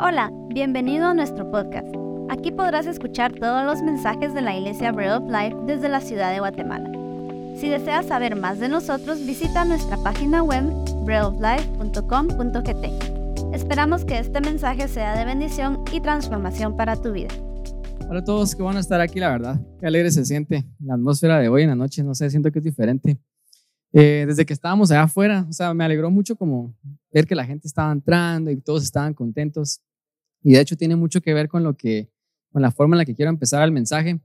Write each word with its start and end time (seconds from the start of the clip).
Hola, 0.00 0.30
bienvenido 0.46 1.06
a 1.06 1.14
nuestro 1.14 1.50
podcast. 1.50 1.88
Aquí 2.28 2.52
podrás 2.52 2.86
escuchar 2.86 3.32
todos 3.32 3.64
los 3.64 3.82
mensajes 3.82 4.32
de 4.32 4.42
la 4.42 4.56
Iglesia 4.56 4.92
Bread 4.92 5.16
of 5.16 5.24
Life 5.24 5.56
desde 5.66 5.88
la 5.88 6.00
ciudad 6.00 6.32
de 6.32 6.38
Guatemala. 6.38 6.88
Si 7.56 7.68
deseas 7.68 8.06
saber 8.06 8.36
más 8.36 8.60
de 8.60 8.68
nosotros, 8.68 9.26
visita 9.26 9.64
nuestra 9.64 9.96
página 9.96 10.44
web 10.44 10.62
breadoflife.com.gt. 11.04 13.52
Esperamos 13.52 14.04
que 14.04 14.20
este 14.20 14.40
mensaje 14.40 14.86
sea 14.86 15.18
de 15.18 15.24
bendición 15.24 15.82
y 15.92 16.00
transformación 16.00 16.76
para 16.76 16.94
tu 16.94 17.10
vida. 17.10 17.34
Hola 18.08 18.20
a 18.20 18.24
todos 18.24 18.56
van 18.56 18.76
a 18.76 18.80
estar 18.80 19.00
aquí, 19.00 19.18
la 19.18 19.30
verdad. 19.30 19.60
Qué 19.80 19.86
alegre 19.88 20.12
se 20.12 20.24
siente 20.24 20.64
la 20.78 20.94
atmósfera 20.94 21.40
de 21.40 21.48
hoy 21.48 21.64
en 21.64 21.70
la 21.70 21.74
noche. 21.74 22.04
No 22.04 22.14
sé, 22.14 22.30
siento 22.30 22.52
que 22.52 22.60
es 22.60 22.64
diferente. 22.64 23.18
Eh, 23.92 24.26
desde 24.28 24.46
que 24.46 24.52
estábamos 24.52 24.92
allá 24.92 25.02
afuera, 25.02 25.44
o 25.48 25.52
sea, 25.52 25.74
me 25.74 25.84
alegró 25.84 26.08
mucho 26.08 26.36
como 26.36 26.72
ver 27.12 27.26
que 27.26 27.34
la 27.34 27.44
gente 27.44 27.66
estaba 27.66 27.90
entrando 27.90 28.48
y 28.50 28.60
todos 28.60 28.84
estaban 28.84 29.12
contentos. 29.12 29.80
Y 30.42 30.52
de 30.52 30.60
hecho 30.60 30.76
tiene 30.76 30.96
mucho 30.96 31.20
que 31.20 31.34
ver 31.34 31.48
con 31.48 31.62
lo 31.62 31.76
que, 31.76 32.10
con 32.52 32.62
la 32.62 32.70
forma 32.70 32.94
en 32.96 32.98
la 32.98 33.04
que 33.04 33.14
quiero 33.14 33.30
empezar 33.30 33.62
el 33.62 33.72
mensaje. 33.72 34.20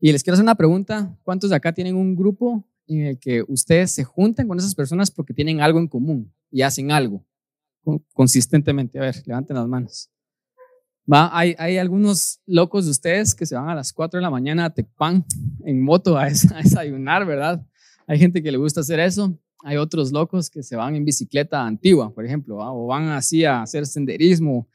Y 0.00 0.12
les 0.12 0.22
quiero 0.22 0.34
hacer 0.34 0.44
una 0.44 0.54
pregunta. 0.54 1.16
¿Cuántos 1.22 1.50
de 1.50 1.56
acá 1.56 1.72
tienen 1.72 1.94
un 1.94 2.16
grupo 2.16 2.66
en 2.86 3.06
el 3.06 3.18
que 3.18 3.44
ustedes 3.46 3.92
se 3.92 4.04
juntan 4.04 4.48
con 4.48 4.58
esas 4.58 4.74
personas 4.74 5.10
porque 5.10 5.34
tienen 5.34 5.60
algo 5.60 5.78
en 5.78 5.88
común 5.88 6.32
y 6.50 6.62
hacen 6.62 6.90
algo 6.90 7.24
consistentemente? 8.12 8.98
A 8.98 9.02
ver, 9.02 9.22
levanten 9.26 9.56
las 9.56 9.68
manos. 9.68 10.10
Va, 11.10 11.30
hay, 11.36 11.78
algunos 11.78 12.40
locos 12.46 12.84
de 12.84 12.92
ustedes 12.92 13.34
que 13.34 13.44
se 13.44 13.56
van 13.56 13.68
a 13.68 13.74
las 13.74 13.92
4 13.92 14.18
de 14.18 14.22
la 14.22 14.30
mañana 14.30 14.66
a 14.66 14.70
Tecpan 14.70 15.24
en 15.64 15.82
moto 15.82 16.16
a 16.16 16.26
desayunar, 16.26 17.26
¿verdad? 17.26 17.64
Hay 18.06 18.18
gente 18.18 18.42
que 18.42 18.52
le 18.52 18.58
gusta 18.58 18.80
hacer 18.80 19.00
eso. 19.00 19.36
Hay 19.64 19.76
otros 19.76 20.12
locos 20.12 20.50
que 20.50 20.62
se 20.62 20.76
van 20.76 20.94
en 20.96 21.04
bicicleta 21.04 21.64
antigua, 21.64 22.12
por 22.12 22.24
ejemplo, 22.24 22.58
o 22.58 22.86
van 22.86 23.08
así 23.08 23.44
a 23.44 23.62
hacer 23.62 23.86
senderismo 23.86 24.68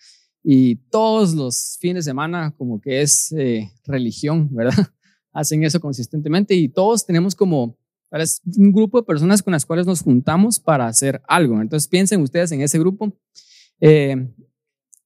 y 0.44 0.76
todos 0.90 1.34
los 1.34 1.78
fines 1.80 2.06
de 2.06 2.12
semana 2.12 2.54
como 2.58 2.80
que 2.80 3.02
es 3.02 3.32
eh, 3.34 3.72
religión, 3.86 4.50
¿verdad? 4.54 4.74
Hacen 5.34 5.64
eso 5.64 5.80
consistentemente 5.80 6.56
y 6.56 6.70
todos 6.70 7.06
tenemos 7.06 7.36
como 7.36 7.78
un 8.58 8.72
grupo 8.72 9.00
de 9.00 9.06
personas 9.06 9.44
con 9.44 9.52
las 9.52 9.66
cuales 9.66 9.86
nos 9.86 10.02
juntamos 10.02 10.60
para 10.60 10.88
hacer 10.88 11.22
algo. 11.28 11.62
Entonces 11.62 11.88
piensen 11.88 12.22
ustedes 12.22 12.52
en 12.52 12.62
ese 12.62 12.80
grupo. 12.80 13.14
Eh, 13.82 14.28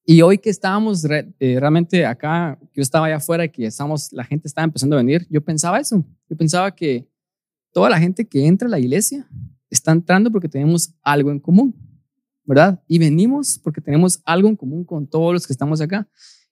y 0.05 0.21
hoy 0.21 0.37
que 0.37 0.49
estábamos 0.49 1.05
eh, 1.05 1.57
realmente 1.59 2.05
acá, 2.05 2.59
yo 2.73 2.81
estaba 2.81 3.05
allá 3.05 3.17
afuera, 3.17 3.47
que 3.47 3.65
estamos, 3.65 4.11
la 4.11 4.23
gente 4.23 4.47
estaba 4.47 4.65
empezando 4.65 4.95
a 4.95 4.99
venir, 4.99 5.27
yo 5.29 5.41
pensaba 5.41 5.79
eso. 5.79 6.05
Yo 6.29 6.35
pensaba 6.35 6.73
que 6.73 7.07
toda 7.71 7.89
la 7.89 7.99
gente 7.99 8.27
que 8.27 8.45
entra 8.45 8.67
a 8.67 8.71
la 8.71 8.79
iglesia 8.79 9.27
está 9.69 9.91
entrando 9.91 10.31
porque 10.31 10.49
tenemos 10.49 10.93
algo 11.01 11.31
en 11.31 11.39
común, 11.39 11.75
¿verdad? 12.45 12.81
Y 12.87 12.99
venimos 12.99 13.59
porque 13.63 13.81
tenemos 13.81 14.21
algo 14.25 14.49
en 14.49 14.55
común 14.55 14.83
con 14.83 15.07
todos 15.07 15.33
los 15.33 15.47
que 15.47 15.53
estamos 15.53 15.81
acá. 15.81 16.07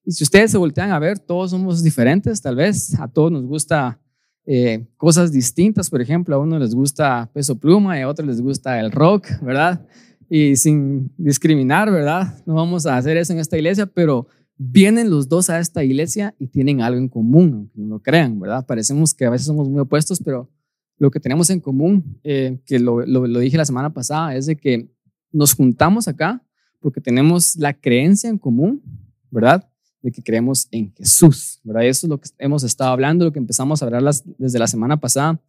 Y 0.06 0.12
si 0.12 0.23
ustedes 0.23 0.52
se 0.52 0.58
voltean 0.58 0.92
a 0.92 1.00
ver, 1.00 1.20
todos 1.20 1.52
somos 1.52 1.84
diferentes, 1.84 2.42
tal 2.42 2.56
vez 2.56 3.00
a 3.00 3.08
todos 3.08 3.31
nos 3.31 3.46
gusta 3.46 4.00
eh, 4.46 4.88
cosas 4.98 5.31
distintas, 5.31 5.90
por 5.90 6.02
ejemplo, 6.02 6.36
a 6.36 6.40
uno 6.40 6.58
les 6.58 6.73
gusta 6.73 7.30
peso 7.34 7.59
pluma 7.59 8.00
y 8.00 8.02
a 8.02 8.08
otros 8.08 8.28
les 8.28 8.42
gusta 8.42 8.80
el 8.80 8.92
rock, 8.92 9.28
¿verdad? 9.42 9.86
Y 10.30 10.56
sin 10.56 11.14
discriminar, 11.18 11.92
¿verdad? 11.92 12.42
No 12.46 12.56
vamos 12.56 12.86
a 12.86 12.98
hacer 12.98 13.18
eso 13.18 13.34
en 13.34 13.40
esta 13.40 13.58
iglesia, 13.58 13.86
pero 13.86 14.28
vienen 14.58 15.09
los 15.09 15.30
dos 15.30 15.50
a 15.50 15.59
esta 15.59 15.84
iglesia 15.84 16.36
y 16.40 16.48
tienen 16.48 16.81
algo 16.81 17.00
en 17.00 17.09
común, 17.09 17.53
aunque 17.53 17.80
no 17.80 17.88
lo 17.88 18.02
crean, 18.02 18.40
¿verdad? 18.40 18.66
Parecemos 18.66 19.14
que 19.14 19.26
a 19.26 19.30
veces 19.30 19.48
somos 19.48 19.70
muy 19.70 19.80
opuestos, 19.80 20.20
pero 20.24 20.50
lo 20.98 21.12
que 21.12 21.20
tenemos 21.20 21.50
en 21.50 21.62
común, 21.62 22.20
eh, 22.24 22.59
que 22.66 22.78
lo, 22.78 23.06
lo, 23.06 23.40
dije 23.40 23.56
la 23.56 23.66
semana 23.66 23.94
pasada, 23.94 24.36
es 24.36 24.48
de 24.48 24.58
que 24.58 24.90
nos 25.31 25.53
juntamos 25.53 26.08
acá 26.08 26.44
porque 26.80 27.02
tenemos 27.02 27.55
la 27.55 27.73
creencia 27.73 28.30
en 28.30 28.38
común, 28.38 28.81
¿verdad? 29.30 29.69
De 30.02 30.11
que 30.11 30.23
creemos 30.23 30.67
en 30.72 30.94
Jesús, 30.94 31.59
¿verdad? 31.63 31.85
Eso 31.85 32.08
es 32.08 32.09
lo 32.09 32.19
que 32.19 32.30
hemos 32.38 32.63
estado 32.63 32.91
hablando, 32.91 33.25
lo 33.25 33.33
que 33.33 33.39
empezamos 33.39 33.81
a 33.81 33.85
hablar 33.85 34.03
desde 34.38 34.59
la 34.59 34.67
semana 34.67 35.00
pasada. 35.00 35.41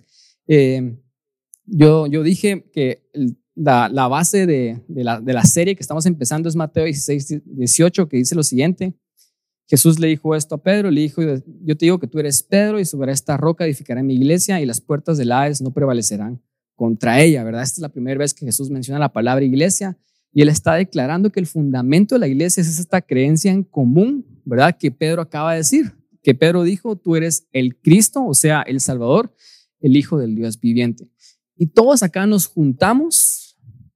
Eh, 0.46 0.98
yo, 1.66 2.06
yo 2.08 2.22
dije 2.22 2.69
que 2.72 3.08
la, 3.54 3.88
la 3.88 4.08
base 4.08 4.46
de, 4.46 4.82
de, 4.88 5.04
la, 5.04 5.20
de 5.20 5.32
la 5.32 5.44
serie 5.44 5.76
que 5.76 5.82
estamos 5.82 6.06
empezando 6.06 6.48
es 6.48 6.56
Mateo 6.56 6.84
16, 6.84 7.42
18, 7.44 8.08
que 8.08 8.16
dice 8.16 8.34
lo 8.34 8.42
siguiente. 8.42 8.94
Jesús 9.69 10.00
le 10.00 10.08
dijo 10.08 10.34
esto 10.34 10.56
a 10.56 10.62
Pedro, 10.62 10.90
le 10.90 11.02
dijo, 11.02 11.22
yo 11.22 11.76
te 11.76 11.86
digo 11.86 12.00
que 12.00 12.08
tú 12.08 12.19
eres 12.19 12.42
Pedro 12.42 12.80
y 12.80 12.84
sobre 12.84 13.12
esta 13.12 13.36
roca 13.36 13.64
edificaré 13.64 14.02
mi 14.02 14.16
iglesia 14.16 14.60
y 14.60 14.66
las 14.66 14.80
puertas 14.80 15.16
del 15.16 15.30
Hades 15.30 15.62
no 15.62 15.72
prevalecerán 15.72 16.42
contra 16.80 17.20
ella, 17.20 17.44
¿verdad? 17.44 17.62
Esta 17.62 17.74
es 17.74 17.82
la 17.82 17.91
primera 17.91 18.16
vez 18.16 18.32
que 18.32 18.46
Jesús 18.46 18.70
menciona 18.70 18.98
la 18.98 19.12
palabra 19.12 19.44
iglesia 19.44 19.98
y 20.32 20.41
él 20.41 20.48
está 20.48 20.76
declarando 20.76 21.30
que 21.30 21.38
el 21.38 21.46
fundamento 21.46 22.14
de 22.14 22.20
la 22.20 22.26
iglesia 22.26 22.62
es 22.62 22.78
esta 22.78 23.02
creencia 23.02 23.52
en 23.52 23.64
común, 23.64 24.24
¿verdad? 24.46 24.74
Que 24.78 24.90
Pedro 24.90 25.20
acaba 25.20 25.50
de 25.50 25.58
decir, 25.58 25.92
que 26.22 26.34
Pedro 26.34 26.62
dijo, 26.62 26.96
tú 26.96 27.16
eres 27.16 27.46
el 27.52 27.76
Cristo, 27.76 28.24
o 28.24 28.32
sea, 28.32 28.62
el 28.62 28.80
Salvador, 28.80 29.34
el 29.82 29.94
Hijo 29.94 30.16
del 30.16 30.34
Dios 30.34 30.58
viviente. 30.58 31.10
Y 31.54 31.66
todos 31.66 32.02
acá 32.02 32.24
nos 32.24 32.46
juntamos 32.46 33.39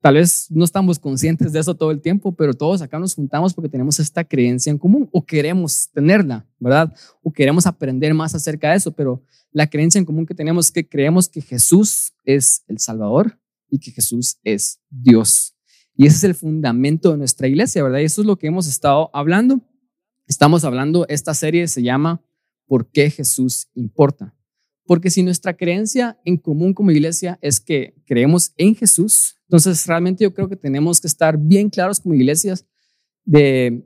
Tal 0.05 0.17
vez 0.17 0.51
no 0.51 0.67
estamos 0.67 0.99
conscientes 0.99 1.51
de 1.55 1.61
eso 1.61 1.75
todo 1.75 1.91
el 1.91 2.03
tiempo, 2.03 2.37
pero 2.37 2.53
todos 2.53 2.83
acá 2.83 2.99
nos 2.99 3.15
juntamos 3.15 3.55
porque 3.55 3.71
tenemos 3.71 3.99
esta 3.99 4.23
creencia 4.23 4.71
en 4.71 4.77
común 4.77 5.09
o 5.11 5.25
queremos 5.25 5.89
tenerla, 5.95 6.47
¿verdad? 6.59 6.95
O 7.23 7.33
queremos 7.33 7.67
aprender 7.67 8.13
más 8.13 8.35
acerca 8.35 8.69
de 8.69 8.77
eso, 8.77 8.93
pero 8.93 9.23
la 9.51 9.67
creencia 9.67 9.99
en 9.99 10.05
común 10.05 10.27
que 10.27 10.35
tenemos 10.35 10.67
es 10.67 10.73
que 10.73 10.87
creemos 10.87 11.27
que 11.31 11.41
Jesús 11.41 12.13
es 12.23 12.65
el 12.69 12.81
Salvador 12.81 13.41
y 13.71 13.79
que 13.79 13.93
Jesús 13.93 14.37
es 14.45 14.79
Dios. 14.91 15.57
Y 15.97 16.07
ese 16.07 16.19
es 16.19 16.25
el 16.25 16.35
fundamento 16.35 17.13
de 17.13 17.17
nuestra 17.17 17.49
iglesia, 17.49 17.83
¿verdad? 17.83 18.01
Y 18.01 18.05
eso 18.05 18.21
es 18.21 18.27
lo 18.27 18.37
que 18.37 18.49
hemos 18.49 18.69
estado 18.69 19.09
hablando. 19.15 19.63
Estamos 20.27 20.65
hablando, 20.65 21.07
esta 21.09 21.33
serie 21.33 21.67
se 21.67 21.83
llama 21.83 22.21
¿Por 22.67 22.91
qué 22.91 23.09
Jesús 23.09 23.71
importa? 23.73 24.37
Porque 24.87 25.11
si 25.11 25.23
nuestra 25.23 25.55
creencia 25.55 26.19
en 26.25 26.37
común 26.37 26.75
como 26.75 26.91
iglesia 26.91 27.39
es 27.41 27.59
que 27.59 27.95
creemos 28.05 28.53
en 28.57 28.75
Jesús, 28.75 29.39
entonces 29.49 29.87
realmente 29.87 30.25
yo 30.25 30.35
creo 30.35 30.49
que 30.49 30.57
tenemos 30.57 31.01
que 31.01 31.07
estar 31.07 31.39
bien 31.39 31.71
claros 31.71 32.01
como 32.01 32.15
iglesias 32.15 32.67
de 33.25 33.83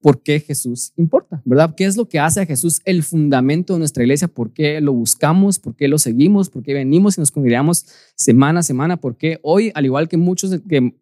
por 0.00 0.20
qué 0.22 0.40
Jesús 0.40 0.92
importa, 0.96 1.40
¿verdad? 1.44 1.74
¿Qué 1.76 1.84
es 1.84 1.96
lo 1.96 2.08
que 2.08 2.18
hace 2.18 2.40
a 2.40 2.46
Jesús 2.46 2.80
el 2.84 3.04
fundamento 3.04 3.72
de 3.72 3.78
nuestra 3.78 4.02
iglesia? 4.02 4.26
¿Por 4.26 4.52
qué 4.52 4.80
lo 4.80 4.92
buscamos? 4.92 5.60
¿Por 5.60 5.76
qué 5.76 5.86
lo 5.86 5.96
seguimos? 5.96 6.50
¿Por 6.50 6.64
qué 6.64 6.74
venimos 6.74 7.16
y 7.16 7.20
nos 7.20 7.30
congregamos 7.30 7.86
semana 8.16 8.60
a 8.60 8.62
semana? 8.64 8.96
¿Por 8.96 9.16
qué 9.16 9.38
hoy, 9.42 9.70
al 9.74 9.84
igual 9.84 10.08
que 10.08 10.16
muchos, 10.16 10.60
que 10.68 10.98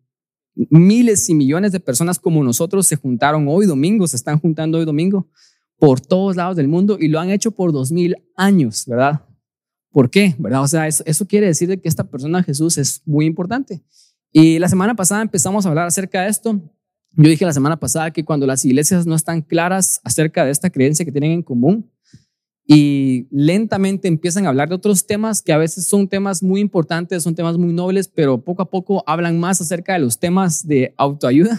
miles 0.54 1.30
y 1.30 1.34
millones 1.34 1.72
de 1.72 1.80
personas 1.80 2.18
como 2.18 2.44
nosotros 2.44 2.86
se 2.86 2.96
juntaron 2.96 3.46
hoy 3.48 3.64
domingo, 3.64 4.06
se 4.06 4.16
están 4.16 4.38
juntando 4.38 4.78
hoy 4.78 4.84
domingo 4.84 5.28
por 5.78 6.02
todos 6.02 6.36
lados 6.36 6.56
del 6.56 6.68
mundo 6.68 6.98
y 7.00 7.08
lo 7.08 7.18
han 7.20 7.30
hecho 7.30 7.52
por 7.52 7.72
dos 7.72 7.90
mil 7.90 8.16
años, 8.36 8.84
¿verdad? 8.86 9.24
¿Por 9.92 10.10
qué? 10.10 10.34
¿Verdad? 10.38 10.62
O 10.62 10.68
sea, 10.68 10.86
eso, 10.86 11.26
quiere 11.26 11.46
decir 11.46 11.80
que 11.80 11.88
esta 11.88 12.04
persona 12.04 12.42
Jesús 12.42 12.78
es 12.78 13.02
muy 13.04 13.26
importante. 13.26 13.82
Y 14.32 14.58
la 14.58 14.68
semana 14.68 14.94
pasada 14.94 15.22
empezamos 15.22 15.66
a 15.66 15.68
hablar 15.68 15.86
acerca 15.86 16.22
de 16.22 16.28
esto. 16.28 16.60
Yo 17.16 17.28
dije 17.28 17.44
la 17.44 17.52
semana 17.52 17.78
pasada 17.78 18.12
que 18.12 18.24
cuando 18.24 18.46
las 18.46 18.64
iglesias 18.64 19.04
no 19.04 19.16
están 19.16 19.42
claras 19.42 20.00
acerca 20.04 20.44
de 20.44 20.52
esta 20.52 20.70
creencia 20.70 21.04
que 21.04 21.10
tienen 21.10 21.32
en 21.32 21.42
común 21.42 21.90
y 22.64 23.26
lentamente 23.32 24.06
empiezan 24.06 24.46
a 24.46 24.50
hablar 24.50 24.68
de 24.68 24.76
otros 24.76 25.04
temas 25.04 25.42
que 25.42 25.52
a 25.52 25.58
veces 25.58 25.88
son 25.88 26.06
temas 26.06 26.40
muy 26.40 26.60
importantes, 26.60 27.24
son 27.24 27.34
temas 27.34 27.58
muy 27.58 27.72
nobles, 27.72 28.06
pero 28.06 28.44
poco 28.44 28.62
a 28.62 28.70
poco 28.70 29.02
hablan 29.08 29.40
más 29.40 29.60
acerca 29.60 29.94
de 29.94 29.98
los 29.98 30.20
temas 30.20 30.64
de 30.64 30.94
autoayuda 30.96 31.58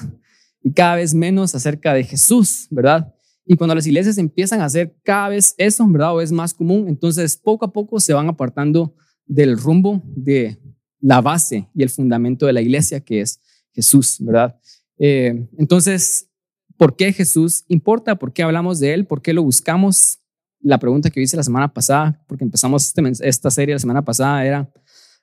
y 0.63 0.71
cada 0.71 0.95
vez 0.95 1.13
menos 1.13 1.53
acerca 1.53 1.93
de 1.93 2.05
Jesús, 2.05 2.67
¿verdad? 2.69 3.13
Y 3.45 3.55
cuando 3.55 3.75
las 3.75 3.87
iglesias 3.87 4.17
empiezan 4.17 4.61
a 4.61 4.65
hacer 4.65 4.95
cada 5.03 5.29
vez 5.29 5.55
eso, 5.57 5.87
¿verdad? 5.87 6.15
O 6.15 6.21
es 6.21 6.31
más 6.31 6.53
común, 6.53 6.87
entonces 6.87 7.37
poco 7.37 7.65
a 7.65 7.73
poco 7.73 7.99
se 7.99 8.13
van 8.13 8.29
apartando 8.29 8.95
del 9.25 9.57
rumbo 9.57 10.01
de 10.15 10.59
la 10.99 11.21
base 11.21 11.67
y 11.73 11.83
el 11.83 11.89
fundamento 11.89 12.45
de 12.45 12.53
la 12.53 12.61
iglesia, 12.61 12.99
que 12.99 13.21
es 13.21 13.39
Jesús, 13.73 14.17
¿verdad? 14.19 14.59
Eh, 14.97 15.47
entonces, 15.57 16.29
¿por 16.77 16.95
qué 16.95 17.11
Jesús 17.11 17.65
importa? 17.67 18.15
¿Por 18.15 18.33
qué 18.33 18.43
hablamos 18.43 18.79
de 18.79 18.93
Él? 18.93 19.05
¿Por 19.05 19.21
qué 19.21 19.33
lo 19.33 19.43
buscamos? 19.43 20.19
La 20.59 20.77
pregunta 20.77 21.09
que 21.09 21.21
hice 21.21 21.35
la 21.35 21.43
semana 21.43 21.73
pasada, 21.73 22.23
porque 22.27 22.43
empezamos 22.43 22.85
este 22.85 23.27
esta 23.27 23.49
serie 23.49 23.73
la 23.73 23.79
semana 23.79 24.05
pasada, 24.05 24.45
era, 24.45 24.71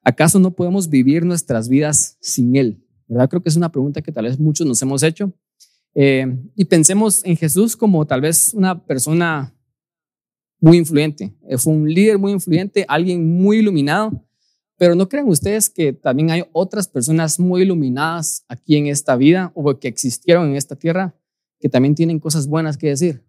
¿acaso 0.02 0.40
no 0.40 0.50
podemos 0.50 0.88
vivir 0.88 1.24
nuestras 1.24 1.68
vidas 1.68 2.18
sin 2.20 2.56
Él? 2.56 2.84
¿Verdad? 3.06 3.28
Creo 3.28 3.42
que 3.42 3.48
es 3.48 3.56
una 3.56 3.70
pregunta 3.70 4.02
que 4.02 4.10
tal 4.10 4.24
vez 4.24 4.38
muchos 4.38 4.66
nos 4.66 4.82
hemos 4.82 5.02
hecho. 5.02 5.32
Eh, 5.94 6.26
y 6.54 6.64
pensemos 6.64 7.24
en 7.24 7.36
Jesús 7.36 7.76
como 7.76 8.06
tal 8.06 8.20
vez 8.20 8.54
una 8.54 8.84
persona 8.84 9.54
muy 10.60 10.76
influyente. 10.78 11.34
Eh, 11.48 11.58
fue 11.58 11.72
un 11.72 11.88
líder 11.88 12.18
muy 12.18 12.32
influyente, 12.32 12.84
alguien 12.88 13.40
muy 13.40 13.58
iluminado. 13.58 14.24
Pero 14.76 14.94
¿no 14.94 15.08
creen 15.08 15.26
ustedes 15.26 15.68
que 15.68 15.92
también 15.92 16.30
hay 16.30 16.44
otras 16.52 16.86
personas 16.86 17.40
muy 17.40 17.62
iluminadas 17.62 18.44
aquí 18.48 18.76
en 18.76 18.86
esta 18.86 19.16
vida 19.16 19.50
o 19.54 19.78
que 19.78 19.88
existieron 19.88 20.50
en 20.50 20.56
esta 20.56 20.76
tierra 20.76 21.16
que 21.58 21.68
también 21.68 21.96
tienen 21.96 22.20
cosas 22.20 22.46
buenas 22.46 22.76
que 22.76 22.88
decir? 22.88 23.24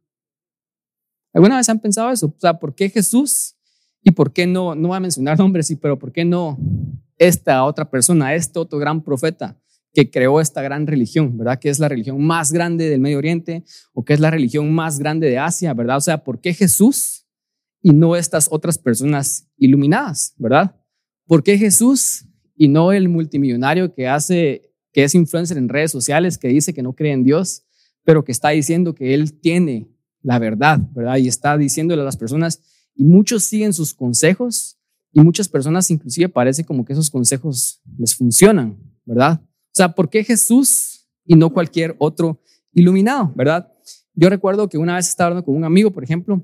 ¿Alguna 1.33 1.57
vez 1.57 1.67
han 1.69 1.79
pensado 1.79 2.11
eso? 2.11 2.27
O 2.27 2.39
sea, 2.39 2.59
¿por 2.59 2.75
qué 2.75 2.89
Jesús? 2.89 3.55
¿Y 4.03 4.11
por 4.11 4.31
qué 4.31 4.45
no, 4.45 4.75
no 4.75 4.89
voy 4.89 4.97
a 4.97 5.01
mencionar 5.01 5.37
nombres, 5.37 5.67
sí, 5.67 5.75
pero 5.75 5.97
por 5.97 6.11
qué 6.11 6.23
no 6.23 6.57
esta 7.17 7.63
otra 7.65 7.89
persona, 7.89 8.33
este 8.35 8.59
otro 8.59 8.77
gran 8.77 9.03
profeta? 9.03 9.59
Que 9.93 10.09
creó 10.11 10.39
esta 10.39 10.61
gran 10.61 10.87
religión, 10.87 11.37
¿verdad? 11.37 11.59
Que 11.59 11.69
es 11.69 11.79
la 11.79 11.89
religión 11.89 12.23
más 12.23 12.51
grande 12.51 12.89
del 12.89 12.99
Medio 12.99 13.17
Oriente 13.17 13.63
o 13.93 14.05
que 14.05 14.13
es 14.13 14.19
la 14.19 14.31
religión 14.31 14.71
más 14.71 14.99
grande 14.99 15.29
de 15.29 15.39
Asia, 15.39 15.73
¿verdad? 15.73 15.97
O 15.97 16.01
sea, 16.01 16.23
¿por 16.23 16.39
qué 16.41 16.53
Jesús 16.53 17.25
y 17.81 17.91
no 17.91 18.15
estas 18.15 18.47
otras 18.51 18.77
personas 18.77 19.47
iluminadas, 19.57 20.33
¿verdad? 20.37 20.75
¿Por 21.25 21.43
qué 21.43 21.57
Jesús 21.57 22.25
y 22.55 22.67
no 22.67 22.91
el 22.91 23.09
multimillonario 23.09 23.93
que 23.93 24.07
hace, 24.07 24.73
que 24.91 25.03
es 25.03 25.15
influencer 25.15 25.57
en 25.57 25.69
redes 25.69 25.91
sociales, 25.91 26.37
que 26.37 26.49
dice 26.49 26.73
que 26.73 26.83
no 26.83 26.93
cree 26.93 27.13
en 27.13 27.23
Dios, 27.23 27.63
pero 28.03 28.23
que 28.23 28.31
está 28.31 28.49
diciendo 28.49 28.95
que 28.95 29.13
él 29.13 29.39
tiene 29.39 29.87
la 30.21 30.39
verdad, 30.39 30.79
¿verdad? 30.93 31.17
Y 31.17 31.27
está 31.27 31.57
diciéndole 31.57 32.01
a 32.01 32.05
las 32.05 32.17
personas, 32.17 32.61
y 32.95 33.05
muchos 33.05 33.45
siguen 33.45 33.71
sus 33.71 33.93
consejos, 33.93 34.77
y 35.13 35.21
muchas 35.21 35.47
personas 35.47 35.89
inclusive 35.89 36.27
parece 36.29 36.65
como 36.65 36.83
que 36.83 36.93
esos 36.93 37.09
consejos 37.09 37.81
les 37.97 38.15
funcionan, 38.15 38.77
¿verdad? 39.05 39.41
O 39.69 39.75
sea, 39.75 39.93
¿por 39.93 40.09
qué 40.09 40.23
Jesús 40.23 41.07
y 41.25 41.35
no 41.35 41.51
cualquier 41.51 41.95
otro 41.99 42.41
iluminado, 42.73 43.31
¿verdad? 43.35 43.71
Yo 44.13 44.29
recuerdo 44.29 44.67
que 44.67 44.77
una 44.77 44.95
vez 44.95 45.07
estaba 45.07 45.27
hablando 45.27 45.45
con 45.45 45.55
un 45.55 45.63
amigo, 45.63 45.91
por 45.91 46.03
ejemplo, 46.03 46.43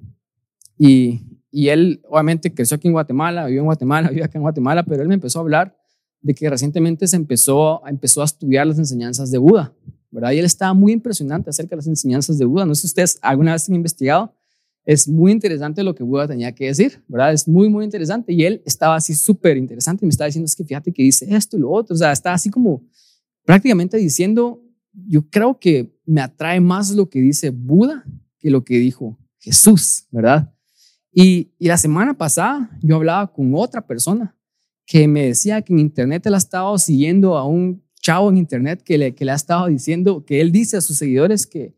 y, 0.77 1.22
y 1.51 1.69
él 1.69 2.01
obviamente 2.10 2.54
creció 2.54 2.75
aquí 2.75 2.88
en 2.88 2.94
Guatemala, 2.94 3.45
vivió 3.45 3.62
en 3.62 3.66
Guatemala, 3.66 4.10
vive 4.12 4.24
acá 4.24 4.38
en 4.38 4.44
Guatemala, 4.44 4.83
pero 4.83 5.01
él 5.01 5.07
me 5.07 5.16
empezó 5.16 5.39
a 5.39 5.42
hablar 5.42 5.77
de 6.22 6.33
que 6.33 6.50
recientemente 6.50 7.07
se 7.07 7.16
empezó, 7.16 7.86
empezó 7.88 8.22
a 8.22 8.25
estudiar 8.25 8.66
las 8.68 8.80
enseñanzas 8.80 9.31
de 9.31 9.38
Buda, 9.38 9.74
¿verdad? 10.12 10.31
Y 10.31 10.39
él 10.39 10.45
estaba 10.45 10.74
muy 10.74 10.92
impresionante 10.92 11.50
acerca 11.50 11.72
de 11.72 11.77
las 11.77 11.88
enseñanzas 11.88 12.38
de 12.38 12.45
Buda. 12.45 12.66
No 12.66 12.74
sé 12.74 12.81
si 12.81 12.88
ustedes 12.88 13.19
alguna 13.22 13.54
vez 13.54 13.69
han 13.69 13.75
investigado, 13.75 14.33
es 14.86 15.07
muy 15.07 15.31
interesante 15.31 15.83
lo 15.83 15.95
que 15.95 16.04
Buda 16.04 16.27
tenía 16.27 16.54
que 16.54 16.66
decir, 16.66 17.04
¿verdad? 17.07 17.33
Es 17.33 17.48
muy, 17.48 17.69
muy 17.69 17.83
interesante. 17.83 18.33
Y 18.33 18.44
él 18.45 18.62
estaba 18.66 18.95
así 18.95 19.16
súper 19.16 19.57
interesante 19.57 20.06
y 20.06 20.07
me 20.07 20.12
estaba 20.12 20.27
diciendo, 20.27 20.45
es 20.45 20.56
que 20.56 20.63
fíjate 20.63 20.92
que 20.92 21.04
dice 21.04 21.27
esto 21.36 21.57
y 21.57 21.60
lo 21.60 21.72
otro. 21.72 21.95
O 21.95 21.98
sea, 21.98 22.12
está 22.12 22.33
así 22.33 22.50
como 22.50 22.83
prácticamente 23.45 23.97
diciendo, 23.97 24.62
yo 25.07 25.30
creo 25.30 25.59
que 25.59 25.97
me 26.06 26.21
atrae 26.21 26.59
más 26.59 26.92
lo 26.92 27.09
que 27.09 27.19
dice 27.19 27.50
Buda 27.50 28.06
que 28.39 28.50
lo 28.50 28.63
que 28.63 28.77
dijo 28.80 29.18
Jesús, 29.39 30.06
¿verdad? 30.12 30.53
Y, 31.12 31.51
y 31.57 31.68
la 31.68 31.77
semana 31.77 32.18
pasada 32.18 32.69
yo 32.81 32.97
hablaba 32.97 33.31
con 33.31 33.53
otra 33.56 33.86
persona 33.86 34.36
que 34.86 35.07
me 35.07 35.27
decía 35.27 35.62
que 35.62 35.74
en 35.74 35.80
internet 35.80 36.25
él 36.25 36.36
ha 36.36 36.38
estado 36.38 36.77
siguiendo 36.77 37.38
a 37.38 37.47
un 37.47 37.83
chavo 38.06 38.30
en 38.30 38.38
internet 38.38 38.83
que 38.83 38.97
le, 38.97 39.15
que 39.15 39.25
le 39.25 39.31
ha 39.31 39.36
estado 39.36 39.68
diciendo, 39.68 40.24
que 40.25 40.39
él 40.39 40.51
dice 40.51 40.77
a 40.77 40.81
sus 40.81 40.98
seguidores 40.98 41.48
que, 41.48 41.75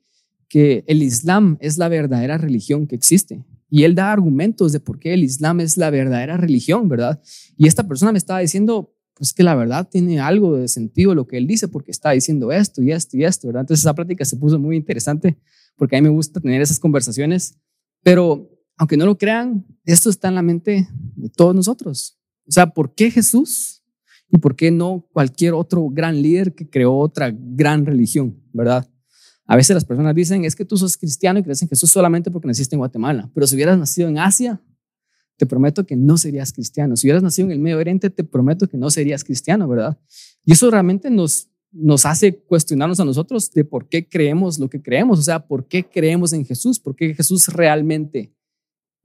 que 0.49 0.83
el 0.87 1.01
Islam 1.01 1.57
es 1.61 1.77
la 1.77 1.87
verdadera 1.87 2.37
religión 2.37 2.85
que 2.85 2.95
existe. 2.95 3.45
Y 3.69 3.83
él 3.83 3.95
da 3.95 4.11
argumentos 4.11 4.71
de 4.73 4.79
por 4.79 4.99
qué 4.99 5.13
el 5.13 5.23
Islam 5.23 5.61
es 5.61 5.77
la 5.77 5.89
verdadera 5.89 6.35
religión, 6.37 6.89
¿verdad? 6.89 7.21
Y 7.57 7.67
esta 7.67 7.87
persona 7.87 8.11
me 8.11 8.17
estaba 8.17 8.39
diciendo, 8.39 8.93
pues 9.17 9.33
que 9.33 9.43
la 9.43 9.55
verdad 9.55 9.87
tiene 9.89 10.19
algo 10.19 10.57
de 10.57 10.67
sentido 10.67 11.15
lo 11.15 11.27
que 11.27 11.37
él 11.37 11.47
dice 11.47 11.67
porque 11.67 11.91
está 11.91 12.11
diciendo 12.11 12.51
esto 12.51 12.83
y 12.83 12.91
esto 12.91 13.17
y 13.17 13.23
esto, 13.23 13.47
¿verdad? 13.47 13.61
Entonces 13.61 13.83
esa 13.83 13.95
práctica 13.95 14.23
se 14.25 14.37
puso 14.37 14.59
muy 14.59 14.75
interesante 14.75 15.37
porque 15.75 15.95
a 15.95 16.01
mí 16.01 16.07
me 16.07 16.13
gusta 16.13 16.39
tener 16.39 16.61
esas 16.61 16.79
conversaciones, 16.79 17.57
pero 18.03 18.49
aunque 18.77 18.97
no 18.97 19.05
lo 19.05 19.17
crean, 19.17 19.65
esto 19.85 20.09
está 20.09 20.27
en 20.27 20.35
la 20.35 20.43
mente 20.43 20.87
de 21.15 21.29
todos 21.29 21.55
nosotros. 21.55 22.17
O 22.47 22.51
sea, 22.51 22.67
¿por 22.67 22.93
qué 22.93 23.09
Jesús? 23.09 23.83
¿Y 24.29 24.37
por 24.37 24.55
qué 24.55 24.71
no 24.71 25.07
cualquier 25.13 25.53
otro 25.53 25.89
gran 25.89 26.21
líder 26.21 26.53
que 26.53 26.69
creó 26.69 26.95
otra 26.97 27.33
gran 27.33 27.85
religión, 27.85 28.39
verdad? 28.53 28.87
A 29.45 29.55
veces 29.55 29.73
las 29.73 29.85
personas 29.85 30.13
dicen, 30.13 30.43
es 30.43 30.55
que 30.55 30.65
tú 30.65 30.77
sos 30.77 30.97
cristiano 30.97 31.39
y 31.39 31.43
crees 31.43 31.61
en 31.61 31.69
Jesús 31.69 31.89
solamente 31.89 32.29
porque 32.29 32.47
naciste 32.47 32.75
en 32.75 32.79
Guatemala, 32.79 33.31
pero 33.33 33.47
si 33.47 33.55
hubieras 33.55 33.77
nacido 33.77 34.09
en 34.09 34.19
Asia, 34.19 34.61
te 35.37 35.45
prometo 35.45 35.85
que 35.85 35.95
no 35.95 36.17
serías 36.17 36.51
cristiano. 36.51 36.95
Si 36.95 37.07
hubieras 37.07 37.23
nacido 37.23 37.47
en 37.47 37.53
el 37.53 37.59
Medio 37.59 37.77
Oriente, 37.77 38.09
te 38.09 38.23
prometo 38.23 38.67
que 38.67 38.77
no 38.77 38.89
serías 38.89 39.23
cristiano, 39.23 39.67
¿verdad? 39.67 39.97
Y 40.43 40.53
eso 40.53 40.69
realmente 40.69 41.09
nos, 41.09 41.49
nos 41.71 42.05
hace 42.05 42.39
cuestionarnos 42.39 42.99
a 42.99 43.05
nosotros 43.05 43.51
de 43.51 43.63
por 43.63 43.87
qué 43.87 44.07
creemos 44.07 44.59
lo 44.59 44.69
que 44.69 44.81
creemos, 44.81 45.19
o 45.19 45.21
sea, 45.21 45.47
por 45.47 45.67
qué 45.67 45.87
creemos 45.87 46.33
en 46.33 46.45
Jesús, 46.45 46.79
por 46.79 46.95
qué 46.95 47.13
Jesús 47.13 47.47
realmente 47.47 48.33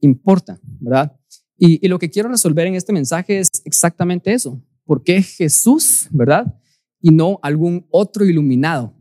importa, 0.00 0.58
¿verdad? 0.80 1.16
Y, 1.58 1.86
lo 1.86 1.98
que 1.98 2.10
quiero 2.10 2.28
resolver 2.28 2.66
en 2.66 2.74
este 2.74 2.92
mensaje 2.92 3.38
es 3.38 3.48
exactamente 3.64 4.32
eso. 4.32 4.60
¿Por 4.84 5.04
qué 5.04 5.22
Jesús, 5.22 6.08
verdad? 6.10 6.58
Y 7.00 7.10
no 7.10 7.38
algún 7.40 7.86
otro 7.90 8.24
iluminado 8.24 8.96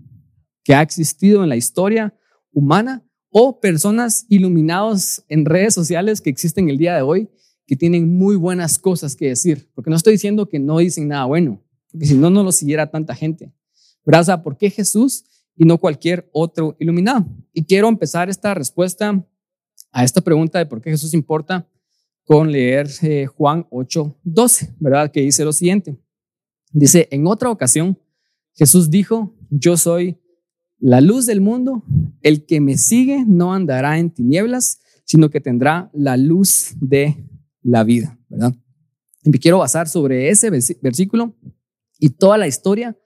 que 0.64 0.76
ha 0.76 0.82
existido 0.84 1.42
en 1.42 1.50
la 1.50 1.56
historia 1.56 2.16
humana 2.52 3.04
o 3.32 3.60
personas 3.60 4.26
iluminados 4.30 5.24
en 5.30 5.46
redes 5.46 5.74
sociales 5.74 6.22
que 6.22 6.30
existen 6.30 6.70
el 6.70 6.78
día 6.78 6.96
de 6.96 7.02
hoy 7.02 7.30
que 7.66 7.76
tienen 7.78 8.18
muy 8.18 8.36
buenas 8.36 8.78
cosas 8.78 9.16
que 9.16 9.30
decir. 9.30 9.70
Porque 9.74 9.90
no 9.90 9.96
estoy 9.96 10.14
diciendo 10.14 10.48
que 10.48 10.60
no 10.60 10.80
dicen 10.80 11.08
nada 11.08 11.26
bueno, 11.26 11.64
porque 11.90 12.06
si 12.06 12.16
no, 12.16 12.30
no 12.30 12.44
lo 12.44 12.52
siguiera 12.52 12.92
tanta 12.92 13.16
gente. 13.16 13.54
¿Verdad? 14.06 14.22
O 14.22 14.26
sea, 14.26 14.44
¿por 14.44 14.58
qué 14.58 14.70
Jesús 14.70 15.24
y 15.56 15.64
no 15.64 15.78
cualquier 15.78 16.30
otro 16.34 16.76
iluminado? 16.80 17.26
Y 17.54 17.64
quiero 17.64 17.88
empezar 17.88 18.30
esta 18.30 18.54
respuesta 18.54 19.26
a 19.92 20.04
esta 20.04 20.22
pregunta 20.22 20.60
de 20.60 20.66
por 20.66 20.82
qué 20.82 20.92
Jesús 20.92 21.14
importa 21.14 21.68
con 22.26 22.52
leer 22.52 22.90
eh, 23.02 23.26
Juan 23.26 23.66
8, 23.70 24.20
12, 24.24 24.76
¿verdad? 24.80 25.12
Que 25.12 25.22
dice 25.22 25.46
lo 25.46 25.54
siguiente. 25.54 25.98
Dice, 26.72 27.08
en 27.12 27.28
otra 27.28 27.50
ocasión, 27.50 27.98
Jesús 28.54 28.90
dijo, 28.90 29.34
yo 29.50 29.78
soy 29.78 30.18
la 30.82 31.00
luz 31.00 31.28
del 31.28 31.42
mundo, 31.42 31.84
el 32.22 32.46
que 32.46 32.60
me 32.60 32.76
sigue 32.76 33.24
no 33.26 33.54
andará 33.54 34.00
en 34.00 34.10
tinieblas, 34.10 34.82
sino 35.06 35.30
que 35.30 35.40
tendrá 35.40 35.92
la 35.94 36.18
luz 36.18 36.74
de 36.82 37.24
la 37.62 37.84
vida, 37.84 38.20
¿verdad? 38.28 38.56
Y 39.24 39.30
me 39.30 39.38
quiero 39.38 39.60
basar 39.60 39.88
sobre 39.88 40.30
ese 40.30 40.50
versículo 40.50 41.36
y 42.00 42.10
toda 42.10 42.40
la 42.40 42.48
historia 42.48 42.98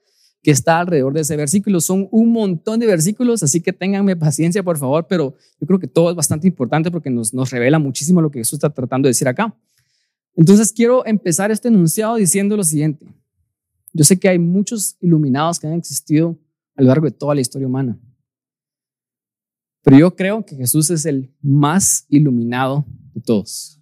que 0.42 0.50
está 0.50 0.80
alrededor 0.80 1.12
de 1.12 1.20
ese 1.20 1.36
versículo. 1.36 1.80
Son 1.80 2.08
un 2.10 2.32
montón 2.32 2.80
de 2.80 2.86
versículos, 2.86 3.42
así 3.42 3.60
que 3.60 3.74
ténganme 3.74 4.16
paciencia, 4.16 4.62
por 4.62 4.78
favor, 4.78 5.06
pero 5.06 5.34
yo 5.60 5.66
creo 5.66 5.78
que 5.78 5.86
todo 5.86 6.08
es 6.08 6.16
bastante 6.16 6.48
importante 6.48 6.90
porque 6.90 7.10
nos, 7.10 7.34
nos 7.34 7.50
revela 7.50 7.78
muchísimo 7.78 8.22
lo 8.22 8.30
que 8.30 8.38
Jesús 8.38 8.54
está 8.54 8.70
tratando 8.70 9.06
de 9.06 9.10
decir 9.10 9.28
acá. 9.28 9.54
Entonces 10.34 10.72
quiero 10.72 11.04
empezar 11.04 11.50
este 11.50 11.68
enunciado 11.68 12.16
diciendo 12.16 12.56
lo 12.56 12.64
siguiente. 12.64 13.06
Yo 13.92 14.04
sé 14.04 14.18
que 14.18 14.30
hay 14.30 14.38
muchos 14.38 14.96
iluminados 15.00 15.58
que 15.58 15.66
han 15.66 15.74
existido 15.74 16.38
a 16.76 16.82
lo 16.82 16.88
largo 16.88 17.06
de 17.06 17.12
toda 17.12 17.34
la 17.34 17.40
historia 17.40 17.66
humana, 17.66 17.98
pero 19.86 19.98
yo 19.98 20.16
creo 20.16 20.44
que 20.44 20.56
Jesús 20.56 20.90
es 20.90 21.06
el 21.06 21.32
más 21.40 22.06
iluminado 22.08 22.84
de 23.14 23.20
todos. 23.20 23.80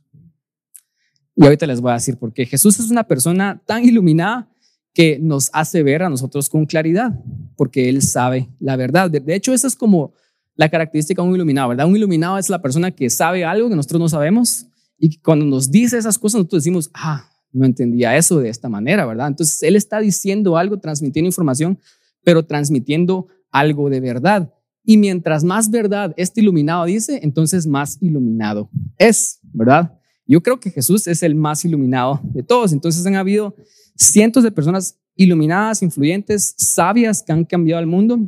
Y 1.34 1.44
ahorita 1.44 1.66
les 1.66 1.80
voy 1.80 1.92
a 1.92 1.94
decir 1.94 2.18
por 2.18 2.32
qué. 2.32 2.44
Jesús 2.44 2.78
es 2.78 2.90
una 2.90 3.04
persona 3.04 3.62
tan 3.66 3.84
iluminada 3.84 4.50
que 4.92 5.18
nos 5.18 5.48
hace 5.52 5.82
ver 5.82 6.02
a 6.02 6.10
nosotros 6.10 6.50
con 6.50 6.66
claridad, 6.66 7.18
porque 7.56 7.88
Él 7.88 8.02
sabe 8.02 8.50
la 8.60 8.76
verdad. 8.76 9.10
De, 9.10 9.34
hecho, 9.34 9.54
esa 9.54 9.66
es 9.66 9.74
como 9.74 10.12
la 10.54 10.68
característica 10.68 11.22
de 11.22 11.28
un 11.28 11.34
iluminado, 11.34 11.70
¿verdad? 11.70 11.86
Un 11.86 11.96
iluminado 11.96 12.36
es 12.36 12.50
la 12.50 12.60
persona 12.60 12.90
que 12.92 13.08
sabe 13.10 13.44
algo 13.44 13.70
que 13.70 13.76
nosotros 13.76 14.00
no 14.00 14.08
sabemos 14.10 14.66
y 14.98 15.18
cuando 15.18 15.44
nos 15.44 15.70
dice 15.70 15.98
esas 15.98 16.18
cosas 16.18 16.40
nosotros 16.40 16.62
decimos, 16.62 16.90
ah, 16.94 17.28
no 17.50 17.64
entendía 17.64 18.16
eso 18.16 18.38
de 18.38 18.50
esta 18.50 18.68
manera, 18.68 19.06
¿verdad? 19.06 19.28
Entonces 19.28 19.62
Él 19.62 19.74
está 19.74 20.00
diciendo 20.00 20.56
algo, 20.56 20.78
transmitiendo 20.78 21.28
información, 21.28 21.78
pero 22.24 22.44
transmitiendo 22.44 23.28
algo 23.50 23.90
de 23.90 24.00
verdad. 24.00 24.52
Y 24.84 24.96
mientras 24.98 25.44
más 25.44 25.70
verdad 25.70 26.12
este 26.16 26.40
iluminado 26.40 26.84
dice, 26.84 27.20
entonces 27.22 27.66
más 27.66 27.96
iluminado 28.00 28.70
es, 28.98 29.40
¿verdad? 29.52 29.98
Yo 30.26 30.42
creo 30.42 30.58
que 30.58 30.70
Jesús 30.70 31.06
es 31.06 31.22
el 31.22 31.34
más 31.34 31.64
iluminado 31.64 32.20
de 32.22 32.42
todos. 32.42 32.72
Entonces 32.72 33.04
han 33.06 33.14
habido 33.14 33.54
cientos 33.96 34.42
de 34.42 34.50
personas 34.50 34.98
iluminadas, 35.16 35.82
influyentes, 35.82 36.54
sabias 36.56 37.22
que 37.22 37.32
han 37.32 37.44
cambiado 37.44 37.80
el 37.80 37.86
mundo, 37.86 38.18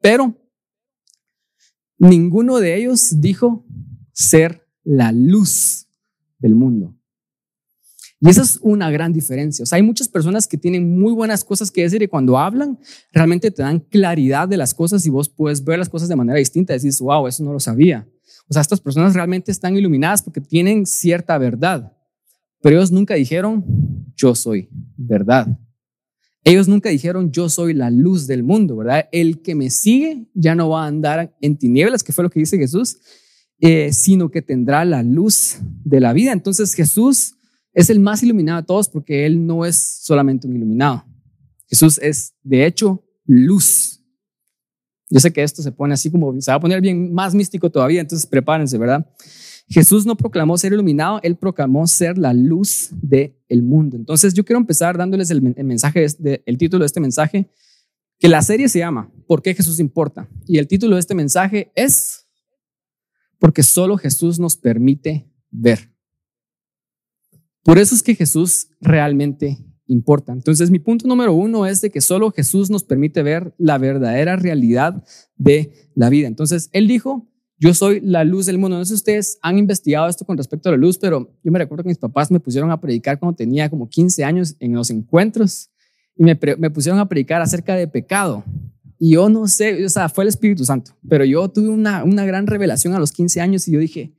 pero 0.00 0.34
ninguno 1.98 2.58
de 2.58 2.76
ellos 2.76 3.20
dijo 3.20 3.64
ser 4.12 4.66
la 4.84 5.12
luz 5.12 5.88
del 6.38 6.54
mundo. 6.54 6.94
Y 8.26 8.30
esa 8.30 8.42
es 8.42 8.58
una 8.60 8.90
gran 8.90 9.12
diferencia. 9.12 9.62
O 9.62 9.66
sea, 9.66 9.76
hay 9.76 9.84
muchas 9.84 10.08
personas 10.08 10.48
que 10.48 10.58
tienen 10.58 10.98
muy 10.98 11.12
buenas 11.12 11.44
cosas 11.44 11.70
que 11.70 11.82
decir 11.82 12.02
y 12.02 12.08
cuando 12.08 12.36
hablan, 12.36 12.76
realmente 13.12 13.52
te 13.52 13.62
dan 13.62 13.78
claridad 13.78 14.48
de 14.48 14.56
las 14.56 14.74
cosas 14.74 15.06
y 15.06 15.10
vos 15.10 15.28
puedes 15.28 15.62
ver 15.62 15.78
las 15.78 15.88
cosas 15.88 16.08
de 16.08 16.16
manera 16.16 16.36
distinta. 16.36 16.72
Decís, 16.72 16.98
wow, 16.98 17.28
eso 17.28 17.44
no 17.44 17.52
lo 17.52 17.60
sabía. 17.60 18.04
O 18.48 18.52
sea, 18.52 18.62
estas 18.62 18.80
personas 18.80 19.14
realmente 19.14 19.52
están 19.52 19.76
iluminadas 19.76 20.24
porque 20.24 20.40
tienen 20.40 20.86
cierta 20.86 21.38
verdad. 21.38 21.92
Pero 22.62 22.78
ellos 22.78 22.90
nunca 22.90 23.14
dijeron, 23.14 23.64
yo 24.16 24.34
soy 24.34 24.70
verdad. 24.96 25.46
Ellos 26.42 26.66
nunca 26.66 26.88
dijeron, 26.88 27.30
yo 27.30 27.48
soy 27.48 27.74
la 27.74 27.90
luz 27.90 28.26
del 28.26 28.42
mundo, 28.42 28.76
¿verdad? 28.76 29.08
El 29.12 29.40
que 29.40 29.54
me 29.54 29.70
sigue 29.70 30.26
ya 30.34 30.56
no 30.56 30.70
va 30.70 30.82
a 30.82 30.88
andar 30.88 31.36
en 31.40 31.56
tinieblas, 31.56 32.02
que 32.02 32.12
fue 32.12 32.24
lo 32.24 32.30
que 32.30 32.40
dice 32.40 32.58
Jesús, 32.58 32.98
eh, 33.60 33.92
sino 33.92 34.32
que 34.32 34.42
tendrá 34.42 34.84
la 34.84 35.04
luz 35.04 35.58
de 35.84 36.00
la 36.00 36.12
vida. 36.12 36.32
Entonces 36.32 36.74
Jesús 36.74 37.36
es 37.76 37.90
el 37.90 38.00
más 38.00 38.22
iluminado 38.22 38.62
de 38.62 38.66
todos 38.66 38.88
porque 38.88 39.26
Él 39.26 39.46
no 39.46 39.66
es 39.66 39.98
solamente 40.00 40.48
un 40.48 40.56
iluminado. 40.56 41.04
Jesús 41.68 41.98
es, 41.98 42.34
de 42.42 42.64
hecho, 42.64 43.04
luz. 43.26 44.02
Yo 45.10 45.20
sé 45.20 45.30
que 45.30 45.42
esto 45.42 45.60
se 45.60 45.70
pone 45.72 45.92
así 45.92 46.10
como, 46.10 46.40
se 46.40 46.50
va 46.50 46.56
a 46.56 46.60
poner 46.60 46.80
bien 46.80 47.12
más 47.12 47.34
místico 47.34 47.70
todavía, 47.70 48.00
entonces 48.00 48.26
prepárense, 48.26 48.78
¿verdad? 48.78 49.06
Jesús 49.68 50.06
no 50.06 50.16
proclamó 50.16 50.56
ser 50.56 50.72
iluminado, 50.72 51.20
él 51.22 51.36
proclamó 51.36 51.86
ser 51.86 52.16
la 52.16 52.32
luz 52.32 52.88
del 52.92 53.62
mundo. 53.62 53.98
Entonces 53.98 54.32
yo 54.32 54.42
quiero 54.42 54.58
empezar 54.58 54.96
dándoles 54.96 55.30
el, 55.30 55.42
mensaje, 55.42 56.06
el 56.46 56.56
título 56.56 56.82
de 56.82 56.86
este 56.86 57.00
mensaje, 57.00 57.50
que 58.18 58.28
la 58.28 58.40
serie 58.40 58.70
se 58.70 58.78
llama 58.78 59.12
¿Por 59.26 59.42
qué 59.42 59.52
Jesús 59.52 59.80
importa? 59.80 60.30
Y 60.46 60.56
el 60.56 60.66
título 60.66 60.96
de 60.96 61.00
este 61.00 61.14
mensaje 61.14 61.72
es 61.74 62.26
Porque 63.38 63.62
solo 63.62 63.98
Jesús 63.98 64.38
nos 64.38 64.56
permite 64.56 65.30
ver. 65.50 65.95
Por 67.66 67.80
eso 67.80 67.96
es 67.96 68.04
que 68.04 68.14
Jesús 68.14 68.68
realmente 68.80 69.58
importa. 69.88 70.32
Entonces, 70.32 70.70
mi 70.70 70.78
punto 70.78 71.08
número 71.08 71.34
uno 71.34 71.66
es 71.66 71.80
de 71.80 71.90
que 71.90 72.00
solo 72.00 72.30
Jesús 72.30 72.70
nos 72.70 72.84
permite 72.84 73.24
ver 73.24 73.56
la 73.58 73.76
verdadera 73.76 74.36
realidad 74.36 75.02
de 75.34 75.72
la 75.96 76.08
vida. 76.08 76.28
Entonces, 76.28 76.70
Él 76.72 76.86
dijo, 76.86 77.28
yo 77.58 77.74
soy 77.74 77.98
la 78.02 78.22
luz 78.22 78.46
del 78.46 78.58
mundo. 78.58 78.78
No 78.78 78.84
sé 78.84 78.90
si 78.90 78.94
ustedes 78.94 79.38
han 79.42 79.58
investigado 79.58 80.08
esto 80.08 80.24
con 80.24 80.36
respecto 80.36 80.68
a 80.68 80.72
la 80.72 80.78
luz, 80.78 80.96
pero 80.96 81.36
yo 81.42 81.50
me 81.50 81.58
recuerdo 81.58 81.82
que 81.82 81.88
mis 81.88 81.98
papás 81.98 82.30
me 82.30 82.38
pusieron 82.38 82.70
a 82.70 82.80
predicar 82.80 83.18
cuando 83.18 83.34
tenía 83.34 83.68
como 83.68 83.88
15 83.88 84.22
años 84.22 84.54
en 84.60 84.72
los 84.72 84.90
encuentros 84.90 85.68
y 86.16 86.22
me, 86.22 86.36
pusieron 86.36 87.00
a 87.00 87.08
predicar 87.08 87.42
acerca 87.42 87.74
de 87.74 87.88
pecado. 87.88 88.44
Y 88.96 89.14
yo 89.14 89.28
no 89.28 89.48
sé, 89.48 89.84
o 89.84 89.88
sea, 89.88 90.08
fue 90.08 90.22
el 90.22 90.28
Espíritu 90.28 90.64
Santo, 90.64 90.92
pero 91.08 91.24
yo 91.24 91.48
tuve 91.48 91.68
una, 91.68 92.04
una 92.04 92.24
gran 92.24 92.46
revelación 92.46 92.94
a 92.94 93.00
los 93.00 93.10
15 93.10 93.40
años 93.40 93.66
y 93.66 93.72
yo 93.72 93.80
dije, 93.80 94.14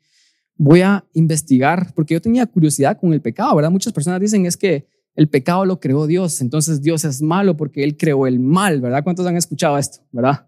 voy 0.58 0.82
a 0.82 1.06
investigar, 1.14 1.94
porque 1.94 2.14
yo 2.14 2.22
tenía 2.22 2.46
curiosidad 2.46 3.00
con 3.00 3.14
el 3.14 3.22
pecado, 3.22 3.56
¿verdad? 3.56 3.72
Muchas 3.72 3.94
personas 3.94 4.20
dicen 4.20 4.46
es 4.46 4.58
que 4.58 4.88
el 5.16 5.30
pecado 5.30 5.66
lo 5.66 5.80
creó 5.80 6.06
Dios, 6.08 6.42
entonces 6.42 6.82
Dios 6.82 7.04
es 7.06 7.22
malo 7.22 7.58
porque 7.58 7.84
Él 7.84 7.98
creó 7.98 8.28
el 8.28 8.40
mal, 8.40 8.82
¿verdad? 8.82 9.04
¿Cuántos 9.04 9.26
han 9.26 9.36
escuchado 9.36 9.78
esto, 9.78 10.00
verdad? 10.12 10.48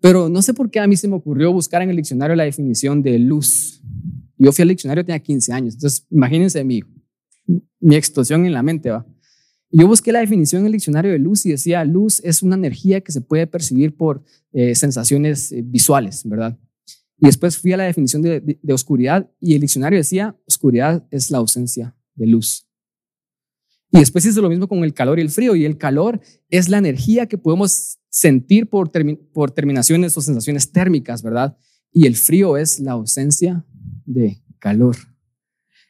Pero 0.00 0.28
no 0.28 0.42
sé 0.42 0.54
por 0.54 0.70
qué 0.70 0.78
a 0.80 0.86
mí 0.86 0.96
se 0.96 1.08
me 1.08 1.16
ocurrió 1.16 1.52
buscar 1.52 1.82
en 1.82 1.90
el 1.90 1.96
diccionario 1.96 2.36
la 2.36 2.44
definición 2.44 3.02
de 3.02 3.18
luz. 3.18 3.82
Yo 4.36 4.52
fui 4.52 4.62
al 4.62 4.68
diccionario, 4.68 5.04
tenía 5.04 5.18
15 5.18 5.52
años, 5.52 5.74
entonces 5.74 6.06
imagínense 6.10 6.62
mi, 6.62 6.80
mi 7.80 7.96
explosión 7.96 8.46
en 8.46 8.52
la 8.52 8.62
mente, 8.62 8.90
¿va? 8.90 9.04
yo 9.70 9.86
busqué 9.86 10.12
la 10.12 10.20
definición 10.20 10.60
en 10.60 10.66
el 10.66 10.72
diccionario 10.72 11.12
de 11.12 11.18
luz 11.18 11.44
y 11.46 11.50
decía, 11.50 11.84
luz 11.84 12.20
es 12.24 12.42
una 12.42 12.56
energía 12.56 13.00
que 13.00 13.12
se 13.12 13.20
puede 13.20 13.46
percibir 13.46 13.96
por 13.96 14.24
eh, 14.52 14.74
sensaciones 14.74 15.52
eh, 15.52 15.62
visuales, 15.62 16.22
¿verdad? 16.24 16.58
Y 17.20 17.26
después 17.26 17.58
fui 17.58 17.72
a 17.72 17.76
la 17.76 17.84
definición 17.84 18.22
de, 18.22 18.58
oscuridad 18.72 19.30
y 19.40 19.54
el 19.54 19.60
diccionario 19.60 19.98
decía, 19.98 20.36
oscuridad 20.46 21.06
es 21.10 21.30
la 21.30 21.38
ausencia 21.38 21.96
de 22.14 22.26
luz. 22.26 22.68
Y 23.90 23.98
después 23.98 24.24
hice 24.24 24.40
lo 24.40 24.48
mismo 24.48 24.68
con 24.68 24.84
el 24.84 24.94
calor 24.94 25.18
y 25.18 25.22
el 25.22 25.30
frío. 25.30 25.56
Y 25.56 25.64
el 25.64 25.78
calor 25.78 26.20
es 26.48 26.68
la 26.68 26.78
energía 26.78 27.26
que 27.26 27.38
podemos 27.38 27.98
sentir 28.10 28.68
por, 28.68 28.92
por 29.32 29.50
terminaciones 29.50 30.16
o 30.16 30.20
sensaciones 30.20 30.70
térmicas, 30.70 31.22
¿verdad? 31.22 31.56
Y 31.90 32.06
el 32.06 32.14
frío 32.14 32.56
es 32.56 32.80
la 32.80 32.92
ausencia 32.92 33.64
de 34.04 34.42
calor. 34.58 34.96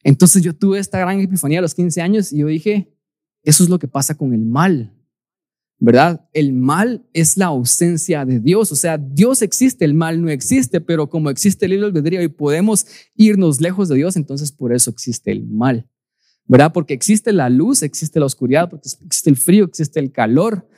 Entonces 0.05 0.43
yo 0.43 0.55
tuve 0.55 0.79
esta 0.79 0.99
gran 0.99 1.21
epifanía 1.21 1.59
a 1.59 1.63
los 1.63 1.75
15 1.75 2.01
años 2.01 2.33
y 2.33 2.39
yo 2.39 2.47
dije, 2.47 2.95
eso 3.43 3.65
es 3.65 3.69
lo 3.69 3.79
que 3.79 3.89
pasa 3.89 4.15
con 4.15 4.33
el 4.33 4.45
mal, 4.45 4.98
¿verdad? 5.81 6.29
El 6.33 6.53
mal 6.53 7.07
es 7.13 7.37
la 7.37 7.47
ausencia 7.47 8.25
de 8.25 8.41
Dios, 8.41 8.73
o 8.73 8.77
sea, 8.77 8.99
Dios 8.99 9.43
existe, 9.43 9.85
el 9.85 9.95
mal 9.95 10.21
no 10.21 10.29
existe, 10.29 10.81
pero 10.81 11.09
como 11.09 11.31
existe 11.31 11.67
el 11.67 11.73
libre 11.73 11.87
albedrío 11.87 12.23
y 12.23 12.29
podemos 12.29 12.87
irnos 13.15 13.61
lejos 13.61 13.89
de 13.89 13.97
Dios, 13.97 14.17
entonces 14.17 14.51
por 14.51 14.73
eso 14.73 14.91
existe 14.91 15.31
el 15.31 15.47
mal, 15.47 15.89
¿verdad? 16.47 16.73
Porque 16.73 16.95
existe 16.95 17.33
la 17.33 17.49
luz, 17.49 17.83
existe 17.83 18.19
la 18.19 18.27
oscuridad, 18.27 18.71
existe 19.05 19.31
el 19.31 19.37
frío, 19.37 19.65
existe 19.65 20.01
el 20.01 20.11
calor. 20.11 20.69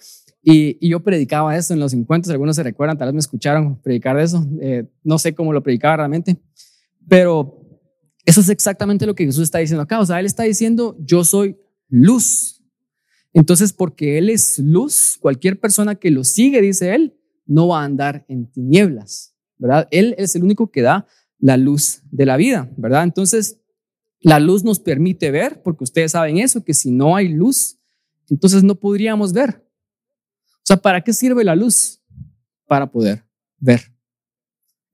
Y, 0.43 0.89
yo 0.89 1.01
predicaba 1.01 1.55
eso 1.57 1.75
en 1.75 1.81
los 1.81 1.93
encuentros, 1.93 2.31
algunos 2.33 2.57
se 2.57 2.63
recuerdan, 2.63 2.97
tal 2.97 3.09
vez 3.09 3.15
me 3.15 3.21
escucharon 3.21 3.81
predicar 3.81 4.17
de 4.17 4.23
eso, 4.23 4.47
eh, 4.61 4.85
no 5.05 5.19
sé 5.19 5.35
cómo 5.35 5.53
lo 5.53 5.63
predicaba 5.63 5.99
realmente, 5.99 6.39
pero 7.07 7.61
eso 8.25 8.41
es 8.41 8.49
exactamente 8.49 9.07
lo 9.07 9.15
que 9.15 9.27
Jesús 9.27 9.45
está 9.45 9.59
diciendo 9.59 9.83
acá, 9.83 10.01
o 10.01 10.07
sea, 10.07 10.21
Él 10.21 10.27
está 10.27 10.45
diciendo, 10.45 10.97
yo 11.01 11.25
soy 11.25 11.57
luz. 11.89 12.60
Entonces, 13.33 13.73
porque 13.73 14.19
Él 14.19 14.29
es 14.29 14.59
luz, 14.59 15.17
cualquier 15.21 15.61
persona 15.61 15.95
que 15.95 16.11
lo 16.11 16.25
sigue, 16.25 16.61
dice 16.61 16.95
Él, 16.95 17.17
no 17.47 17.69
va 17.69 17.83
a 17.83 17.85
andar 17.85 18.25
en 18.29 18.51
tinieblas, 18.51 19.35
¿verdad? 19.59 19.89
Él 19.91 20.15
es 20.19 20.35
el 20.35 20.45
único 20.45 20.71
que 20.71 20.83
da 20.83 21.07
la 21.39 21.57
luz 21.57 22.03
de 22.11 22.27
la 22.27 22.37
vida, 22.37 22.71
¿verdad? 22.77 23.05
Entonces, 23.05 23.61
la 24.21 24.39
luz 24.39 24.65
nos 24.65 24.79
permite 24.79 25.31
ver, 25.31 25.63
porque 25.63 25.85
ustedes 25.85 26.13
saben 26.13 26.39
eso, 26.39 26.65
que 26.65 26.75
si 26.75 26.91
no 26.91 27.17
hay 27.17 27.29
luz, 27.29 27.79
entonces 28.29 28.63
no 28.63 28.75
podríamos 28.75 29.33
ver. 29.33 29.67
O 30.57 30.65
sea, 30.65 30.77
¿para 30.77 31.03
qué 31.03 31.13
sirve 31.13 31.43
la 31.43 31.57
luz? 31.57 32.01
Para 32.67 32.91
poder 32.91 33.25
ver. 33.59 33.81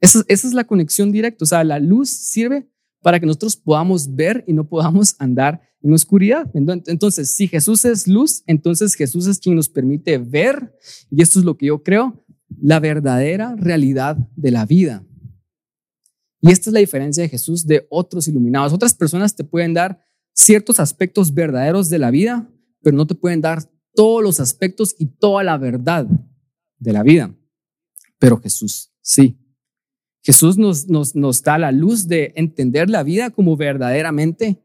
Esa, 0.01 0.23
esa 0.29 0.47
es 0.47 0.55
la 0.55 0.65
conexión 0.65 1.11
directa. 1.11 1.45
O 1.45 1.47
sea, 1.47 1.65
la 1.65 1.79
luz 1.79 2.09
sirve 2.09 2.69
para 3.07 3.21
que 3.21 3.27
nosotros 3.27 3.55
podamos 3.55 4.17
ver 4.17 4.43
y 4.49 4.53
no 4.53 4.69
podamos 4.69 5.15
andar 5.21 5.61
en 5.81 5.93
oscuridad. 5.93 6.51
Entonces, 6.55 7.31
si 7.31 7.47
Jesús 7.47 7.85
es 7.85 8.09
luz, 8.09 8.43
entonces 8.49 8.97
Jesús 8.97 9.29
es 9.29 9.39
quien 9.39 9.55
nos 9.55 9.69
permite 9.69 10.19
ver, 10.19 10.75
y 11.09 11.23
esto 11.23 11.39
es 11.39 11.45
lo 11.45 11.57
que 11.57 11.67
yo 11.67 11.85
creo, 11.85 12.27
la 12.61 12.81
verdadera 12.81 13.55
realidad 13.57 14.17
de 14.35 14.51
la 14.51 14.67
vida. 14.67 15.07
Y 16.41 16.51
esta 16.51 16.69
es 16.69 16.75
la 16.75 16.81
diferencia 16.81 17.23
de 17.23 17.29
Jesús 17.29 17.65
de 17.65 17.87
otros 17.91 18.27
iluminados. 18.27 18.73
Otras 18.73 18.93
personas 18.93 19.37
te 19.37 19.45
pueden 19.45 19.73
dar 19.73 20.01
ciertos 20.33 20.81
aspectos 20.81 21.33
verdaderos 21.33 21.89
de 21.89 22.01
la 22.01 22.11
vida, 22.11 22.51
pero 22.83 22.97
no 22.97 23.07
te 23.07 23.15
pueden 23.15 23.41
dar 23.41 23.71
todos 23.95 24.21
los 24.21 24.41
aspectos 24.41 24.97
y 24.99 25.07
toda 25.07 25.45
la 25.45 25.57
verdad 25.59 26.09
de 26.81 26.93
la 26.93 27.05
vida. 27.05 27.33
Pero 28.19 28.41
Jesús 28.41 28.91
sí. 29.01 29.39
Jesús 30.27 30.59
nos, 30.59 31.43
da 31.45 31.57
la 31.57 31.71
luz 31.71 32.09
de 32.09 32.33
entender 32.35 32.91
la 32.91 33.05
vida 33.05 33.31
como 33.31 33.57
verdaderamente 33.57 34.61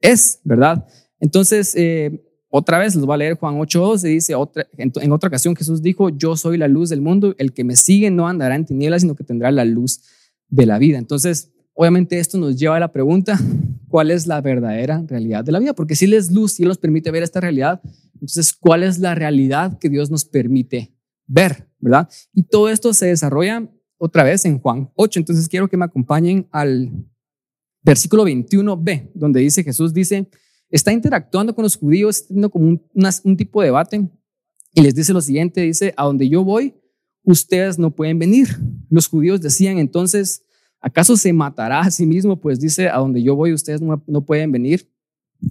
es, 0.00 0.38
¿verdad? 0.44 0.86
Entonces, 1.18 1.74
eh, 1.74 2.24
otra 2.48 2.78
vez 2.78 2.94
les 2.94 3.04
voy 3.04 3.14
a 3.14 3.16
leer 3.16 3.34
Juan 3.34 3.56
8.2, 3.56 4.02
dice, 4.02 4.34
en, 4.78 5.12
otra 5.12 5.26
ocasión 5.26 5.56
Jesús 5.56 5.82
dijo, 5.82 6.10
yo 6.10 6.36
soy 6.36 6.58
la 6.58 6.68
luz 6.68 6.90
del 6.90 7.00
mundo, 7.00 7.34
el 7.38 7.52
que 7.52 7.64
me 7.64 7.74
sigue 7.74 8.08
no 8.12 8.28
andará 8.28 8.54
en 8.54 8.66
tinieblas, 8.66 9.02
sino 9.02 9.16
que 9.16 9.24
tendrá 9.24 9.50
la 9.50 9.64
luz 9.64 10.00
de 10.48 10.64
la 10.64 10.78
vida. 10.78 10.98
Entonces, 10.98 11.50
obviamente 11.74 12.20
esto 12.20 12.38
nos 12.38 12.56
lleva 12.56 12.76
a 12.76 12.80
la 12.80 12.92
pregunta, 12.92 13.36
¿cuál 13.88 14.12
es 14.12 14.28
la 14.28 14.40
verdadera 14.40 15.04
realidad 15.08 15.42
de 15.42 15.50
la 15.50 15.58
vida? 15.58 15.74
Porque 15.74 15.96
si 15.96 16.04
Él 16.04 16.14
es 16.14 16.30
luz 16.30 16.60
y 16.60 16.62
Él 16.62 16.68
nos 16.68 16.78
permite 16.78 17.10
ver 17.10 17.24
esta 17.24 17.40
realidad, 17.40 17.80
entonces, 18.14 18.52
¿cuál 18.52 18.84
es 18.84 19.00
la 19.00 19.16
realidad 19.16 19.76
que 19.80 19.88
Dios 19.88 20.08
nos 20.08 20.24
permite 20.24 20.92
ver? 21.26 21.66
¿Verdad? 21.80 22.08
Y 22.32 22.44
todo 22.44 22.68
esto 22.68 22.92
se 22.94 23.06
desarrolla 23.06 23.68
otra 24.00 24.24
vez 24.24 24.44
en 24.46 24.58
Juan 24.58 24.90
8. 24.96 25.20
Entonces, 25.20 25.46
quiero 25.46 25.68
que 25.68 25.76
me 25.76 25.84
acompañen 25.84 26.48
al 26.50 26.90
versículo 27.82 28.24
21b, 28.24 29.10
donde 29.14 29.40
dice 29.40 29.62
Jesús 29.62 29.92
dice, 29.92 30.28
está 30.70 30.90
interactuando 30.90 31.54
con 31.54 31.64
los 31.64 31.76
judíos, 31.76 32.26
teniendo 32.26 32.50
como 32.50 32.66
un, 32.66 32.82
un 33.24 33.36
tipo 33.36 33.60
de 33.60 33.66
debate, 33.66 34.08
y 34.72 34.80
les 34.80 34.94
dice 34.94 35.12
lo 35.12 35.20
siguiente, 35.20 35.60
dice, 35.60 35.92
a 35.96 36.04
donde 36.04 36.28
yo 36.28 36.44
voy, 36.44 36.74
ustedes 37.24 37.78
no 37.78 37.90
pueden 37.90 38.18
venir. 38.18 38.48
Los 38.88 39.06
judíos 39.06 39.40
decían 39.40 39.78
entonces, 39.78 40.44
¿acaso 40.80 41.16
se 41.16 41.32
matará 41.32 41.80
a 41.80 41.90
sí 41.90 42.06
mismo? 42.06 42.40
Pues 42.40 42.58
dice, 42.58 42.88
a 42.88 42.98
donde 42.98 43.22
yo 43.22 43.36
voy, 43.36 43.52
ustedes 43.52 43.82
no, 43.82 44.02
no 44.06 44.24
pueden 44.24 44.50
venir. 44.50 44.88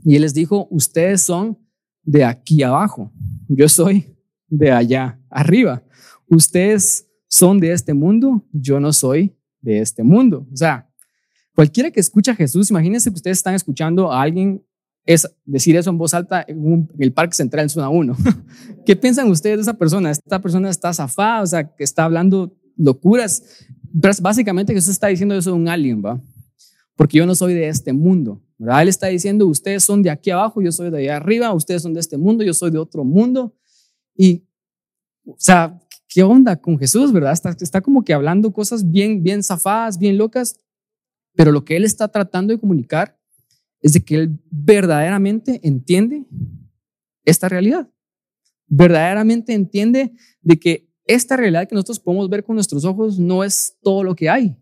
Y 0.03 0.15
él 0.15 0.23
les 0.23 0.33
dijo, 0.33 0.67
ustedes 0.71 1.21
son 1.21 1.57
de 2.03 2.23
aquí 2.23 2.63
abajo, 2.63 3.11
yo 3.47 3.69
soy 3.69 4.17
de 4.47 4.71
allá 4.71 5.19
arriba. 5.29 5.83
Ustedes 6.27 7.08
son 7.29 7.59
de 7.59 7.71
este 7.71 7.93
mundo, 7.93 8.45
yo 8.51 8.81
no 8.81 8.91
soy 8.91 9.37
de 9.61 9.79
este 9.79 10.03
mundo. 10.03 10.45
O 10.51 10.57
sea, 10.57 10.89
Cualquiera 11.59 11.91
que 11.91 11.99
escucha 11.99 12.31
a 12.31 12.35
Jesús, 12.35 12.69
imagínense 12.69 13.09
que 13.09 13.17
ustedes 13.17 13.39
están 13.39 13.53
escuchando 13.53 14.13
a 14.13 14.21
alguien 14.21 14.63
es 15.05 15.29
decir 15.43 15.75
eso 15.75 15.89
en 15.89 15.97
voz 15.97 16.13
alta 16.13 16.45
en, 16.47 16.87
el 16.97 17.11
Parque 17.11 17.35
Central 17.35 17.63
en 17.63 17.69
Zona 17.69 17.89
1. 17.89 18.15
¿Qué 18.85 18.95
piensan 18.95 19.29
ustedes 19.29 19.57
de 19.57 19.61
esa 19.63 19.73
persona? 19.73 20.09
Esta 20.09 20.41
persona 20.41 20.69
está 20.69 20.93
zafada, 20.93 21.41
o 21.41 21.45
sea, 21.45 21.75
que 21.75 21.83
está 21.83 22.05
hablando 22.05 22.55
locuras. 22.77 23.43
Básicamente 23.91 24.73
Jesús 24.73 24.91
está 24.91 25.07
diciendo 25.07 25.35
eso 25.35 25.49
de 25.49 25.57
un 25.57 25.67
alien, 25.67 26.01
¿va? 26.01 26.21
Porque 26.95 27.17
yo 27.17 27.25
no 27.25 27.35
soy 27.35 27.53
de 27.53 27.67
este 27.67 27.91
mundo, 27.91 28.41
¿verdad? 28.57 28.83
Él 28.83 28.87
está 28.87 29.07
diciendo, 29.07 29.45
ustedes 29.45 29.83
son 29.83 30.01
de 30.01 30.11
aquí 30.11 30.29
abajo, 30.29 30.61
yo 30.61 30.71
soy 30.71 30.89
de 30.89 30.99
allá 30.99 31.17
arriba, 31.17 31.53
ustedes 31.53 31.81
son 31.81 31.93
de 31.93 31.99
este 31.99 32.17
mundo, 32.17 32.41
yo 32.41 32.53
soy 32.53 32.71
de 32.71 32.77
otro 32.77 33.03
mundo. 33.03 33.53
Y, 34.15 34.45
o 35.25 35.35
sea, 35.37 35.77
¿qué 36.09 36.23
onda 36.23 36.57
con 36.57 36.77
Jesús, 36.77 37.13
verdad? 37.13 37.33
Está, 37.61 37.81
como 37.81 38.03
que 38.03 38.13
hablando 38.13 38.51
cosas 38.51 38.89
bien, 38.89 39.23
bien 39.23 39.43
zafadas, 39.43 39.97
bien 39.97 40.17
locas, 40.17 40.59
pero 41.35 41.51
lo 41.51 41.63
que 41.63 41.77
él 41.77 41.85
está 41.85 42.09
tratando 42.09 42.51
de 42.51 42.59
comunicar 42.59 43.17
es 43.79 43.93
de 43.93 44.03
que 44.03 44.15
él 44.15 44.39
verdaderamente 44.49 45.61
entiende 45.63 46.25
esta 47.23 47.47
realidad. 47.47 47.89
Verdaderamente 48.67 49.53
entiende 49.53 50.13
de 50.41 50.59
que 50.59 50.89
esta 51.05 51.37
realidad 51.37 51.67
que 51.67 51.75
nosotros 51.75 51.99
podemos 51.99 52.29
ver 52.29 52.43
con 52.43 52.55
nuestros 52.55 52.83
ojos 52.85 53.19
no 53.19 53.43
es 53.43 53.77
todo 53.81 54.03
lo 54.03 54.15
que 54.15 54.29
hay. 54.29 54.57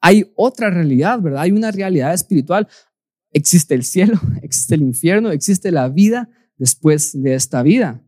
Hay 0.00 0.32
otra 0.36 0.70
realidad, 0.70 1.20
¿verdad? 1.20 1.42
Hay 1.42 1.52
una 1.52 1.70
realidad 1.70 2.14
espiritual. 2.14 2.68
Existe 3.32 3.74
el 3.74 3.84
cielo, 3.84 4.20
existe 4.42 4.76
el 4.76 4.82
infierno, 4.82 5.32
existe 5.32 5.70
la 5.70 5.88
vida 5.88 6.28
después 6.56 7.20
de 7.20 7.34
esta 7.34 7.62
vida. 7.62 8.03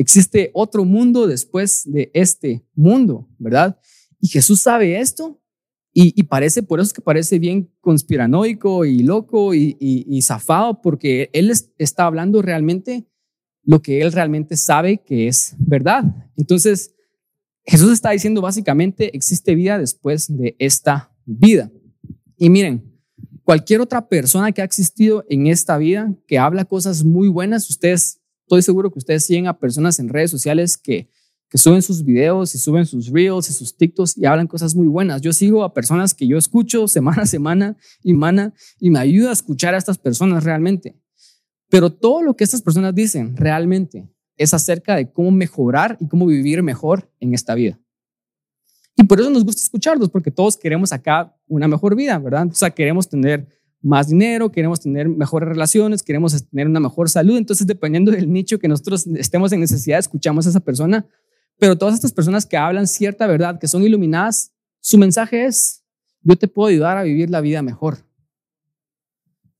Existe 0.00 0.50
otro 0.54 0.86
mundo 0.86 1.26
después 1.26 1.82
de 1.84 2.10
este 2.14 2.64
mundo, 2.74 3.28
¿verdad? 3.38 3.78
Y 4.18 4.28
Jesús 4.28 4.62
sabe 4.62 4.98
esto 4.98 5.42
y, 5.92 6.22
parece, 6.22 6.62
por 6.62 6.80
eso 6.80 6.86
es 6.86 6.92
que 6.94 7.02
parece 7.02 7.38
bien 7.38 7.70
conspiranoico 7.82 8.86
y 8.86 9.00
loco 9.02 9.52
y, 9.52 9.76
y, 9.78 10.22
zafado, 10.22 10.80
porque 10.80 11.28
él 11.34 11.52
está 11.76 12.06
hablando 12.06 12.40
realmente 12.40 13.10
lo 13.62 13.82
que 13.82 14.00
él 14.00 14.10
realmente 14.12 14.56
sabe 14.56 15.02
que 15.04 15.28
es 15.28 15.54
verdad. 15.58 16.04
Entonces, 16.34 16.94
Jesús 17.66 17.92
está 17.92 18.12
diciendo 18.12 18.40
básicamente, 18.40 19.14
existe 19.14 19.54
vida 19.54 19.78
después 19.78 20.34
de 20.34 20.56
esta 20.58 21.14
vida. 21.26 21.70
Y 22.38 22.48
miren, 22.48 22.90
cualquier 23.44 23.82
otra 23.82 24.08
persona 24.08 24.50
que 24.52 24.62
ha 24.62 24.64
existido 24.64 25.26
en 25.28 25.46
esta 25.46 25.76
vida, 25.76 26.14
que 26.26 26.38
habla 26.38 26.64
cosas 26.64 27.04
muy 27.04 27.28
buenas, 27.28 27.68
ustedes, 27.68 28.19
estoy 28.50 28.62
seguro 28.62 28.90
que 28.90 28.98
ustedes 28.98 29.24
siguen 29.24 29.46
a 29.46 29.56
personas 29.56 30.00
en 30.00 30.08
redes 30.08 30.32
sociales 30.32 30.76
que, 30.76 31.08
suben 31.54 31.82
sus 31.82 32.04
videos 32.04 32.54
y 32.54 32.58
suben 32.58 32.86
sus 32.86 33.08
reels 33.08 33.50
y 33.50 33.52
sus 33.52 33.76
TikToks 33.76 34.18
y 34.18 34.24
hablan 34.24 34.46
cosas 34.46 34.76
muy 34.76 34.86
buenas. 34.86 35.20
Yo 35.20 35.32
sigo 35.32 35.64
a 35.64 35.74
personas 35.74 36.14
que 36.14 36.26
yo 36.26 36.38
escucho 36.38 36.86
semana 36.88 37.22
a 37.22 37.26
semana 37.26 37.76
y 38.04 38.12
mana 38.12 38.54
y 38.78 38.90
me 38.90 39.00
ayuda 39.00 39.30
a 39.30 39.32
escuchar 39.32 39.74
a 39.74 39.78
estas 39.78 39.98
personas 39.98 40.44
realmente. 40.44 40.96
Pero 41.68 41.90
todo 41.90 42.22
lo 42.22 42.36
que 42.36 42.44
estas 42.44 42.62
personas 42.62 42.94
dicen 42.94 43.36
realmente 43.36 44.08
es 44.36 44.54
acerca 44.54 44.94
de 44.94 45.10
cómo 45.12 45.32
mejorar 45.32 45.96
y 46.00 46.06
cómo 46.06 46.26
vivir 46.26 46.62
mejor 46.62 47.10
en 47.18 47.34
esta 47.34 47.54
vida. 47.54 47.80
Y 48.96 49.04
por 49.04 49.20
eso 49.20 49.30
nos 49.30 49.44
gusta 49.44 49.62
escucharlos, 49.62 50.08
porque 50.08 50.30
todos 50.30 50.56
queremos 50.56 50.92
acá 50.92 51.36
una 51.48 51.66
mejor 51.66 51.96
vida, 51.96 52.18
¿verdad? 52.18 52.46
O 52.48 52.54
sea, 52.54 52.70
queremos 52.70 53.08
tener 53.08 53.48
más 53.82 54.08
dinero, 54.08 54.52
queremos 54.52 54.80
tener 54.80 55.08
mejores 55.08 55.48
relaciones, 55.48 56.02
queremos 56.02 56.48
tener 56.48 56.66
una 56.66 56.80
mejor 56.80 57.08
salud. 57.08 57.36
Entonces, 57.36 57.66
dependiendo 57.66 58.12
del 58.12 58.30
nicho 58.30 58.58
que 58.58 58.68
nosotros 58.68 59.06
estemos 59.06 59.52
en 59.52 59.60
necesidad, 59.60 59.98
escuchamos 59.98 60.46
a 60.46 60.50
esa 60.50 60.60
persona. 60.60 61.06
Pero 61.58 61.76
todas 61.76 61.94
estas 61.94 62.12
personas 62.12 62.46
que 62.46 62.56
hablan 62.56 62.86
cierta 62.86 63.26
verdad, 63.26 63.58
que 63.58 63.68
son 63.68 63.82
iluminadas, 63.82 64.52
su 64.80 64.98
mensaje 64.98 65.44
es, 65.44 65.84
yo 66.22 66.36
te 66.36 66.48
puedo 66.48 66.68
ayudar 66.68 66.98
a 66.98 67.02
vivir 67.02 67.30
la 67.30 67.40
vida 67.40 67.62
mejor. 67.62 67.98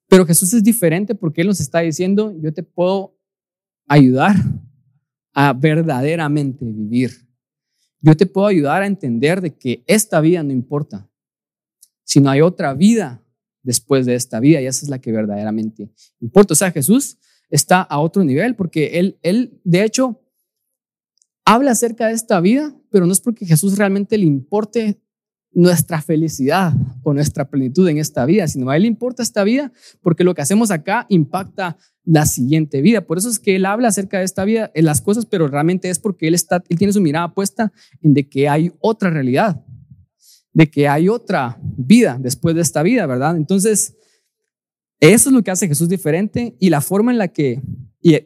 Pero 0.08 0.26
Jesús 0.26 0.52
es 0.52 0.62
diferente 0.62 1.14
porque 1.14 1.40
Él 1.40 1.46
nos 1.46 1.60
está 1.60 1.80
diciendo, 1.80 2.34
yo 2.42 2.52
te 2.52 2.62
puedo 2.62 3.16
ayudar 3.86 4.36
a 5.32 5.52
verdaderamente 5.52 6.64
vivir. 6.64 7.12
Yo 8.00 8.16
te 8.16 8.26
puedo 8.26 8.46
ayudar 8.46 8.82
a 8.82 8.86
entender 8.86 9.40
de 9.40 9.54
que 9.54 9.84
esta 9.86 10.20
vida 10.20 10.42
no 10.42 10.52
importa, 10.52 11.08
sino 12.04 12.30
hay 12.30 12.40
otra 12.40 12.74
vida 12.74 13.22
después 13.62 14.06
de 14.06 14.14
esta 14.14 14.40
vida 14.40 14.60
y 14.60 14.66
esa 14.66 14.84
es 14.84 14.90
la 14.90 15.00
que 15.00 15.12
verdaderamente 15.12 15.90
importa. 16.20 16.54
O 16.54 16.56
sea, 16.56 16.70
Jesús 16.70 17.18
está 17.50 17.82
a 17.82 18.00
otro 18.00 18.24
nivel 18.24 18.56
porque 18.56 18.98
Él, 18.98 19.18
él 19.22 19.60
de 19.64 19.84
hecho, 19.84 20.20
habla 21.44 21.72
acerca 21.72 22.06
de 22.06 22.14
esta 22.14 22.40
vida, 22.40 22.74
pero 22.90 23.06
no 23.06 23.12
es 23.12 23.20
porque 23.20 23.46
Jesús 23.46 23.76
realmente 23.76 24.16
le 24.18 24.26
importe 24.26 25.00
nuestra 25.52 26.00
felicidad 26.00 26.72
o 27.02 27.12
nuestra 27.12 27.50
plenitud 27.50 27.88
en 27.88 27.98
esta 27.98 28.24
vida, 28.24 28.46
sino 28.46 28.70
a 28.70 28.76
Él 28.76 28.82
le 28.82 28.88
importa 28.88 29.22
esta 29.22 29.42
vida 29.42 29.72
porque 30.00 30.24
lo 30.24 30.34
que 30.34 30.42
hacemos 30.42 30.70
acá 30.70 31.06
impacta 31.08 31.76
la 32.04 32.26
siguiente 32.26 32.80
vida. 32.80 33.02
Por 33.02 33.18
eso 33.18 33.28
es 33.28 33.38
que 33.38 33.56
Él 33.56 33.66
habla 33.66 33.88
acerca 33.88 34.18
de 34.18 34.24
esta 34.24 34.44
vida, 34.44 34.70
en 34.74 34.84
las 34.84 35.00
cosas, 35.00 35.26
pero 35.26 35.48
realmente 35.48 35.90
es 35.90 35.98
porque 35.98 36.28
Él, 36.28 36.34
está, 36.34 36.62
él 36.68 36.78
tiene 36.78 36.92
su 36.92 37.00
mirada 37.00 37.34
puesta 37.34 37.72
en 38.00 38.14
de 38.14 38.28
que 38.28 38.48
hay 38.48 38.72
otra 38.80 39.10
realidad, 39.10 39.64
de 40.52 40.70
que 40.70 40.88
hay 40.88 41.08
otra 41.08 41.58
vida 41.62 42.18
después 42.20 42.54
de 42.54 42.62
esta 42.62 42.82
vida, 42.82 43.06
¿verdad? 43.06 43.36
Entonces, 43.36 43.96
eso 44.98 45.30
es 45.30 45.34
lo 45.34 45.42
que 45.42 45.50
hace 45.50 45.68
Jesús 45.68 45.88
diferente 45.88 46.56
y 46.58 46.70
la 46.70 46.80
forma 46.80 47.12
en 47.12 47.18
la 47.18 47.28
que... 47.28 47.62
Y 48.00 48.18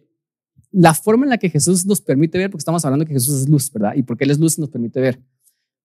la 0.71 0.93
forma 0.93 1.25
en 1.25 1.31
la 1.31 1.39
que 1.39 1.51
Jesús 1.51 1.87
nos 1.87 2.01
permite 2.01 2.37
ver, 2.37 2.51
porque 2.51 2.63
estamos 2.63 2.85
hablando 2.85 3.07
que 3.07 3.13
Jesús 3.13 3.43
es 3.43 3.49
luz, 3.49 3.71
¿verdad? 3.71 3.95
Y 3.95 4.03
porque 4.03 4.25
Él 4.25 4.33
es 4.33 4.41
luz 4.41 4.59
nos 4.59 4.71
permite 4.71 5.01
ver. 5.01 5.23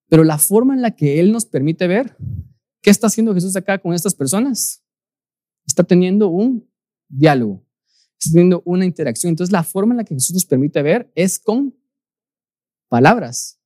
Pero 0.08 0.24
la 0.24 0.40
forma 0.40 0.74
en 0.74 0.82
la 0.82 0.96
que 0.96 1.20
Él 1.20 1.32
nos 1.32 1.46
permite 1.46 1.88
ver, 1.88 2.18
¿qué 2.82 2.90
está 2.90 3.06
haciendo 3.06 3.36
Jesús 3.36 3.56
acá 3.56 3.78
con 3.78 3.94
estas 3.94 4.16
personas? 4.16 4.84
Está 5.68 5.84
teniendo 5.84 6.30
un 6.30 6.68
diálogo, 7.08 7.64
está 8.18 8.32
teniendo 8.32 8.64
una 8.66 8.84
interacción. 8.84 9.30
Entonces 9.30 9.52
la 9.52 9.64
forma 9.64 9.94
en 9.94 9.98
la 9.98 10.04
que 10.04 10.16
Jesús 10.16 10.34
nos 10.34 10.46
permite 10.46 10.82
ver 10.82 11.12
es 11.14 11.38
con 11.38 11.76
palabras. 12.88 13.59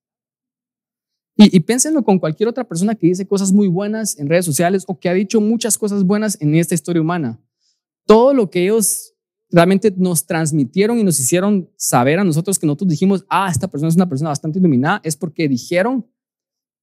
Y, 1.36 1.56
y 1.56 1.60
piénsenlo 1.62 2.04
con 2.04 2.20
cualquier 2.20 2.50
otra 2.50 2.64
persona 2.64 2.96
que 2.96 3.08
dice 3.08 3.28
cosas 3.28 3.52
muy 3.52 3.68
buenas 3.68 4.18
en 4.20 4.30
redes 4.30 4.46
sociales 4.46 4.84
o 4.88 5.00
que 5.00 5.10
ha 5.10 5.14
dicho 5.14 5.42
muchas 5.42 5.78
cosas 5.78 6.04
buenas 6.04 6.38
en 6.42 6.56
esta 6.56 6.76
historia 6.76 7.02
humana. 7.02 7.40
Todo 8.06 8.34
lo 8.34 8.50
que 8.50 8.64
ellos 8.64 9.14
realmente 9.54 9.94
nos 9.96 10.26
transmitieron 10.26 10.98
y 10.98 11.04
nos 11.04 11.20
hicieron 11.20 11.70
saber 11.78 12.20
a 12.20 12.24
nosotros 12.24 12.58
que 12.58 12.66
nosotros 12.66 12.90
dijimos, 12.90 13.24
ah, 13.30 13.50
esta 13.52 13.68
persona 13.68 13.90
es 13.90 13.96
una 13.96 14.10
persona 14.10 14.32
bastante 14.32 14.58
iluminada, 14.58 15.00
es 15.04 15.16
porque 15.16 15.48
dijeron 15.48 16.08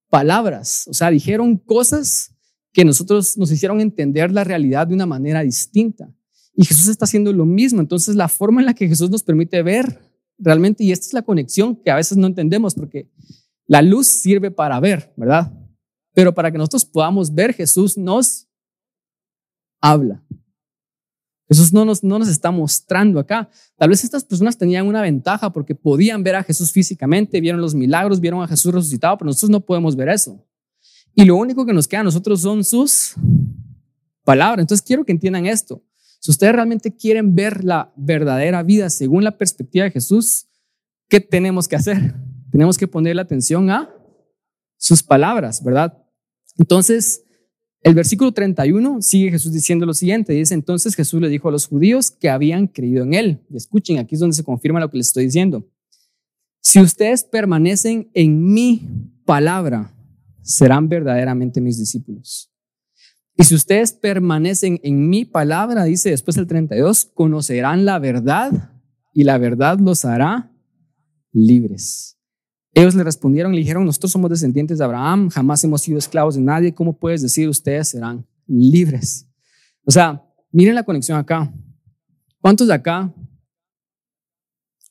palabras, 0.09 0.87
o 0.89 0.95
sea, 0.95 1.11
dijeron 1.11 1.57
cosas 1.57 2.33
que 2.73 2.85
nosotros 2.85 3.37
nos 3.37 3.51
hicieron 3.51 3.81
entender 3.81 4.31
la 4.31 4.45
realidad 4.45 4.87
de 4.87 4.95
una 4.95 5.07
manera 5.07 5.43
distinta. 5.43 6.15
Y 6.55 6.65
Jesús 6.65 6.89
está 6.89 7.07
haciendo 7.07 7.33
lo 7.33 7.45
mismo. 7.45 7.81
Entonces, 7.81 8.15
la 8.15 8.29
forma 8.29 8.61
en 8.61 8.67
la 8.67 8.75
que 8.75 8.87
Jesús 8.87 9.11
nos 9.11 9.23
permite 9.23 9.63
ver 9.63 10.01
realmente, 10.39 10.85
y 10.85 10.93
esta 10.93 11.07
es 11.07 11.13
la 11.13 11.23
conexión 11.23 11.75
que 11.75 11.91
a 11.91 11.97
veces 11.97 12.19
no 12.19 12.29
entendemos, 12.29 12.75
porque 12.75 13.09
la 13.71 13.83
luz 13.83 14.09
sirve 14.09 14.51
para 14.51 14.81
ver, 14.81 15.13
¿verdad? 15.17 15.53
Pero 16.13 16.35
para 16.35 16.51
que 16.51 16.59
nosotros 16.59 16.85
podamos 16.85 17.33
ver, 17.33 17.55
Jesús 17.55 17.97
nos 17.97 18.49
habla. 19.81 20.25
Jesús 21.47 21.73
no 21.73 21.85
nos, 21.85 22.03
no 22.03 22.19
nos 22.19 22.27
está 22.27 22.51
mostrando 22.51 23.21
acá. 23.21 23.49
Tal 23.77 23.91
vez 23.91 24.03
estas 24.03 24.25
personas 24.25 24.59
tenían 24.59 24.89
una 24.89 25.03
ventaja 25.03 25.53
porque 25.53 25.77
podían 25.77 26.25
ver 26.25 26.35
a 26.35 26.43
Jesús 26.43 26.73
físicamente, 26.73 27.41
vieron 27.41 27.61
los 27.61 27.77
milagros, 27.77 28.19
vieron 28.19 28.43
a 28.43 28.49
Jesús 28.49 28.75
resucitado, 28.75 29.17
pero 29.17 29.27
nosotros 29.27 29.51
no 29.51 29.61
podemos 29.61 29.95
ver 29.95 30.09
eso. 30.09 30.45
Y 31.15 31.25
lo 31.25 31.37
único 31.37 31.65
que 31.65 31.73
nos 31.73 31.87
queda 31.87 32.01
a 32.01 32.05
nosotros 32.05 32.41
son 32.41 32.65
sus 32.65 33.15
palabras. 34.25 34.65
Entonces 34.65 34.85
quiero 34.85 35.05
que 35.05 35.13
entiendan 35.13 35.47
esto. 35.47 35.81
Si 36.19 36.33
ustedes 36.33 36.55
realmente 36.55 36.97
quieren 36.97 37.37
ver 37.37 37.63
la 37.63 37.93
verdadera 37.95 38.65
vida 38.65 38.91
según 38.91 39.23
la 39.23 39.39
perspectiva 39.39 39.85
de 39.85 39.93
Jesús, 39.93 40.49
¿qué 41.09 41.21
tenemos 41.21 41.69
que 41.69 41.77
hacer? 41.77 42.17
Tenemos 42.51 42.79
que 42.79 42.89
poner 42.89 43.17
la 43.17 43.23
atención 43.23 43.71
a 43.71 43.95
sus 44.77 45.03
palabras, 45.03 45.63
¿verdad? 45.63 45.97
Entonces, 46.57 47.25
el 47.83 47.95
versículo 47.95 48.33
31 48.33 49.01
sigue 49.01 49.31
Jesús 49.31 49.53
diciendo 49.53 49.87
lo 49.87 49.95
siguiente, 49.95 50.33
dice, 50.33 50.55
entonces 50.55 50.95
Jesús 50.95 51.21
le 51.21 51.29
dijo 51.29 51.49
a 51.49 51.53
los 51.53 51.67
judíos 51.67 52.11
que 52.11 52.29
habían 52.29 52.67
creído 52.67 53.05
en 53.05 53.15
él. 53.15 53.41
Y 53.49 53.57
escuchen, 53.57 53.99
aquí 53.99 54.17
es 54.17 54.21
donde 54.21 54.37
se 54.37 54.45
confirma 54.45 54.81
lo 54.81 54.91
que 54.91 54.99
les 54.99 55.09
estoy 55.09 55.25
diciendo. 55.25 55.67
Si 56.61 56.81
ustedes 56.81 57.25
permanecen 57.25 58.11
en 58.13 58.53
mi 58.53 59.15
palabra, 59.25 59.95
serán 60.43 60.89
verdaderamente 60.89 61.61
mis 61.61 61.79
discípulos. 61.79 62.53
Y 63.37 63.45
si 63.45 63.55
ustedes 63.55 63.93
permanecen 63.93 64.79
en 64.83 65.09
mi 65.09 65.25
palabra, 65.25 65.85
dice 65.85 66.11
después 66.11 66.37
el 66.37 66.47
32, 66.47 67.07
conocerán 67.15 67.87
la 67.87 67.99
verdad 67.99 68.75
y 69.15 69.25
la 69.25 69.39
verdad 69.39 69.79
los 69.79 70.05
hará 70.05 70.53
libres. 71.33 72.20
Ellos 72.73 72.95
le 72.95 73.03
respondieron, 73.03 73.53
le 73.53 73.59
dijeron, 73.59 73.85
nosotros 73.85 74.13
somos 74.13 74.31
descendientes 74.31 74.79
de 74.79 74.85
Abraham, 74.85 75.29
jamás 75.29 75.63
hemos 75.65 75.83
sido 75.83 75.99
esclavos 75.99 76.37
de 76.37 76.41
nadie, 76.41 76.73
¿cómo 76.73 76.97
puedes 76.97 77.21
decir 77.21 77.49
ustedes 77.49 77.89
serán 77.89 78.27
libres? 78.47 79.27
O 79.85 79.91
sea, 79.91 80.23
miren 80.53 80.75
la 80.75 80.85
conexión 80.85 81.19
acá. 81.19 81.53
¿Cuántos 82.41 82.69
de 82.69 82.75
acá 82.75 83.13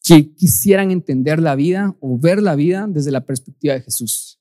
que 0.03 0.33
quisieran 0.35 0.91
entender 0.91 1.39
la 1.39 1.55
vida 1.55 1.95
o 1.99 2.17
ver 2.19 2.41
la 2.41 2.55
vida 2.55 2.85
desde 2.87 3.11
la 3.11 3.25
perspectiva 3.25 3.73
de 3.73 3.81
Jesús? 3.81 4.39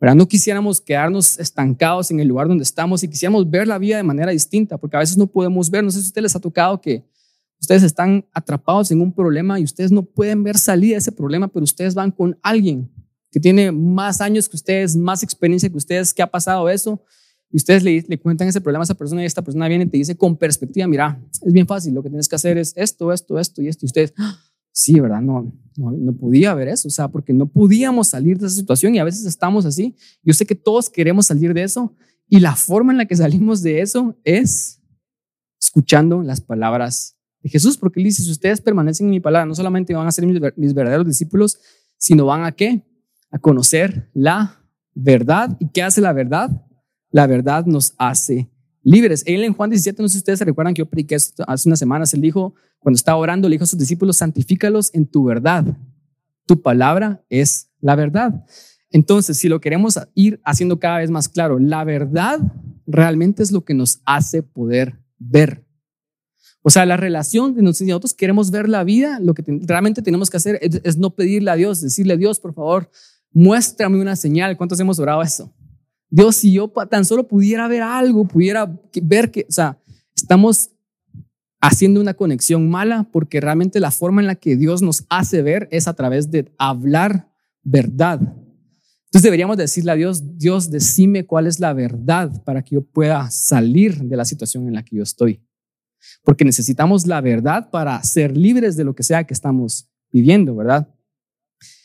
¿Verdad? 0.00 0.16
No 0.16 0.26
quisiéramos 0.26 0.80
quedarnos 0.80 1.38
estancados 1.38 2.10
en 2.10 2.20
el 2.20 2.28
lugar 2.28 2.48
donde 2.48 2.64
estamos 2.64 3.02
y 3.02 3.08
quisiéramos 3.08 3.48
ver 3.48 3.68
la 3.68 3.78
vida 3.78 3.96
de 3.96 4.02
manera 4.02 4.32
distinta, 4.32 4.76
porque 4.78 4.96
a 4.96 5.00
veces 5.00 5.16
no 5.16 5.26
podemos 5.26 5.70
ver. 5.70 5.84
No 5.84 5.90
sé 5.90 6.00
si 6.00 6.06
a 6.06 6.08
ustedes 6.08 6.22
les 6.24 6.36
ha 6.36 6.40
tocado 6.40 6.80
que 6.80 7.04
Ustedes 7.62 7.84
están 7.84 8.26
atrapados 8.32 8.90
en 8.90 9.00
un 9.00 9.12
problema 9.12 9.60
y 9.60 9.62
ustedes 9.62 9.92
no 9.92 10.02
pueden 10.02 10.42
ver 10.42 10.58
salida 10.58 10.94
de 10.94 10.98
ese 10.98 11.12
problema, 11.12 11.46
pero 11.46 11.62
ustedes 11.62 11.94
van 11.94 12.10
con 12.10 12.36
alguien 12.42 12.90
que 13.30 13.38
tiene 13.38 13.70
más 13.70 14.20
años 14.20 14.48
que 14.48 14.56
ustedes, 14.56 14.96
más 14.96 15.22
experiencia 15.22 15.70
que 15.70 15.76
ustedes, 15.76 16.12
que 16.12 16.22
ha 16.22 16.26
pasado 16.26 16.68
eso, 16.68 17.00
y 17.52 17.56
ustedes 17.58 17.84
le, 17.84 18.18
cuentan 18.18 18.48
ese 18.48 18.60
problema 18.60 18.82
a 18.82 18.84
esa 18.84 18.94
persona 18.94 19.22
y 19.22 19.26
esta 19.26 19.42
persona 19.42 19.68
viene 19.68 19.84
y 19.84 19.86
te 19.86 19.96
dice 19.96 20.16
con 20.16 20.36
perspectiva, 20.36 20.88
mira, 20.88 21.22
es 21.40 21.52
bien 21.52 21.66
fácil, 21.66 21.94
lo 21.94 22.02
que 22.02 22.08
tienes 22.08 22.28
que 22.28 22.34
hacer 22.34 22.58
es 22.58 22.72
esto, 22.76 23.12
esto, 23.12 23.38
esto 23.38 23.62
y 23.62 23.68
esto. 23.68 23.84
Y 23.84 23.86
ustedes, 23.86 24.12
¡Ah! 24.18 24.40
sí, 24.72 24.98
¿verdad? 24.98 25.20
No, 25.20 25.52
no, 25.76 25.92
no 25.92 26.12
podía 26.14 26.54
ver 26.54 26.66
eso, 26.66 26.88
o 26.88 26.90
sea, 26.90 27.08
porque 27.08 27.32
no 27.32 27.46
podíamos 27.46 28.08
salir 28.08 28.38
de 28.38 28.46
esa 28.46 28.56
situación 28.56 28.94
y 28.96 28.98
a 28.98 29.04
veces 29.04 29.24
estamos 29.24 29.66
así. 29.66 29.94
Yo 30.24 30.34
sé 30.34 30.46
que 30.46 30.56
todos 30.56 30.90
queremos 30.90 31.26
salir 31.26 31.54
de 31.54 31.62
eso 31.62 31.94
y 32.28 32.40
la 32.40 32.56
forma 32.56 32.90
en 32.90 32.98
la 32.98 33.06
que 33.06 33.14
salimos 33.14 33.62
de 33.62 33.82
eso 33.82 34.16
es 34.24 34.80
escuchando 35.60 36.22
las 36.22 36.40
palabras 36.40 37.18
de 37.42 37.50
Jesús, 37.50 37.76
porque 37.76 38.00
él 38.00 38.04
dice, 38.04 38.22
si 38.22 38.30
ustedes 38.30 38.60
permanecen 38.60 39.06
en 39.06 39.10
mi 39.10 39.20
palabra, 39.20 39.46
no 39.46 39.54
solamente 39.54 39.94
van 39.94 40.06
a 40.06 40.12
ser 40.12 40.26
mis, 40.26 40.74
verdaderos 40.74 41.06
discípulos, 41.06 41.58
sino 41.96 42.26
van 42.26 42.44
a 42.44 42.52
qué? 42.52 42.82
A 43.30 43.38
conocer 43.38 44.10
la 44.14 44.64
verdad. 44.94 45.56
¿Y 45.58 45.68
qué 45.68 45.82
hace 45.82 46.00
la 46.00 46.12
verdad? 46.12 46.50
La 47.10 47.26
verdad 47.26 47.66
nos 47.66 47.94
hace 47.98 48.50
libres. 48.82 49.22
Él 49.26 49.44
en 49.44 49.54
Juan 49.54 49.70
17, 49.70 50.02
no 50.02 50.08
sé 50.08 50.12
si 50.14 50.18
ustedes 50.18 50.38
se 50.38 50.44
recuerdan 50.44 50.74
que 50.74 50.80
yo 50.80 50.86
prediqué 50.86 51.14
esto 51.14 51.44
hace 51.46 51.68
unas 51.68 51.78
semanas, 51.78 52.14
él 52.14 52.20
dijo, 52.20 52.54
cuando 52.78 52.96
estaba 52.96 53.18
orando, 53.18 53.48
le 53.48 53.54
dijo 53.54 53.64
a 53.64 53.68
sus 53.68 53.78
discípulos, 53.78 54.16
santifícalos 54.16 54.92
en 54.94 55.06
tu 55.06 55.24
verdad. 55.24 55.64
Tu 56.46 56.60
palabra 56.60 57.24
es 57.28 57.70
la 57.80 57.94
verdad. 57.94 58.44
Entonces, 58.90 59.38
si 59.38 59.48
lo 59.48 59.60
queremos 59.60 59.98
ir 60.14 60.40
haciendo 60.44 60.78
cada 60.78 60.98
vez 60.98 61.10
más 61.10 61.28
claro, 61.28 61.58
la 61.58 61.84
verdad 61.84 62.40
realmente 62.86 63.42
es 63.42 63.52
lo 63.52 63.64
que 63.64 63.74
nos 63.74 64.00
hace 64.04 64.42
poder 64.42 64.98
ver. 65.18 65.64
O 66.62 66.70
sea, 66.70 66.86
la 66.86 66.96
relación 66.96 67.54
de 67.54 67.62
nosotros 67.62 68.14
queremos 68.14 68.50
ver 68.52 68.68
la 68.68 68.84
vida, 68.84 69.18
lo 69.20 69.34
que 69.34 69.42
realmente 69.62 70.00
tenemos 70.00 70.30
que 70.30 70.36
hacer 70.36 70.60
es, 70.62 70.96
no 70.96 71.10
pedirle 71.10 71.50
a 71.50 71.56
Dios, 71.56 71.80
decirle 71.80 72.14
a 72.14 72.16
Dios, 72.16 72.38
por 72.38 72.54
favor, 72.54 72.88
muéstrame 73.32 74.00
una 74.00 74.14
señal. 74.14 74.56
¿Cuántos 74.56 74.78
hemos 74.78 74.98
orado 75.00 75.22
eso? 75.22 75.52
Dios, 76.08 76.36
si 76.36 76.52
yo 76.52 76.68
tan 76.88 77.04
solo 77.04 77.26
pudiera 77.26 77.66
ver 77.66 77.82
algo, 77.82 78.26
pudiera 78.26 78.80
ver 79.02 79.32
que, 79.32 79.46
o 79.48 79.52
sea, 79.52 79.80
estamos 80.14 80.70
haciendo 81.60 82.00
una 82.00 82.14
conexión 82.14 82.70
mala 82.70 83.08
porque 83.10 83.40
realmente 83.40 83.80
la 83.80 83.90
forma 83.90 84.20
en 84.20 84.26
la 84.28 84.36
que 84.36 84.56
Dios 84.56 84.82
nos 84.82 85.04
hace 85.08 85.42
ver 85.42 85.68
es 85.72 85.88
a 85.88 85.94
través 85.94 86.30
de 86.30 86.52
hablar 86.58 87.32
verdad. 87.62 88.20
Entonces 88.20 89.22
deberíamos 89.22 89.56
decirle 89.56 89.92
a 89.92 89.96
Dios, 89.96 90.38
Dios, 90.38 90.70
decime 90.70 91.26
cuál 91.26 91.46
es 91.46 91.60
la 91.60 91.72
verdad 91.72 92.42
para 92.44 92.62
que 92.62 92.76
yo 92.76 92.82
pueda 92.82 93.30
salir 93.30 93.98
de 94.02 94.16
la 94.16 94.24
situación 94.24 94.68
en 94.68 94.74
la 94.74 94.84
que 94.84 94.96
yo 94.96 95.02
estoy. 95.02 95.40
Porque 96.24 96.44
necesitamos 96.44 97.06
la 97.06 97.20
verdad 97.20 97.70
para 97.70 98.02
ser 98.02 98.36
libres 98.36 98.76
de 98.76 98.84
lo 98.84 98.94
que 98.94 99.02
sea 99.02 99.24
que 99.24 99.34
estamos 99.34 99.88
viviendo, 100.12 100.54
¿verdad? 100.54 100.88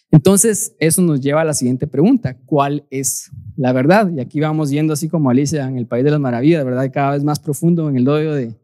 Entonces, 0.09 0.73
eso 0.79 1.01
nos 1.01 1.19
lleva 1.19 1.41
a 1.41 1.45
la 1.45 1.53
siguiente 1.53 1.85
pregunta, 1.85 2.37
¿cuál 2.45 2.87
es 2.89 3.29
la 3.57 3.73
verdad? 3.73 4.09
Y 4.15 4.21
aquí 4.21 4.39
vamos 4.39 4.69
yendo 4.69 4.93
así 4.93 5.09
como 5.09 5.29
Alicia 5.29 5.67
en 5.67 5.77
el 5.77 5.85
País 5.85 6.05
de 6.05 6.11
las 6.11 6.19
Maravillas, 6.19 6.63
¿verdad? 6.63 6.89
Cada 6.93 7.11
vez 7.11 7.23
más 7.23 7.39
profundo 7.39 7.89
en 7.89 7.97
el 7.97 8.05
doyo 8.05 8.33
de, 8.33 8.55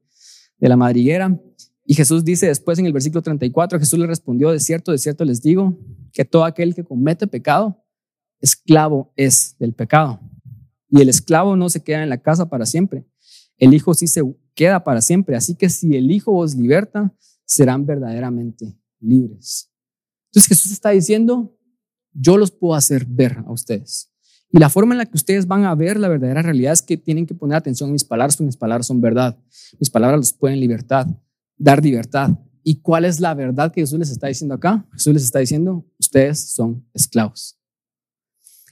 de 0.57 0.69
la 0.69 0.77
madriguera. 0.77 1.37
Y 1.85 1.95
Jesús 1.95 2.23
dice 2.23 2.47
después 2.47 2.79
en 2.79 2.85
el 2.85 2.93
versículo 2.93 3.21
34, 3.21 3.77
Jesús 3.77 3.99
le 3.99 4.07
respondió, 4.07 4.51
de 4.51 4.59
cierto, 4.59 4.93
de 4.93 4.97
cierto 4.97 5.25
les 5.25 5.41
digo, 5.41 5.77
que 6.13 6.23
todo 6.23 6.45
aquel 6.45 6.73
que 6.73 6.85
comete 6.85 7.27
pecado, 7.27 7.83
esclavo 8.39 9.11
es 9.17 9.57
del 9.59 9.73
pecado. 9.73 10.21
Y 10.89 11.01
el 11.01 11.09
esclavo 11.09 11.57
no 11.57 11.69
se 11.69 11.81
queda 11.81 12.03
en 12.03 12.09
la 12.09 12.19
casa 12.19 12.49
para 12.49 12.65
siempre. 12.65 13.05
El 13.57 13.73
Hijo 13.73 13.93
sí 13.93 14.07
se 14.07 14.21
queda 14.53 14.83
para 14.83 15.01
siempre. 15.01 15.35
Así 15.35 15.55
que 15.55 15.69
si 15.69 15.95
el 15.95 16.11
Hijo 16.11 16.35
os 16.35 16.55
liberta, 16.55 17.13
serán 17.45 17.85
verdaderamente 17.85 18.77
libres. 18.99 19.71
Entonces 20.27 20.47
Jesús 20.47 20.71
está 20.71 20.89
diciendo, 20.89 21.57
yo 22.13 22.37
los 22.37 22.51
puedo 22.51 22.75
hacer 22.75 23.05
ver 23.05 23.39
a 23.45 23.51
ustedes. 23.51 24.09
Y 24.51 24.59
la 24.59 24.69
forma 24.69 24.93
en 24.93 24.99
la 24.99 25.05
que 25.07 25.17
ustedes 25.17 25.47
van 25.47 25.65
a 25.65 25.73
ver 25.73 25.99
la 25.99 26.07
verdadera 26.07 26.43
realidad 26.43 26.73
es 26.73 26.83
que 26.83 26.95
tienen 26.95 27.25
que 27.25 27.33
poner 27.33 27.57
atención 27.57 27.89
a 27.89 27.93
mis 27.93 28.03
palabras, 28.03 28.35
porque 28.35 28.45
mis 28.45 28.57
palabras 28.57 28.85
son 28.85 29.01
verdad. 29.01 29.37
Mis 29.79 29.89
palabras 29.89 30.19
los 30.19 30.33
pueden 30.33 30.59
libertad, 30.59 31.07
dar 31.57 31.83
libertad. 31.83 32.37
¿Y 32.63 32.81
cuál 32.81 33.05
es 33.05 33.19
la 33.19 33.33
verdad 33.33 33.73
que 33.73 33.81
Jesús 33.81 33.97
les 33.97 34.11
está 34.11 34.27
diciendo 34.27 34.53
acá? 34.53 34.87
Jesús 34.93 35.13
les 35.13 35.23
está 35.23 35.39
diciendo, 35.39 35.85
ustedes 35.99 36.53
son 36.53 36.87
esclavos. 36.93 37.59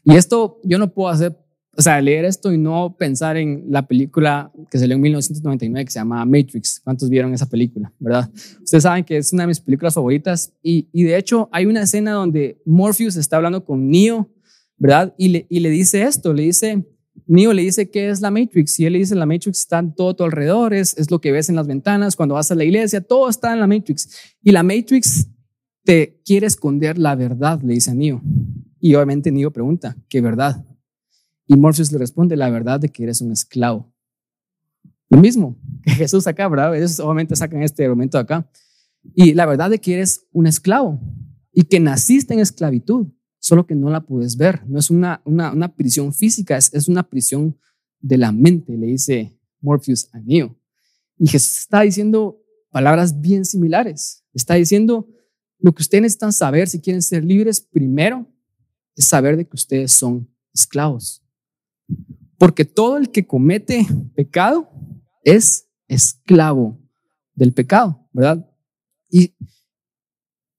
Y 0.04 0.16
esto 0.16 0.60
yo 0.64 0.78
no 0.78 0.94
puedo 0.94 1.10
hacer, 1.10 1.38
o 1.76 1.82
sea, 1.82 2.02
leer 2.02 2.26
esto 2.26 2.52
y 2.52 2.58
no 2.58 2.96
pensar 2.98 3.38
en 3.38 3.66
la 3.70 3.88
película 3.88 4.52
que 4.70 4.78
salió 4.78 4.96
en 4.96 5.02
1999 5.02 5.86
que 5.86 5.92
se 5.92 6.00
llama 6.00 6.26
Matrix. 6.26 6.82
¿Cuántos 6.84 7.10
vieron 7.10 7.34
esa 7.34 7.48
película? 7.48 7.94
¿Verdad? 8.00 8.30
Ustedes 8.62 8.84
saben 8.84 9.04
que 9.04 9.18
es 9.18 9.32
una 9.32 9.44
de 9.44 9.48
mis 9.48 9.60
películas 9.60 9.94
favoritas 9.94 10.54
y, 10.62 10.90
y 10.92 11.04
de 11.04 11.18
hecho 11.18 11.50
hay 11.52 11.66
una 11.66 11.84
escena 11.84 12.12
donde 12.12 12.62
Morpheus 12.66 13.16
está 13.16 13.38
hablando 13.38 13.64
con 13.64 13.90
Neo 13.90 14.30
¿verdad? 14.82 15.14
Y 15.16 15.28
le, 15.28 15.46
y 15.48 15.60
le 15.60 15.70
dice 15.70 16.02
esto, 16.02 16.34
le 16.34 16.42
dice, 16.42 16.84
Neo 17.28 17.54
le 17.54 17.62
dice 17.62 17.92
qué 17.92 18.10
es 18.10 18.20
la 18.20 18.32
Matrix 18.32 18.80
y 18.80 18.88
él 18.88 18.94
le 18.94 19.00
dice 19.00 19.14
la 19.14 19.28
Matrix 19.28 19.60
está 19.60 19.78
en 19.78 19.94
todo 19.94 20.16
tu 20.16 20.24
alrededor, 20.24 20.74
es, 20.74 20.98
es 20.98 21.12
lo 21.12 21.22
que 21.22 21.32
ves 21.32 21.50
en 21.50 21.56
las 21.56 21.68
ventanas, 21.68 22.16
cuando 22.16 22.34
vas 22.34 22.50
a 22.50 22.56
la 22.56 22.64
iglesia, 22.64 23.00
todo 23.00 23.30
está 23.30 23.54
en 23.54 23.60
la 23.60 23.68
Matrix. 23.68 24.10
Y 24.42 24.52
la 24.52 24.64
Matrix 24.64 25.28
te 25.84 26.20
quiere 26.26 26.48
esconder 26.48 26.98
la 26.98 27.14
verdad, 27.14 27.62
le 27.62 27.76
dice 27.76 27.92
a 27.92 27.94
Neo. 27.94 28.24
Y 28.80 28.96
obviamente 28.96 29.32
Neo 29.32 29.52
pregunta, 29.52 29.96
¿qué 30.10 30.20
verdad? 30.20 30.66
Y 31.52 31.58
Morpheus 31.58 31.92
le 31.92 31.98
responde, 31.98 32.38
la 32.38 32.50
verdad 32.50 32.80
de 32.80 32.88
que 32.88 33.04
eres 33.04 33.20
un 33.20 33.34
esclavo. 33.34 33.94
Lo 35.10 35.20
mismo 35.20 35.60
que 35.84 35.92
Jesús 35.96 36.26
acá, 36.26 36.48
¿verdad? 36.48 36.74
Ellos 36.78 36.98
obviamente 37.02 37.36
sacan 37.36 37.62
este 37.62 37.84
argumento 37.84 38.18
acá. 38.18 38.50
Y 39.14 39.34
la 39.34 39.46
verdad 39.46 39.70
de 39.70 39.80
que 39.80 39.96
eres 39.96 40.26
un 40.32 40.48
esclavo 40.48 41.02
y 41.52 41.64
que 41.64 41.82
naciste 41.82 42.34
en 42.34 42.40
esclavitud 42.40 43.08
solo 43.38 43.68
que 43.68 43.76
no 43.76 43.90
la 43.90 44.00
puedes 44.00 44.38
ver. 44.38 44.66
No 44.66 44.80
es 44.80 44.90
una, 44.90 45.22
una, 45.26 45.76
prisión 45.76 46.14
física, 46.14 46.56
es, 46.56 46.74
es, 46.74 46.88
una 46.88 47.04
prisión 47.04 47.58
de 48.00 48.18
la 48.18 48.32
mente, 48.32 48.78
le 48.78 48.88
dice 48.88 49.38
Morpheus 49.60 50.08
a 50.14 50.22
Neo. 50.22 50.58
Y 51.18 51.28
Jesús 51.28 51.58
está 51.58 51.82
diciendo 51.82 52.42
palabras 52.70 53.20
bien 53.20 53.44
similares. 53.44 54.24
Está 54.34 54.54
diciendo, 54.54 55.06
lo 55.60 55.74
que 55.74 55.82
ustedes 55.82 56.04
necesitan 56.04 56.32
saber 56.32 56.70
si 56.70 56.80
quieren 56.80 57.02
ser 57.02 57.26
libres, 57.26 57.60
primero 57.60 58.26
es 58.96 59.04
saber 59.04 59.36
de 59.36 59.46
que 59.46 59.56
ustedes 59.58 59.92
son 59.92 60.34
esclavos. 60.54 61.21
Porque 62.42 62.66
todo 62.66 62.98
el 62.98 63.12
que 63.12 63.28
comete 63.28 63.86
pecado 64.16 64.68
es 65.24 65.70
esclavo 65.88 66.82
del 67.36 67.54
pecado, 67.54 68.10
¿verdad? 68.12 68.50
Y, 69.12 69.36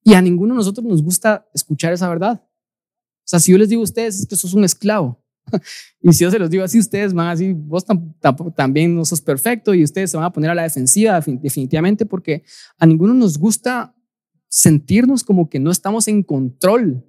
y 0.04 0.14
a 0.14 0.22
ninguno 0.22 0.54
de 0.54 0.58
nosotros 0.58 0.86
nos 0.86 1.02
gusta 1.02 1.44
escuchar 1.52 1.92
esa 1.92 2.08
verdad. 2.08 2.40
O 2.40 3.24
sea, 3.24 3.40
si 3.40 3.50
yo 3.50 3.58
les 3.58 3.68
digo 3.68 3.80
a 3.80 3.82
ustedes 3.82 4.20
es 4.20 4.26
que 4.28 4.36
sos 4.36 4.54
un 4.54 4.62
esclavo, 4.62 5.20
y 6.00 6.12
si 6.12 6.22
yo 6.22 6.30
se 6.30 6.38
los 6.38 6.50
digo 6.50 6.62
así, 6.62 6.78
ustedes 6.78 7.12
van 7.14 7.26
así, 7.26 7.52
vos 7.52 7.84
también 8.54 8.94
no 8.94 9.04
sos 9.04 9.20
perfecto 9.20 9.74
y 9.74 9.82
ustedes 9.82 10.12
se 10.12 10.16
van 10.16 10.26
a 10.26 10.32
poner 10.32 10.50
a 10.50 10.54
la 10.54 10.62
defensiva 10.62 11.20
definitivamente 11.20 12.06
porque 12.06 12.44
a 12.78 12.86
ninguno 12.86 13.12
nos 13.12 13.38
gusta 13.38 13.92
sentirnos 14.48 15.24
como 15.24 15.50
que 15.50 15.58
no 15.58 15.72
estamos 15.72 16.06
en 16.06 16.22
control 16.22 17.04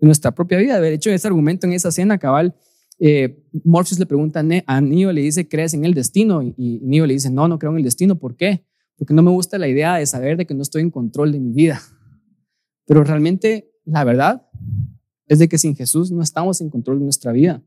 de 0.00 0.06
nuestra 0.06 0.34
propia 0.34 0.58
vida. 0.58 0.80
De 0.80 0.92
hecho, 0.92 1.08
ese 1.08 1.28
argumento 1.28 1.68
en 1.68 1.74
esa 1.74 1.90
escena, 1.90 2.18
cabal, 2.18 2.56
eh, 2.98 3.44
Morpheus 3.64 3.98
le 3.98 4.06
pregunta 4.06 4.40
a 4.66 4.80
Neo, 4.80 5.12
le 5.12 5.20
dice, 5.20 5.48
¿crees 5.48 5.74
en 5.74 5.84
el 5.84 5.94
destino? 5.94 6.42
Y, 6.42 6.54
y 6.56 6.80
Neo 6.82 7.06
le 7.06 7.14
dice, 7.14 7.30
no, 7.30 7.48
no 7.48 7.58
creo 7.58 7.72
en 7.72 7.78
el 7.78 7.84
destino. 7.84 8.18
¿Por 8.18 8.36
qué? 8.36 8.64
Porque 8.96 9.14
no 9.14 9.22
me 9.22 9.30
gusta 9.30 9.58
la 9.58 9.68
idea 9.68 9.96
de 9.96 10.06
saber 10.06 10.36
de 10.36 10.46
que 10.46 10.54
no 10.54 10.62
estoy 10.62 10.82
en 10.82 10.90
control 10.90 11.32
de 11.32 11.40
mi 11.40 11.52
vida. 11.52 11.80
Pero 12.86 13.04
realmente, 13.04 13.70
la 13.84 14.04
verdad 14.04 14.46
es 15.26 15.38
de 15.38 15.48
que 15.48 15.58
sin 15.58 15.76
Jesús 15.76 16.10
no 16.10 16.22
estamos 16.22 16.60
en 16.60 16.70
control 16.70 16.98
de 16.98 17.04
nuestra 17.04 17.32
vida. 17.32 17.62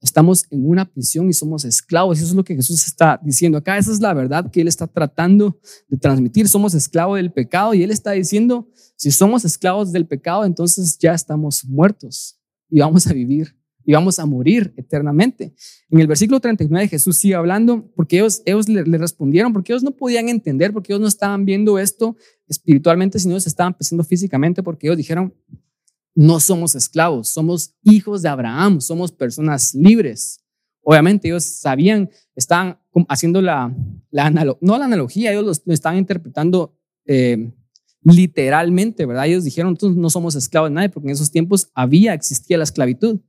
Estamos 0.00 0.44
en 0.50 0.68
una 0.68 0.84
prisión 0.84 1.28
y 1.28 1.32
somos 1.32 1.64
esclavos. 1.64 2.18
Y 2.18 2.22
eso 2.22 2.30
es 2.30 2.36
lo 2.36 2.44
que 2.44 2.54
Jesús 2.54 2.86
está 2.86 3.20
diciendo 3.20 3.58
acá. 3.58 3.78
Esa 3.78 3.90
es 3.90 4.00
la 4.00 4.14
verdad 4.14 4.48
que 4.50 4.60
Él 4.60 4.68
está 4.68 4.86
tratando 4.86 5.58
de 5.88 5.96
transmitir. 5.96 6.48
Somos 6.48 6.74
esclavos 6.74 7.16
del 7.16 7.32
pecado 7.32 7.74
y 7.74 7.82
Él 7.82 7.90
está 7.90 8.12
diciendo, 8.12 8.68
si 8.94 9.10
somos 9.10 9.44
esclavos 9.44 9.90
del 9.90 10.06
pecado, 10.06 10.44
entonces 10.44 10.96
ya 10.98 11.14
estamos 11.14 11.64
muertos 11.64 12.38
y 12.70 12.78
vamos 12.78 13.08
a 13.08 13.12
vivir 13.12 13.57
y 13.88 13.92
vamos 13.94 14.18
a 14.18 14.26
morir 14.26 14.74
eternamente. 14.76 15.54
En 15.88 16.00
el 16.00 16.06
versículo 16.06 16.40
39 16.40 16.88
Jesús 16.88 17.16
sigue 17.16 17.34
hablando 17.34 17.90
porque 17.96 18.18
ellos, 18.18 18.42
ellos 18.44 18.68
le, 18.68 18.84
le, 18.84 18.98
respondieron, 18.98 19.54
porque 19.54 19.72
ellos 19.72 19.82
no 19.82 19.92
podían 19.92 20.28
entender, 20.28 20.74
porque 20.74 20.92
ellos 20.92 21.00
no 21.00 21.08
estaban 21.08 21.46
viendo 21.46 21.78
esto 21.78 22.14
espiritualmente, 22.48 23.18
sino 23.18 23.32
ellos 23.32 23.46
estaban 23.46 23.72
pensando 23.72 24.04
físicamente, 24.04 24.62
porque 24.62 24.88
ellos 24.88 24.98
dijeron, 24.98 25.32
no 26.14 26.38
somos 26.38 26.74
esclavos, 26.74 27.28
somos 27.28 27.76
hijos 27.82 28.20
de 28.20 28.28
Abraham, 28.28 28.82
somos 28.82 29.10
personas 29.10 29.74
libres. 29.74 30.44
Obviamente 30.82 31.28
ellos 31.28 31.44
sabían, 31.44 32.10
estaban 32.36 32.78
haciendo 33.08 33.40
la, 33.40 33.74
la 34.10 34.28
no 34.28 34.78
la 34.78 34.84
analogía, 34.84 35.32
ellos 35.32 35.62
lo, 35.64 35.72
estaban 35.72 35.96
interpretando 35.96 36.76
eh, 37.06 37.54
literalmente, 38.02 39.06
¿verdad? 39.06 39.28
Ellos 39.28 39.44
dijeron, 39.44 39.72
nosotros 39.72 39.96
no 39.96 40.10
somos 40.10 40.34
esclavos 40.34 40.68
de 40.68 40.74
nadie, 40.74 40.90
porque 40.90 41.08
en 41.08 41.14
esos 41.14 41.30
tiempos 41.30 41.70
había, 41.72 42.12
existía 42.12 42.58
la 42.58 42.64
esclavitud. 42.64 43.20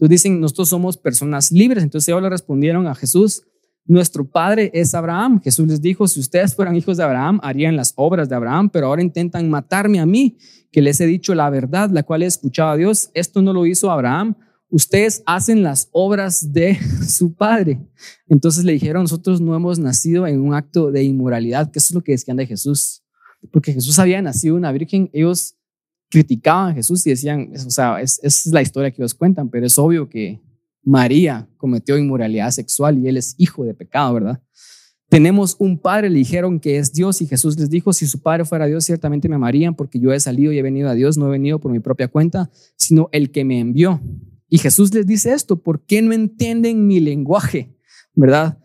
Entonces 0.00 0.22
dicen, 0.22 0.40
nosotros 0.40 0.70
somos 0.70 0.96
personas 0.96 1.52
libres. 1.52 1.84
Entonces 1.84 2.08
ellos 2.08 2.22
le 2.22 2.30
respondieron 2.30 2.86
a 2.86 2.94
Jesús, 2.94 3.42
nuestro 3.84 4.24
padre 4.24 4.70
es 4.72 4.94
Abraham. 4.94 5.42
Jesús 5.42 5.68
les 5.68 5.82
dijo, 5.82 6.08
si 6.08 6.20
ustedes 6.20 6.54
fueran 6.54 6.74
hijos 6.74 6.96
de 6.96 7.04
Abraham, 7.04 7.38
harían 7.42 7.76
las 7.76 7.92
obras 7.96 8.30
de 8.30 8.34
Abraham, 8.34 8.70
pero 8.70 8.86
ahora 8.86 9.02
intentan 9.02 9.50
matarme 9.50 10.00
a 10.00 10.06
mí, 10.06 10.38
que 10.72 10.80
les 10.80 10.98
he 11.02 11.06
dicho 11.06 11.34
la 11.34 11.50
verdad, 11.50 11.90
la 11.90 12.02
cual 12.02 12.22
he 12.22 12.26
escuchado 12.26 12.70
a 12.70 12.76
Dios. 12.78 13.10
Esto 13.12 13.42
no 13.42 13.52
lo 13.52 13.66
hizo 13.66 13.90
Abraham. 13.90 14.36
Ustedes 14.70 15.22
hacen 15.26 15.62
las 15.62 15.90
obras 15.92 16.50
de 16.50 16.78
su 17.06 17.34
padre. 17.34 17.78
Entonces 18.26 18.64
le 18.64 18.72
dijeron, 18.72 19.02
nosotros 19.02 19.42
no 19.42 19.54
hemos 19.54 19.78
nacido 19.78 20.26
en 20.26 20.40
un 20.40 20.54
acto 20.54 20.90
de 20.90 21.02
inmoralidad, 21.02 21.70
que 21.70 21.78
eso 21.78 21.88
es 21.90 21.94
lo 21.94 22.02
que 22.02 22.12
decían 22.12 22.38
de 22.38 22.46
Jesús. 22.46 23.02
Porque 23.52 23.74
Jesús 23.74 23.98
había 23.98 24.22
nacido 24.22 24.54
una 24.54 24.72
virgen, 24.72 25.10
ellos 25.12 25.56
criticaban 26.10 26.72
a 26.72 26.74
Jesús 26.74 27.06
y 27.06 27.10
decían, 27.10 27.52
o 27.54 27.70
sea, 27.70 28.00
es, 28.00 28.20
es 28.22 28.46
la 28.46 28.62
historia 28.62 28.90
que 28.90 29.00
ellos 29.00 29.14
cuentan, 29.14 29.48
pero 29.48 29.66
es 29.66 29.78
obvio 29.78 30.08
que 30.08 30.40
María 30.82 31.48
cometió 31.56 31.96
inmoralidad 31.96 32.50
sexual 32.50 32.98
y 32.98 33.08
él 33.08 33.16
es 33.16 33.34
hijo 33.38 33.64
de 33.64 33.74
pecado, 33.74 34.14
¿verdad? 34.14 34.42
Tenemos 35.08 35.56
un 35.58 35.76
padre, 35.76 36.08
le 36.08 36.18
dijeron 36.20 36.60
que 36.60 36.78
es 36.78 36.92
Dios 36.92 37.20
y 37.20 37.26
Jesús 37.26 37.58
les 37.58 37.68
dijo, 37.68 37.92
si 37.92 38.06
su 38.06 38.22
padre 38.22 38.44
fuera 38.44 38.66
Dios, 38.66 38.84
ciertamente 38.84 39.28
me 39.28 39.34
amarían 39.34 39.74
porque 39.74 39.98
yo 39.98 40.12
he 40.12 40.20
salido 40.20 40.52
y 40.52 40.58
he 40.58 40.62
venido 40.62 40.88
a 40.88 40.94
Dios, 40.94 41.18
no 41.18 41.26
he 41.26 41.30
venido 41.30 41.58
por 41.58 41.72
mi 41.72 41.80
propia 41.80 42.06
cuenta, 42.06 42.50
sino 42.76 43.08
el 43.10 43.32
que 43.32 43.44
me 43.44 43.58
envió. 43.58 44.00
Y 44.48 44.58
Jesús 44.58 44.94
les 44.94 45.06
dice 45.06 45.32
esto, 45.32 45.62
¿por 45.62 45.84
qué 45.84 46.00
no 46.00 46.12
entienden 46.12 46.86
mi 46.86 47.00
lenguaje? 47.00 47.74
¿Verdad? 48.14 48.58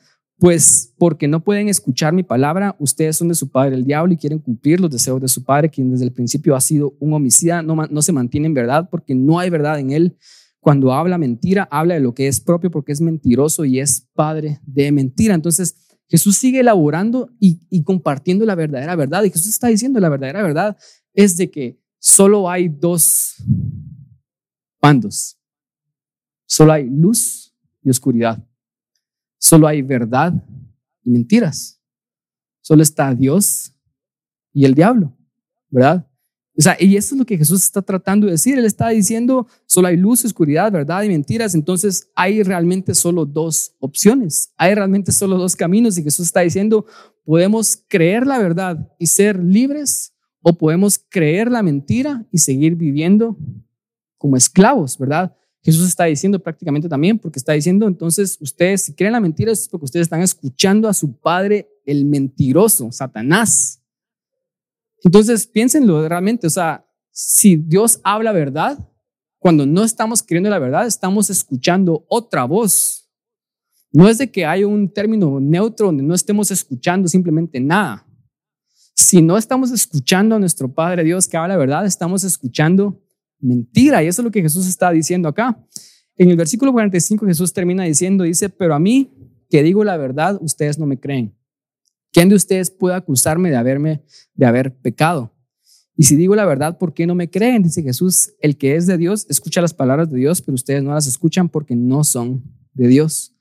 Pues 0.46 0.94
porque 1.00 1.28
no 1.28 1.44
pueden 1.44 1.70
escuchar 1.70 2.14
mi 2.14 2.22
palabra, 2.22 2.76
ustedes 2.78 3.18
son 3.18 3.30
de 3.30 3.34
su 3.34 3.50
padre 3.50 3.74
el 3.74 3.84
diablo 3.84 4.14
y 4.14 4.18
quieren 4.18 4.38
cumplir 4.38 4.80
los 4.80 4.92
deseos 4.92 5.20
de 5.20 5.28
su 5.28 5.44
padre, 5.44 5.72
quien 5.72 5.90
desde 5.90 6.06
el 6.06 6.12
principio 6.12 6.56
ha 6.56 6.62
sido 6.62 6.96
un 7.00 7.14
homicida, 7.14 7.64
no, 7.64 8.02
se 8.04 8.12
mantiene 8.12 8.46
en 8.46 8.54
verdad 8.54 8.88
porque 8.92 9.16
no 9.16 9.40
hay 9.40 9.50
verdad 9.50 9.80
en 9.80 9.90
él. 9.90 10.16
Cuando 10.60 10.94
habla 10.94 11.18
mentira, 11.18 11.68
habla 11.72 11.96
de 11.96 12.00
lo 12.00 12.14
que 12.14 12.28
es 12.28 12.42
propio 12.42 12.70
porque 12.70 12.92
es 12.92 13.02
mentiroso 13.02 13.66
y 13.66 13.80
es 13.80 14.08
padre 14.14 14.60
de 14.68 14.92
mentira. 14.92 15.34
Entonces, 15.34 15.78
Jesús 16.08 16.38
sigue 16.38 16.60
elaborando 16.60 17.32
y, 17.40 17.62
y 17.72 17.84
compartiendo 17.84 18.46
la 18.46 18.54
verdadera 18.54 18.96
verdad. 18.96 19.24
Y 19.24 19.32
Jesús 19.32 19.48
está 19.48 19.70
diciendo 19.70 20.00
la 20.00 20.10
verdadera 20.10 20.44
verdad 20.44 20.78
es 21.16 21.38
de 21.38 21.50
que 21.50 21.82
solo 21.98 22.52
hay 22.52 22.68
dos 22.68 23.38
bandos. 24.80 25.40
Solo 26.46 26.72
hay 26.74 26.88
luz 26.88 27.52
y 27.82 27.90
oscuridad. 27.90 28.48
Solo 29.38 29.68
hay 29.68 29.82
verdad 29.82 30.34
y 31.04 31.10
mentiras. 31.10 31.80
Solo 32.62 32.84
está 32.84 33.14
Dios 33.14 33.74
y 34.54 34.66
el 34.66 34.74
diablo, 34.74 35.16
¿verdad? 35.70 36.08
O 36.58 36.62
sea, 36.62 36.78
y 36.80 36.96
eso 36.96 37.16
es 37.16 37.20
lo 37.20 37.26
que 37.26 37.38
Jesús 37.38 37.64
está 37.64 37.82
tratando 37.82 38.26
de 38.26 38.32
decir. 38.32 38.58
Él 38.58 38.66
está 38.66 38.90
diciendo, 38.90 39.48
solo 39.66 39.90
hay 39.90 39.98
luz, 39.98 40.24
oscuridad, 40.24 40.72
verdad 40.72 41.04
y 41.04 41.10
mentiras. 41.10 41.54
Entonces 41.54 42.10
hay 42.16 42.44
realmente 42.44 42.96
solo 42.96 43.26
dos 43.26 43.76
opciones. 43.80 44.54
Hay 44.56 44.74
realmente 44.74 45.12
solo 45.12 45.38
dos 45.38 45.56
caminos. 45.56 45.98
Y 45.98 46.04
Jesús 46.04 46.28
está 46.28 46.42
diciendo, 46.42 46.86
podemos 47.26 47.84
creer 47.90 48.26
la 48.26 48.38
verdad 48.38 48.90
y 48.98 49.08
ser 49.08 49.44
libres 49.44 50.14
o 50.42 50.58
podemos 50.58 50.98
creer 51.10 51.52
la 51.52 51.62
mentira 51.62 52.26
y 52.32 52.38
seguir 52.38 52.76
viviendo 52.76 53.38
como 54.18 54.38
esclavos, 54.38 54.98
¿verdad? 54.98 55.36
Jesús 55.66 55.88
está 55.88 56.04
diciendo 56.06 56.38
prácticamente 56.38 56.88
también, 56.88 57.18
porque 57.18 57.40
está 57.40 57.54
diciendo, 57.54 57.88
entonces 57.88 58.38
ustedes 58.40 58.84
si 58.84 58.94
creen 58.94 59.14
la 59.14 59.20
mentira 59.20 59.52
es 59.52 59.68
porque 59.68 59.86
ustedes 59.86 60.06
están 60.06 60.22
escuchando 60.22 60.88
a 60.88 60.94
su 60.94 61.18
padre, 61.18 61.68
el 61.88 62.06
mentiroso, 62.06 62.92
Satanás. 62.92 63.82
Entonces, 65.04 65.48
piénsenlo 65.48 66.08
realmente, 66.08 66.46
o 66.46 66.52
sea, 66.52 66.86
si 67.10 67.56
Dios 67.56 68.00
habla 68.04 68.32
verdad, 68.32 68.78
cuando 69.40 69.66
no 69.66 69.84
estamos 69.84 70.22
creyendo 70.22 70.52
la 70.52 70.60
verdad, 70.60 70.86
estamos 70.86 71.32
escuchando 71.32 72.06
otra 72.10 72.46
voz. 72.46 73.10
No 73.92 74.08
es 74.08 74.20
de 74.20 74.30
que 74.30 74.46
haya 74.46 74.68
un 74.68 74.88
término 74.94 75.40
neutro 75.40 75.88
donde 75.88 76.04
no 76.04 76.14
estemos 76.14 76.52
escuchando 76.52 77.08
simplemente 77.08 77.60
nada. 77.60 78.06
Si 78.94 79.20
no 79.20 79.36
estamos 79.36 79.72
escuchando 79.72 80.36
a 80.36 80.40
nuestro 80.40 80.72
Padre 80.72 81.04
Dios 81.04 81.28
que 81.28 81.38
habla 81.38 81.58
verdad, 81.58 81.88
estamos 81.88 82.24
escuchando 82.24 83.02
mentira. 83.46 84.04
Y 84.04 84.08
eso 84.08 84.22
es 84.22 84.24
lo 84.26 84.32
que 84.32 84.42
Jesús 84.42 84.68
está 84.68 84.92
diciendo 84.92 85.30
acá. 85.30 85.58
En 86.18 86.30
el 86.30 86.38
versículo 86.38 86.72
45 86.72 87.26
Jesús 87.26 87.54
termina 87.54 87.84
diciendo, 87.84 88.24
dice, 88.24 88.50
pero 88.50 88.74
a 88.74 88.80
mí 88.80 89.12
que 89.50 89.64
digo 89.64 89.84
la 89.84 89.98
verdad, 89.98 90.38
ustedes 90.42 90.80
no 90.80 90.86
me 90.86 91.00
creen. 91.00 91.36
¿Quién 92.12 92.30
de 92.30 92.36
ustedes 92.36 92.72
puede 92.72 92.96
acusarme 92.96 93.50
de 93.50 93.58
haberme 93.58 94.04
de 94.34 94.46
haber 94.46 94.76
pecado? 94.76 95.34
Y 95.98 96.04
si 96.04 96.16
digo 96.16 96.36
la 96.36 96.46
verdad, 96.46 96.78
¿por 96.78 96.94
qué 96.94 97.08
no 97.08 97.16
me 97.16 97.30
creen? 97.30 97.64
Dice 97.64 97.82
Jesús, 97.82 98.34
el 98.40 98.58
que 98.58 98.76
es 98.76 98.86
de 98.88 98.98
Dios 98.98 99.26
escucha 99.30 99.62
las 99.62 99.74
palabras 99.74 100.10
de 100.10 100.18
Dios, 100.18 100.42
pero 100.42 100.56
ustedes 100.56 100.84
no 100.84 100.94
las 100.94 101.08
escuchan 101.08 101.48
porque 101.50 101.76
no 101.76 102.04
son 102.04 102.44
de 102.74 102.88
Dios. 102.88 103.34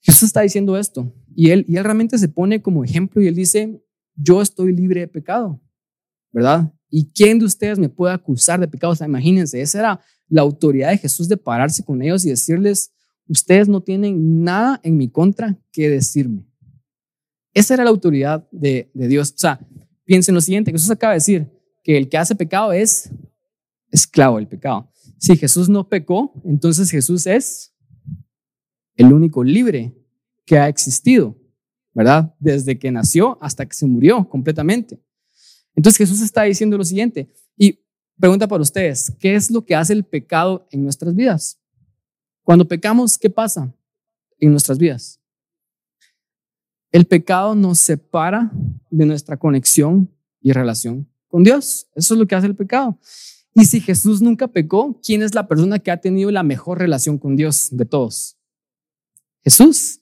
Jesús 0.00 0.24
está 0.24 0.40
diciendo 0.40 0.76
esto 0.76 1.12
y 1.34 1.50
él, 1.50 1.64
y 1.68 1.76
él 1.76 1.84
realmente 1.84 2.18
se 2.18 2.28
pone 2.28 2.62
como 2.62 2.84
ejemplo 2.84 3.20
y 3.20 3.28
él 3.28 3.34
dice, 3.34 3.84
yo 4.16 4.42
estoy 4.42 4.74
libre 4.74 5.00
de 5.00 5.08
pecado, 5.08 5.60
¿verdad? 6.32 6.72
¿Y 6.90 7.10
quién 7.12 7.38
de 7.38 7.44
ustedes 7.44 7.78
me 7.78 7.88
puede 7.88 8.12
acusar 8.12 8.58
de 8.60 8.68
pecado? 8.68 8.92
O 8.92 8.96
sea, 8.96 9.06
imagínense, 9.06 9.60
esa 9.60 9.78
era 9.78 10.00
la 10.28 10.42
autoridad 10.42 10.90
de 10.90 10.98
Jesús 10.98 11.28
de 11.28 11.36
pararse 11.36 11.84
con 11.84 12.02
ellos 12.02 12.24
y 12.24 12.30
decirles, 12.30 12.92
ustedes 13.28 13.68
no 13.68 13.80
tienen 13.80 14.42
nada 14.42 14.80
en 14.82 14.96
mi 14.96 15.08
contra 15.08 15.56
que 15.72 15.88
decirme. 15.88 16.44
Esa 17.54 17.74
era 17.74 17.84
la 17.84 17.90
autoridad 17.90 18.48
de, 18.50 18.90
Dios. 18.94 19.32
O 19.32 19.38
sea, 19.38 19.60
piensen 20.04 20.34
lo 20.34 20.40
siguiente, 20.40 20.72
Jesús 20.72 20.90
acaba 20.90 21.12
de 21.12 21.18
decir 21.18 21.48
que 21.82 21.96
el 21.96 22.08
que 22.08 22.18
hace 22.18 22.34
pecado 22.34 22.72
es 22.72 23.10
esclavo 23.90 24.36
del 24.36 24.48
pecado. 24.48 24.90
Si 25.18 25.36
Jesús 25.36 25.68
no 25.68 25.88
pecó, 25.88 26.32
entonces 26.44 26.90
Jesús 26.90 27.26
es 27.26 27.74
el 28.96 29.12
único 29.12 29.44
libre 29.44 29.94
que 30.44 30.58
ha 30.58 30.68
existido, 30.68 31.36
¿verdad? 31.92 32.34
Desde 32.38 32.78
que 32.78 32.90
nació 32.90 33.38
hasta 33.40 33.66
que 33.66 33.74
se 33.74 33.86
murió 33.86 34.28
completamente. 34.28 35.00
Entonces 35.74 35.98
Jesús 35.98 36.20
está 36.20 36.42
diciendo 36.42 36.76
lo 36.76 36.84
siguiente 36.84 37.30
y 37.56 37.80
pregunta 38.18 38.46
para 38.46 38.62
ustedes, 38.62 39.12
¿qué 39.18 39.34
es 39.34 39.50
lo 39.50 39.64
que 39.64 39.74
hace 39.74 39.92
el 39.92 40.04
pecado 40.04 40.66
en 40.70 40.82
nuestras 40.82 41.14
vidas? 41.14 41.58
Cuando 42.42 42.66
pecamos, 42.66 43.16
¿qué 43.16 43.30
pasa 43.30 43.74
en 44.38 44.50
nuestras 44.50 44.78
vidas? 44.78 45.20
El 46.92 47.06
pecado 47.06 47.54
nos 47.54 47.78
separa 47.78 48.50
de 48.90 49.06
nuestra 49.06 49.36
conexión 49.36 50.10
y 50.40 50.52
relación 50.52 51.08
con 51.28 51.44
Dios. 51.44 51.86
Eso 51.94 52.14
es 52.14 52.20
lo 52.20 52.26
que 52.26 52.34
hace 52.34 52.48
el 52.48 52.56
pecado. 52.56 52.98
Y 53.54 53.64
si 53.64 53.80
Jesús 53.80 54.20
nunca 54.20 54.48
pecó, 54.48 55.00
¿quién 55.02 55.22
es 55.22 55.34
la 55.34 55.46
persona 55.46 55.78
que 55.78 55.90
ha 55.90 56.00
tenido 56.00 56.30
la 56.30 56.42
mejor 56.42 56.78
relación 56.78 57.18
con 57.18 57.36
Dios 57.36 57.68
de 57.70 57.84
todos? 57.84 58.36
Jesús. 59.42 59.99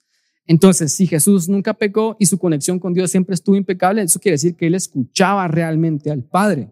Entonces, 0.48 0.92
si 0.94 1.06
Jesús 1.06 1.48
nunca 1.48 1.74
pecó 1.74 2.16
y 2.18 2.26
su 2.26 2.38
conexión 2.38 2.78
con 2.78 2.94
Dios 2.94 3.10
siempre 3.10 3.34
estuvo 3.34 3.54
impecable, 3.54 4.02
eso 4.02 4.18
quiere 4.18 4.34
decir 4.34 4.56
que 4.56 4.66
él 4.66 4.74
escuchaba 4.74 5.46
realmente 5.46 6.10
al 6.10 6.24
Padre. 6.24 6.70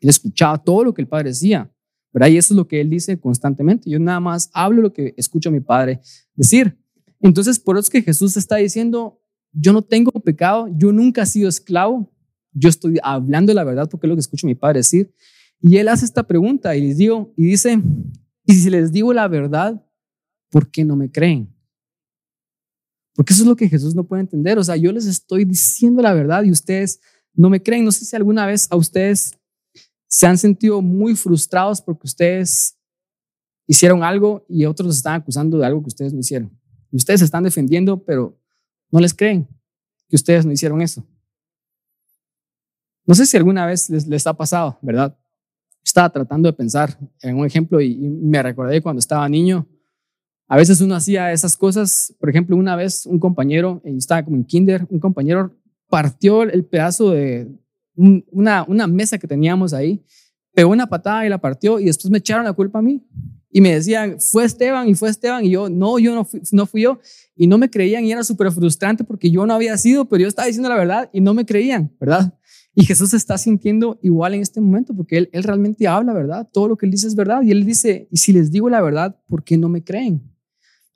Él 0.00 0.08
escuchaba 0.10 0.58
todo 0.58 0.84
lo 0.84 0.92
que 0.92 1.02
el 1.02 1.08
Padre 1.08 1.30
decía. 1.30 1.70
¿verdad? 2.12 2.28
Y 2.28 2.38
eso 2.38 2.54
es 2.54 2.56
lo 2.56 2.66
que 2.66 2.80
él 2.80 2.90
dice 2.90 3.18
constantemente. 3.18 3.88
Yo 3.88 4.00
nada 4.00 4.18
más 4.18 4.50
hablo 4.52 4.82
lo 4.82 4.92
que 4.92 5.14
escucho 5.16 5.48
a 5.48 5.52
mi 5.52 5.60
Padre 5.60 6.00
decir. 6.34 6.76
Entonces, 7.20 7.58
por 7.60 7.76
eso 7.76 7.82
es 7.82 7.90
que 7.90 8.02
Jesús 8.02 8.36
está 8.36 8.56
diciendo, 8.56 9.20
yo 9.52 9.72
no 9.72 9.82
tengo 9.82 10.10
pecado, 10.10 10.68
yo 10.76 10.92
nunca 10.92 11.22
he 11.22 11.26
sido 11.26 11.48
esclavo, 11.48 12.12
yo 12.52 12.68
estoy 12.68 12.98
hablando 13.02 13.54
la 13.54 13.64
verdad 13.64 13.88
porque 13.88 14.06
es 14.06 14.08
lo 14.08 14.16
que 14.16 14.20
escucho 14.20 14.46
a 14.46 14.48
mi 14.48 14.54
padre 14.56 14.80
decir. 14.80 15.12
Y 15.60 15.76
él 15.76 15.88
hace 15.88 16.04
esta 16.04 16.26
pregunta 16.26 16.74
y 16.76 16.80
les 16.80 16.96
digo, 16.96 17.32
y 17.36 17.44
dice, 17.44 17.80
y 18.44 18.54
si 18.54 18.70
les 18.70 18.92
digo 18.92 19.12
la 19.12 19.28
verdad, 19.28 19.84
¿por 20.50 20.70
qué 20.70 20.84
no 20.84 20.96
me 20.96 21.10
creen? 21.10 21.54
Porque 23.18 23.32
eso 23.32 23.42
es 23.42 23.48
lo 23.48 23.56
que 23.56 23.68
Jesús 23.68 23.96
no 23.96 24.04
puede 24.04 24.20
entender. 24.20 24.60
O 24.60 24.62
sea, 24.62 24.76
yo 24.76 24.92
les 24.92 25.04
estoy 25.04 25.44
diciendo 25.44 26.00
la 26.00 26.14
verdad 26.14 26.44
y 26.44 26.52
ustedes 26.52 27.00
no 27.34 27.50
me 27.50 27.60
creen. 27.60 27.84
No 27.84 27.90
sé 27.90 28.04
si 28.04 28.14
alguna 28.14 28.46
vez 28.46 28.68
a 28.70 28.76
ustedes 28.76 29.36
se 30.06 30.28
han 30.28 30.38
sentido 30.38 30.80
muy 30.80 31.16
frustrados 31.16 31.80
porque 31.80 32.06
ustedes 32.06 32.78
hicieron 33.66 34.04
algo 34.04 34.46
y 34.48 34.66
otros 34.66 34.96
están 34.96 35.14
acusando 35.14 35.58
de 35.58 35.66
algo 35.66 35.82
que 35.82 35.88
ustedes 35.88 36.12
no 36.12 36.20
hicieron. 36.20 36.56
Y 36.92 36.96
ustedes 36.98 37.18
se 37.18 37.24
están 37.24 37.42
defendiendo, 37.42 38.00
pero 38.04 38.38
no 38.88 39.00
les 39.00 39.12
creen 39.12 39.48
que 40.08 40.14
ustedes 40.14 40.46
no 40.46 40.52
hicieron 40.52 40.80
eso. 40.80 41.04
No 43.04 43.16
sé 43.16 43.26
si 43.26 43.36
alguna 43.36 43.66
vez 43.66 43.90
les, 43.90 44.26
ha 44.28 44.34
pasado, 44.34 44.78
¿verdad? 44.80 45.18
Estaba 45.84 46.08
tratando 46.08 46.48
de 46.48 46.52
pensar 46.52 46.96
en 47.20 47.36
un 47.36 47.44
ejemplo 47.44 47.80
y, 47.80 47.96
me 47.96 48.40
recordé 48.40 48.80
cuando 48.80 49.00
estaba 49.00 49.28
niño. 49.28 49.66
A 50.48 50.56
veces 50.56 50.80
uno 50.80 50.94
hacía 50.94 51.30
esas 51.30 51.56
cosas. 51.56 52.14
Por 52.18 52.30
ejemplo, 52.30 52.56
una 52.56 52.74
vez 52.74 53.04
un 53.04 53.18
compañero, 53.18 53.82
estaba 53.84 54.24
como 54.24 54.36
en 54.36 54.44
kinder, 54.44 54.86
un 54.88 54.98
compañero 54.98 55.54
partió 55.88 56.42
el 56.42 56.64
pedazo 56.64 57.10
de 57.10 57.48
una, 57.96 58.64
mesa 58.86 59.18
que 59.18 59.26
teníamos 59.26 59.74
ahí, 59.74 60.02
pegó 60.54 60.70
una 60.70 60.88
patada 60.88 61.26
y 61.26 61.28
la 61.28 61.38
partió 61.38 61.78
y 61.78 61.84
después 61.84 62.10
me 62.10 62.18
echaron 62.18 62.44
la 62.44 62.52
culpa 62.52 62.78
a 62.78 62.82
mí 62.82 63.04
y 63.50 63.60
me 63.60 63.74
decían, 63.74 64.18
fue 64.20 64.44
Esteban 64.44 64.88
y 64.88 64.94
fue 64.94 65.08
Esteban 65.10 65.44
y 65.44 65.50
yo, 65.50 65.68
no, 65.68 65.98
yo 65.98 66.14
no 66.52 66.66
fui, 66.66 66.82
yo 66.82 66.98
y 67.34 67.46
no 67.46 67.58
me 67.58 67.70
creían 67.70 68.04
y 68.04 68.12
era 68.12 68.22
súper 68.22 68.50
frustrante 68.52 69.04
porque 69.04 69.30
yo 69.30 69.46
no 69.46 69.54
había 69.54 69.76
sido, 69.76 70.08
pero 70.08 70.22
yo 70.22 70.28
estaba 70.28 70.46
diciendo 70.46 70.68
la 70.68 70.76
verdad 70.76 71.10
y 71.12 71.20
no 71.20 71.34
me 71.34 71.44
creían, 71.44 71.92
¿verdad? 72.00 72.34
Y 72.74 72.84
Jesús 72.84 73.12
está 73.14 73.36
sintiendo 73.38 73.98
igual 74.02 74.34
en 74.34 74.42
este 74.42 74.60
momento 74.60 74.94
porque 74.94 75.18
él, 75.18 75.30
él 75.32 75.42
realmente 75.42 75.88
habla, 75.88 76.12
¿verdad? 76.12 76.48
Todo 76.52 76.68
lo 76.68 76.76
que 76.76 76.86
él 76.86 76.92
dice 76.92 77.08
es 77.08 77.16
verdad 77.16 77.42
y 77.42 77.50
él 77.50 77.64
dice, 77.64 78.06
y 78.10 78.18
si 78.18 78.32
les 78.32 78.50
digo 78.52 78.68
la 78.68 78.80
verdad, 78.80 79.16
¿por 79.26 79.42
qué 79.42 79.56
no 79.56 79.68
me 79.68 79.82
creen? 79.82 80.22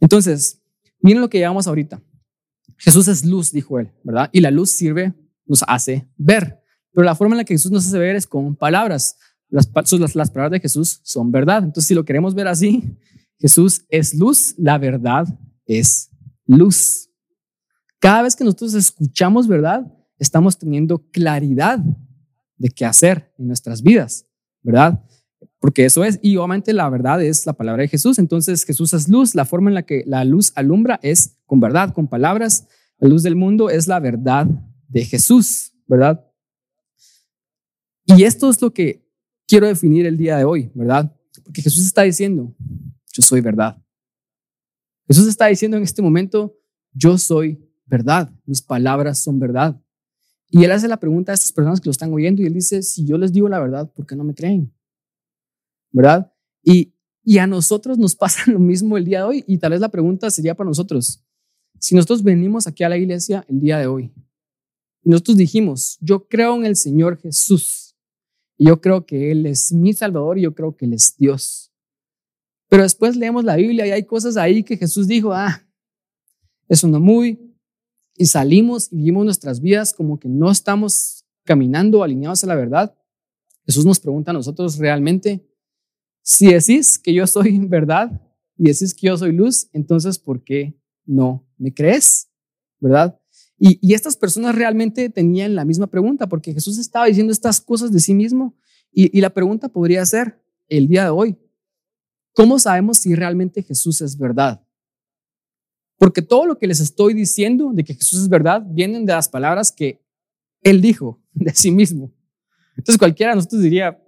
Entonces, 0.02 0.60
miren 1.00 1.22
lo 1.22 1.30
que 1.30 1.38
llevamos 1.38 1.68
ahorita. 1.68 2.02
Jesús 2.76 3.06
es 3.06 3.24
luz, 3.24 3.52
dijo 3.52 3.78
él, 3.78 3.92
¿verdad? 4.02 4.28
Y 4.32 4.40
la 4.40 4.50
luz 4.50 4.70
sirve, 4.70 5.14
nos 5.46 5.62
hace 5.68 6.08
ver, 6.16 6.60
pero 6.92 7.04
la 7.04 7.14
forma 7.14 7.34
en 7.34 7.38
la 7.38 7.44
que 7.44 7.54
Jesús 7.54 7.70
nos 7.70 7.86
hace 7.86 7.98
ver 7.98 8.16
es 8.16 8.26
con 8.26 8.56
palabras. 8.56 9.16
Las, 9.48 9.70
las, 9.74 10.30
palabras 10.30 10.50
de 10.50 10.60
Jesús 10.60 11.00
son 11.04 11.30
verdad. 11.30 11.58
Entonces, 11.58 11.86
si 11.86 11.94
lo 11.94 12.04
queremos 12.04 12.34
ver 12.34 12.48
así, 12.48 12.98
Jesús 13.38 13.84
es 13.88 14.14
luz, 14.14 14.54
la 14.58 14.76
verdad 14.76 15.26
es 15.66 16.10
luz. 16.46 17.08
Cada 18.00 18.22
vez 18.22 18.34
que 18.34 18.42
nosotros 18.42 18.74
escuchamos 18.74 19.46
verdad, 19.46 19.86
estamos 20.18 20.58
teniendo 20.58 20.98
claridad 21.12 21.78
de 22.56 22.68
qué 22.70 22.84
hacer 22.84 23.32
en 23.38 23.46
nuestras 23.46 23.82
vidas, 23.82 24.26
¿verdad? 24.62 25.00
Porque 25.62 25.84
eso 25.84 26.02
es, 26.02 26.18
y 26.22 26.36
obviamente 26.38 26.72
la 26.72 26.90
verdad 26.90 27.22
es 27.22 27.46
la 27.46 27.52
palabra 27.52 27.82
de 27.82 27.88
Jesús. 27.88 28.18
Entonces 28.18 28.64
Jesús 28.64 28.92
es 28.94 29.08
luz, 29.08 29.36
la 29.36 29.44
forma 29.44 29.70
en 29.70 29.76
la 29.76 29.84
que 29.84 30.02
la 30.08 30.24
luz 30.24 30.50
alumbra 30.56 30.98
es 31.04 31.38
con 31.46 31.60
verdad, 31.60 31.94
con 31.94 32.08
palabras. 32.08 32.66
La 32.98 33.08
luz 33.08 33.22
del 33.22 33.36
mundo 33.36 33.70
es 33.70 33.86
la 33.86 34.00
verdad 34.00 34.48
de 34.88 35.04
Jesús, 35.04 35.72
¿verdad? 35.86 36.26
Y 38.06 38.24
esto 38.24 38.50
es 38.50 38.60
lo 38.60 38.74
que 38.74 39.08
quiero 39.46 39.68
definir 39.68 40.04
el 40.04 40.16
día 40.16 40.36
de 40.36 40.42
hoy, 40.42 40.68
¿verdad? 40.74 41.16
Porque 41.44 41.62
Jesús 41.62 41.86
está 41.86 42.02
diciendo, 42.02 42.52
yo 43.12 43.22
soy 43.22 43.40
verdad. 43.40 43.80
Jesús 45.06 45.28
está 45.28 45.46
diciendo 45.46 45.76
en 45.76 45.84
este 45.84 46.02
momento, 46.02 46.58
yo 46.92 47.16
soy 47.16 47.64
verdad, 47.86 48.32
mis 48.46 48.60
palabras 48.60 49.22
son 49.22 49.38
verdad. 49.38 49.80
Y 50.48 50.64
él 50.64 50.72
hace 50.72 50.88
la 50.88 50.98
pregunta 50.98 51.30
a 51.30 51.36
estas 51.36 51.52
personas 51.52 51.80
que 51.80 51.86
lo 51.86 51.92
están 51.92 52.12
oyendo 52.12 52.42
y 52.42 52.46
él 52.46 52.54
dice, 52.54 52.82
si 52.82 53.06
yo 53.06 53.16
les 53.16 53.32
digo 53.32 53.48
la 53.48 53.60
verdad, 53.60 53.88
¿por 53.92 54.04
qué 54.08 54.16
no 54.16 54.24
me 54.24 54.34
creen? 54.34 54.72
¿Verdad? 55.92 56.32
Y, 56.62 56.94
y 57.22 57.38
a 57.38 57.46
nosotros 57.46 57.98
nos 57.98 58.16
pasa 58.16 58.42
lo 58.50 58.58
mismo 58.58 58.96
el 58.96 59.04
día 59.04 59.18
de 59.18 59.24
hoy 59.24 59.44
y 59.46 59.58
tal 59.58 59.72
vez 59.72 59.80
la 59.80 59.90
pregunta 59.90 60.30
sería 60.30 60.54
para 60.54 60.68
nosotros, 60.68 61.22
si 61.78 61.94
nosotros 61.94 62.22
venimos 62.22 62.66
aquí 62.66 62.84
a 62.84 62.88
la 62.88 62.96
iglesia 62.96 63.44
el 63.48 63.60
día 63.60 63.78
de 63.78 63.86
hoy 63.86 64.12
y 65.04 65.10
nosotros 65.10 65.36
dijimos, 65.36 65.98
yo 66.00 66.28
creo 66.28 66.56
en 66.56 66.64
el 66.64 66.76
Señor 66.76 67.18
Jesús, 67.18 67.96
y 68.56 68.66
yo 68.66 68.80
creo 68.80 69.04
que 69.04 69.32
Él 69.32 69.46
es 69.46 69.72
mi 69.72 69.92
Salvador 69.92 70.38
y 70.38 70.42
yo 70.42 70.54
creo 70.54 70.76
que 70.76 70.84
Él 70.84 70.92
es 70.92 71.16
Dios. 71.16 71.72
Pero 72.68 72.84
después 72.84 73.16
leemos 73.16 73.44
la 73.44 73.56
Biblia 73.56 73.86
y 73.86 73.90
hay 73.90 74.04
cosas 74.04 74.36
ahí 74.36 74.62
que 74.62 74.76
Jesús 74.76 75.08
dijo, 75.08 75.32
ah, 75.32 75.66
eso 76.68 76.86
no 76.86 77.00
muy, 77.00 77.52
y 78.16 78.26
salimos 78.26 78.92
y 78.92 78.96
vivimos 78.96 79.24
nuestras 79.24 79.60
vidas 79.60 79.92
como 79.92 80.18
que 80.18 80.28
no 80.28 80.50
estamos 80.50 81.24
caminando 81.44 82.02
alineados 82.02 82.44
a 82.44 82.46
la 82.46 82.54
verdad. 82.54 82.94
Jesús 83.66 83.84
nos 83.84 83.98
pregunta 83.98 84.30
a 84.30 84.34
nosotros 84.34 84.78
realmente, 84.78 85.44
si 86.22 86.52
decís 86.52 86.98
que 86.98 87.12
yo 87.12 87.26
soy 87.26 87.58
verdad 87.66 88.20
y 88.56 88.64
decís 88.64 88.94
que 88.94 89.08
yo 89.08 89.16
soy 89.16 89.32
luz, 89.32 89.68
entonces 89.72 90.18
¿por 90.18 90.42
qué 90.42 90.78
no 91.04 91.46
me 91.58 91.74
crees? 91.74 92.28
¿Verdad? 92.80 93.18
Y, 93.58 93.94
estas 93.94 94.16
personas 94.16 94.56
realmente 94.56 95.08
tenían 95.08 95.54
la 95.54 95.64
misma 95.64 95.86
pregunta, 95.86 96.28
porque 96.28 96.52
Jesús 96.52 96.78
estaba 96.78 97.06
diciendo 97.06 97.32
estas 97.32 97.60
cosas 97.60 97.92
de 97.92 98.00
sí 98.00 98.12
mismo. 98.12 98.56
Y, 98.90 99.16
y 99.16 99.20
la 99.20 99.30
pregunta 99.30 99.68
podría 99.68 100.04
ser 100.04 100.42
el 100.68 100.88
día 100.88 101.04
de 101.04 101.10
hoy, 101.10 101.38
¿cómo 102.32 102.58
sabemos 102.58 102.98
si 102.98 103.14
realmente 103.14 103.62
Jesús 103.62 104.00
es 104.00 104.18
verdad? 104.18 104.66
Porque 105.96 106.22
todo 106.22 106.44
lo 106.46 106.58
que 106.58 106.66
les 106.66 106.80
estoy 106.80 107.14
diciendo 107.14 107.70
de 107.72 107.84
que 107.84 107.94
Jesús 107.94 108.22
es 108.22 108.28
verdad 108.28 108.64
vienen 108.68 109.06
de 109.06 109.12
las 109.12 109.28
palabras 109.28 109.70
que 109.70 110.04
Él 110.62 110.80
dijo 110.80 111.22
de 111.32 111.54
sí 111.54 111.70
mismo. 111.70 112.12
Entonces 112.76 112.98
cualquiera 112.98 113.30
de 113.30 113.36
nosotros 113.36 113.62
diría, 113.62 114.02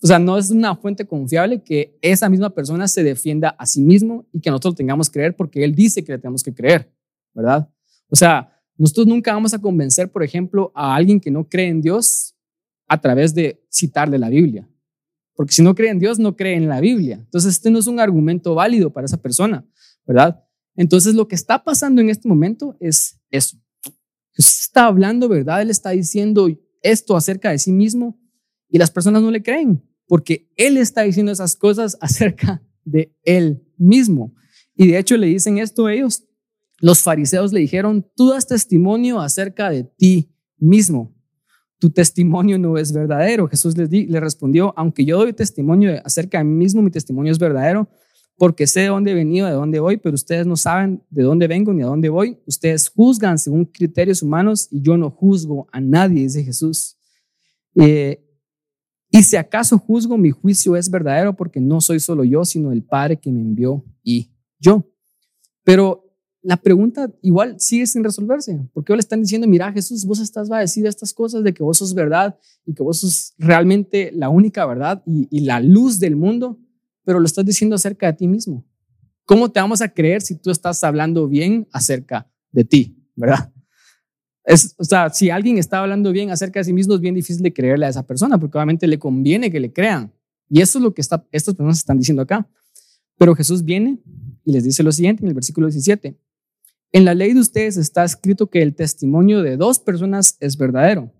o 0.00 0.06
sea, 0.06 0.18
no 0.18 0.38
es 0.38 0.50
una 0.50 0.76
fuente 0.76 1.06
confiable 1.06 1.62
que 1.62 1.98
esa 2.02 2.28
misma 2.28 2.50
persona 2.50 2.86
se 2.86 3.02
defienda 3.02 3.50
a 3.50 3.66
sí 3.66 3.82
mismo 3.82 4.26
y 4.32 4.40
que 4.40 4.50
nosotros 4.50 4.76
tengamos 4.76 5.10
que 5.10 5.14
creer 5.14 5.34
porque 5.34 5.64
Él 5.64 5.74
dice 5.74 6.04
que 6.04 6.12
le 6.12 6.18
tenemos 6.18 6.44
que 6.44 6.54
creer, 6.54 6.92
¿verdad? 7.34 7.68
O 8.08 8.14
sea, 8.14 8.52
nosotros 8.76 9.08
nunca 9.08 9.32
vamos 9.32 9.54
a 9.54 9.58
convencer, 9.58 10.12
por 10.12 10.22
ejemplo, 10.22 10.70
a 10.74 10.94
alguien 10.94 11.18
que 11.18 11.32
no 11.32 11.48
cree 11.48 11.66
en 11.66 11.80
Dios 11.80 12.36
a 12.86 13.00
través 13.00 13.34
de 13.34 13.60
citarle 13.72 14.18
la 14.18 14.28
Biblia. 14.28 14.68
Porque 15.34 15.52
si 15.52 15.62
no 15.62 15.74
cree 15.74 15.90
en 15.90 15.98
Dios, 15.98 16.20
no 16.20 16.36
cree 16.36 16.54
en 16.54 16.68
la 16.68 16.80
Biblia. 16.80 17.16
Entonces, 17.16 17.54
este 17.54 17.70
no 17.70 17.80
es 17.80 17.88
un 17.88 17.98
argumento 17.98 18.54
válido 18.54 18.92
para 18.92 19.06
esa 19.06 19.20
persona, 19.20 19.66
¿verdad? 20.06 20.44
Entonces, 20.76 21.16
lo 21.16 21.26
que 21.26 21.34
está 21.34 21.64
pasando 21.64 22.00
en 22.00 22.08
este 22.08 22.28
momento 22.28 22.76
es 22.78 23.20
eso. 23.30 23.56
Jesús 24.32 24.60
está 24.60 24.86
hablando, 24.86 25.28
¿verdad? 25.28 25.60
Él 25.60 25.70
está 25.70 25.90
diciendo 25.90 26.48
esto 26.82 27.16
acerca 27.16 27.50
de 27.50 27.58
sí 27.58 27.72
mismo 27.72 28.16
y 28.68 28.78
las 28.78 28.92
personas 28.92 29.22
no 29.22 29.32
le 29.32 29.42
creen 29.42 29.87
porque 30.08 30.50
Él 30.56 30.76
está 30.78 31.02
diciendo 31.02 31.30
esas 31.30 31.54
cosas 31.54 31.96
acerca 32.00 32.62
de 32.84 33.14
Él 33.22 33.62
mismo. 33.76 34.34
Y 34.74 34.88
de 34.88 34.98
hecho 34.98 35.16
le 35.16 35.28
dicen 35.28 35.58
esto 35.58 35.86
a 35.86 35.94
ellos. 35.94 36.24
Los 36.80 37.02
fariseos 37.02 37.52
le 37.52 37.60
dijeron, 37.60 38.06
tú 38.16 38.30
das 38.30 38.46
testimonio 38.46 39.20
acerca 39.20 39.70
de 39.70 39.84
ti 39.84 40.32
mismo. 40.56 41.14
Tu 41.80 41.90
testimonio 41.90 42.58
no 42.58 42.78
es 42.78 42.92
verdadero. 42.92 43.48
Jesús 43.48 43.76
les 43.76 43.90
le 43.90 44.20
respondió, 44.20 44.72
aunque 44.76 45.04
yo 45.04 45.18
doy 45.18 45.32
testimonio 45.32 46.00
acerca 46.04 46.38
de 46.38 46.44
mí 46.44 46.54
mismo, 46.54 46.82
mi 46.82 46.90
testimonio 46.90 47.32
es 47.32 47.38
verdadero, 47.38 47.88
porque 48.36 48.68
sé 48.68 48.80
de 48.80 48.86
dónde 48.86 49.10
he 49.10 49.14
venido, 49.14 49.48
de 49.48 49.52
dónde 49.52 49.80
voy, 49.80 49.96
pero 49.96 50.14
ustedes 50.14 50.46
no 50.46 50.56
saben 50.56 51.02
de 51.10 51.24
dónde 51.24 51.48
vengo 51.48 51.72
ni 51.72 51.82
a 51.82 51.86
dónde 51.86 52.08
voy. 52.08 52.38
Ustedes 52.46 52.88
juzgan 52.88 53.38
según 53.38 53.64
criterios 53.64 54.22
humanos 54.22 54.68
y 54.70 54.80
yo 54.80 54.96
no 54.96 55.10
juzgo 55.10 55.66
a 55.72 55.80
nadie, 55.80 56.22
dice 56.22 56.44
Jesús. 56.44 56.96
Eh, 57.74 58.24
y 59.10 59.22
si 59.22 59.36
acaso 59.36 59.78
juzgo, 59.78 60.18
mi 60.18 60.30
juicio 60.30 60.76
es 60.76 60.90
verdadero 60.90 61.34
porque 61.34 61.60
no 61.60 61.80
soy 61.80 62.00
solo 62.00 62.24
yo, 62.24 62.44
sino 62.44 62.72
el 62.72 62.82
Padre 62.82 63.18
que 63.18 63.32
me 63.32 63.40
envió 63.40 63.84
y 64.02 64.30
yo. 64.58 64.84
Pero 65.64 66.04
la 66.42 66.56
pregunta 66.56 67.10
igual 67.22 67.58
sigue 67.58 67.86
sin 67.86 68.04
resolverse, 68.04 68.60
porque 68.72 68.92
le 68.92 69.00
están 69.00 69.22
diciendo, 69.22 69.46
mira 69.46 69.72
Jesús, 69.72 70.04
vos 70.04 70.20
estás 70.20 70.50
va 70.50 70.58
a 70.58 70.60
decir 70.60 70.86
estas 70.86 71.12
cosas 71.12 71.42
de 71.42 71.52
que 71.52 71.62
vos 71.62 71.78
sos 71.78 71.94
verdad 71.94 72.38
y 72.64 72.74
que 72.74 72.82
vos 72.82 73.00
sos 73.00 73.34
realmente 73.38 74.10
la 74.12 74.28
única 74.28 74.64
verdad 74.66 75.02
y, 75.06 75.26
y 75.30 75.40
la 75.40 75.60
luz 75.60 75.98
del 75.98 76.16
mundo, 76.16 76.58
pero 77.04 77.18
lo 77.18 77.26
estás 77.26 77.44
diciendo 77.44 77.76
acerca 77.76 78.06
de 78.06 78.12
ti 78.12 78.28
mismo. 78.28 78.64
¿Cómo 79.24 79.50
te 79.50 79.60
vamos 79.60 79.82
a 79.82 79.88
creer 79.88 80.22
si 80.22 80.36
tú 80.36 80.50
estás 80.50 80.82
hablando 80.84 81.28
bien 81.28 81.66
acerca 81.72 82.30
de 82.52 82.64
ti, 82.64 82.96
verdad? 83.14 83.52
O 84.78 84.84
sea, 84.84 85.10
si 85.10 85.30
alguien 85.30 85.58
está 85.58 85.80
hablando 85.80 86.10
bien 86.10 86.30
acerca 86.30 86.60
de 86.60 86.64
sí 86.64 86.72
mismo, 86.72 86.94
es 86.94 87.00
bien 87.00 87.14
difícil 87.14 87.42
de 87.42 87.52
creerle 87.52 87.86
a 87.86 87.88
esa 87.90 88.06
persona, 88.06 88.38
porque 88.38 88.56
obviamente 88.56 88.86
le 88.86 88.98
conviene 88.98 89.50
que 89.50 89.60
le 89.60 89.72
crean. 89.72 90.12
Y 90.48 90.62
eso 90.62 90.78
es 90.78 90.82
lo 90.82 90.94
que 90.94 91.02
está, 91.02 91.26
estas 91.32 91.54
personas 91.54 91.78
están 91.78 91.98
diciendo 91.98 92.22
acá. 92.22 92.48
Pero 93.18 93.34
Jesús 93.34 93.64
viene 93.64 93.98
y 94.44 94.52
les 94.52 94.64
dice 94.64 94.82
lo 94.82 94.92
siguiente 94.92 95.22
en 95.22 95.28
el 95.28 95.34
versículo 95.34 95.66
17. 95.66 96.16
En 96.92 97.04
la 97.04 97.14
ley 97.14 97.34
de 97.34 97.40
ustedes 97.40 97.76
está 97.76 98.04
escrito 98.04 98.48
que 98.48 98.62
el 98.62 98.74
testimonio 98.74 99.42
de 99.42 99.58
dos 99.58 99.78
personas 99.78 100.38
es 100.40 100.56
verdadero. 100.56 101.12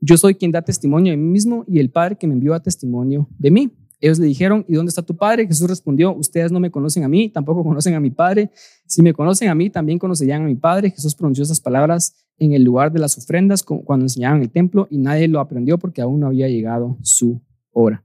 Yo 0.00 0.18
soy 0.18 0.34
quien 0.34 0.52
da 0.52 0.62
testimonio 0.62 1.12
de 1.12 1.16
mí 1.16 1.30
mismo 1.30 1.64
y 1.66 1.78
el 1.78 1.90
Padre 1.90 2.16
que 2.16 2.26
me 2.26 2.34
envió 2.34 2.54
a 2.54 2.60
testimonio 2.60 3.28
de 3.38 3.50
mí. 3.50 3.72
Ellos 4.00 4.18
le 4.18 4.26
dijeron, 4.26 4.64
¿y 4.68 4.74
dónde 4.74 4.90
está 4.90 5.02
tu 5.02 5.16
padre? 5.16 5.46
Jesús 5.46 5.68
respondió, 5.68 6.14
ustedes 6.14 6.52
no 6.52 6.60
me 6.60 6.70
conocen 6.70 7.02
a 7.02 7.08
mí, 7.08 7.30
tampoco 7.30 7.64
conocen 7.64 7.94
a 7.94 8.00
mi 8.00 8.10
padre. 8.10 8.50
Si 8.86 9.02
me 9.02 9.12
conocen 9.12 9.48
a 9.48 9.56
mí, 9.56 9.70
también 9.70 9.98
conocerían 9.98 10.42
a 10.42 10.44
mi 10.44 10.54
padre. 10.54 10.90
Jesús 10.90 11.16
pronunció 11.16 11.42
esas 11.42 11.60
palabras 11.60 12.14
en 12.38 12.52
el 12.52 12.62
lugar 12.62 12.92
de 12.92 13.00
las 13.00 13.18
ofrendas 13.18 13.62
cuando 13.62 14.04
enseñaban 14.04 14.42
el 14.42 14.50
templo 14.50 14.86
y 14.90 14.98
nadie 14.98 15.28
lo 15.28 15.40
aprendió 15.40 15.78
porque 15.78 16.00
aún 16.00 16.20
no 16.20 16.28
había 16.28 16.48
llegado 16.48 16.96
su 17.02 17.40
hora. 17.72 18.04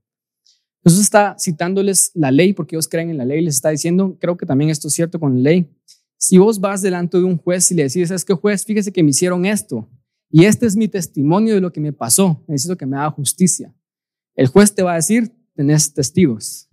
Jesús 0.84 1.00
está 1.00 1.36
citándoles 1.40 2.12
la 2.14 2.32
ley 2.32 2.54
porque 2.54 2.76
ellos 2.76 2.88
creen 2.88 3.10
en 3.10 3.18
la 3.18 3.26
ley, 3.26 3.42
les 3.42 3.56
está 3.56 3.70
diciendo, 3.70 4.18
creo 4.20 4.36
que 4.36 4.46
también 4.46 4.70
esto 4.70 4.88
es 4.88 4.94
cierto 4.94 5.20
con 5.20 5.36
la 5.36 5.52
ley. 5.52 5.70
Si 6.18 6.38
vos 6.38 6.60
vas 6.60 6.82
delante 6.82 7.18
de 7.18 7.24
un 7.24 7.38
juez 7.38 7.72
y 7.72 7.76
le 7.76 7.84
decís, 7.84 8.12
es 8.12 8.26
que 8.26 8.34
juez, 8.34 8.66
fíjese 8.66 8.92
que 8.92 9.04
me 9.04 9.12
hicieron 9.12 9.46
esto 9.46 9.90
y 10.30 10.46
este 10.46 10.66
es 10.66 10.76
mi 10.76 10.88
testimonio 10.88 11.54
de 11.54 11.62
lo 11.62 11.72
que 11.72 11.80
me 11.80 11.94
pasó, 11.94 12.44
necesito 12.48 12.76
que 12.76 12.86
me 12.86 12.98
haga 12.98 13.12
justicia. 13.12 13.74
El 14.36 14.48
juez 14.48 14.74
te 14.74 14.82
va 14.82 14.94
a 14.94 14.96
decir, 14.96 15.32
tenés 15.54 15.94
testigos. 15.94 16.68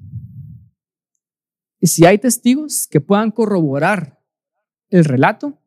Y 1.78 1.86
si 1.86 2.04
hay 2.04 2.18
testigos 2.18 2.86
que 2.88 3.00
puedan 3.00 3.30
corroborar 3.30 4.18
el 4.88 5.04
relato, 5.04 5.59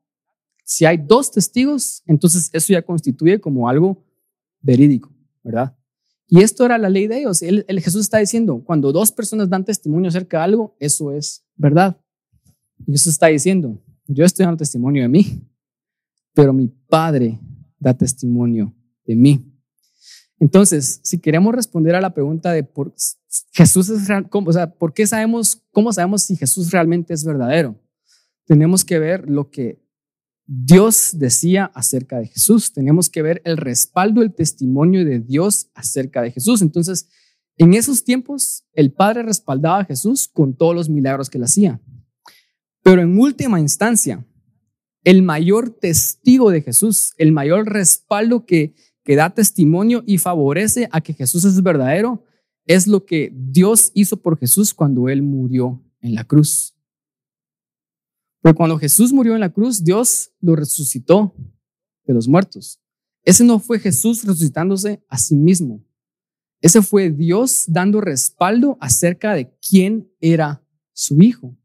si 0.64 0.86
hay 0.86 0.98
dos 0.98 1.32
testigos, 1.32 2.04
entonces 2.06 2.50
eso 2.54 2.74
ya 2.74 2.82
constituye 2.82 3.40
como 3.40 3.68
algo 3.68 4.04
verídico, 4.62 5.14
¿verdad? 5.44 5.76
Y 6.28 6.42
esto 6.42 6.66
era 6.66 6.78
la 6.78 6.90
ley 6.90 7.08
de 7.08 7.20
ellos. 7.20 7.42
El, 7.42 7.66
Jesús 7.82 8.02
está 8.02 8.18
diciendo, 8.18 8.64
cuando 8.66 8.92
dos 8.92 9.12
personas 9.12 9.50
dan 9.50 9.66
testimonio 9.66 10.10
acerca 10.10 10.38
de 10.38 10.44
algo, 10.46 10.76
eso 10.80 11.12
es 11.12 11.46
verdad. 11.56 12.00
Y 12.88 12.94
Jesús 12.94 13.14
está 13.14 13.28
diciendo, 13.28 13.80
yo 14.08 14.26
estoy 14.26 14.46
dando 14.46 14.58
testimonio 14.58 15.04
de 15.04 15.10
mí, 15.10 15.48
pero 16.34 16.54
mi 16.54 16.68
Padre 16.68 17.40
da 17.78 17.94
testimonio 17.94 18.74
de 19.06 19.16
mí. 19.16 19.54
Entonces, 20.40 21.00
si 21.04 21.20
queremos 21.20 21.54
responder 21.54 21.96
a 21.96 22.02
la 22.02 22.14
pregunta 22.14 22.52
de 22.52 22.64
por 22.64 22.94
Jesús 23.54 23.90
es 23.90 24.10
o 24.32 24.52
sea, 24.52 24.74
¿por 24.74 24.94
qué 24.94 25.06
sabemos, 25.08 25.62
cómo 25.72 25.94
sabemos 25.94 26.24
si 26.24 26.36
Jesús 26.36 26.72
realmente 26.72 27.14
es 27.14 27.24
verdadero? 27.24 27.80
Tenemos 28.46 28.84
que 28.84 29.00
ver 29.00 29.30
lo 29.30 29.50
que 29.50 29.83
Dios 30.66 31.12
decía 31.14 31.66
acerca 31.74 32.20
de 32.20 32.28
Jesús. 32.28 32.74
Tenemos 32.74 33.10
que 33.10 33.22
ver 33.22 33.42
el 33.46 33.58
respaldo, 33.58 34.22
el 34.22 34.34
testimonio 34.34 35.06
de 35.06 35.20
Dios 35.20 35.70
acerca 35.74 36.22
de 36.22 36.32
Jesús. 36.32 36.62
Entonces, 36.62 37.08
en 37.58 37.74
esos 37.74 38.04
tiempos, 38.04 38.66
el 38.74 38.92
Padre 38.92 39.24
respaldaba 39.24 39.80
a 39.80 39.86
Jesús 39.86 40.28
con 40.28 40.56
todos 40.56 40.76
los 40.76 40.90
milagros 40.90 41.30
que 41.30 41.38
él 41.38 41.44
hacía. 41.44 41.82
Pero 42.82 43.02
en 43.02 43.20
última 43.20 43.60
instancia, 43.60 44.26
el 45.04 45.24
mayor 45.24 45.70
testigo 45.70 46.50
de 46.52 46.62
Jesús, 46.62 47.14
el 47.18 47.32
mayor 47.32 47.72
respaldo 47.72 48.46
que 48.46 48.76
que 49.04 49.16
da 49.16 49.30
testimonio 49.30 50.04
y 50.06 50.18
favorece 50.18 50.88
a 50.92 51.02
que 51.02 51.14
Jesús 51.14 51.44
es 51.44 51.62
verdadero, 51.62 52.24
es 52.66 52.88
lo 52.88 53.06
que 53.06 53.32
Dios 53.36 53.92
hizo 53.94 54.18
por 54.18 54.38
Jesús 54.40 54.74
cuando 54.74 55.10
Él 55.10 55.22
murió 55.22 55.84
en 56.00 56.16
la 56.16 56.24
cruz. 56.24 56.73
Pero 58.44 58.56
cuando 58.56 58.78
Jesús 58.78 59.14
murió 59.14 59.36
en 59.36 59.40
la 59.40 59.54
cruz, 59.54 59.86
Dios 59.86 60.34
lo 60.42 60.58
resucitó 60.58 61.34
de 62.06 62.14
los 62.14 62.28
muertos. 62.28 62.82
Ese 63.24 63.46
no 63.46 63.58
fue 63.58 63.80
Jesús 63.80 64.26
resucitándose 64.26 65.02
a 65.08 65.18
sí 65.18 65.34
mismo. 65.34 65.82
Ese 66.60 66.82
fue 66.82 67.10
Dios 67.10 67.64
dando 67.68 68.02
respaldo 68.02 68.78
acerca 68.82 69.34
de 69.34 69.58
quién 69.66 70.12
era 70.20 70.62
su 70.92 71.22
Hijo. 71.22 71.58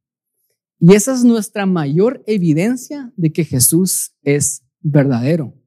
Y 0.78 0.94
esa 0.94 1.12
es 1.12 1.24
nuestra 1.24 1.66
mayor 1.66 2.22
evidencia 2.28 3.12
de 3.16 3.32
que 3.32 3.44
Jesús 3.44 4.12
es 4.22 4.62
verdadero. 4.80 5.60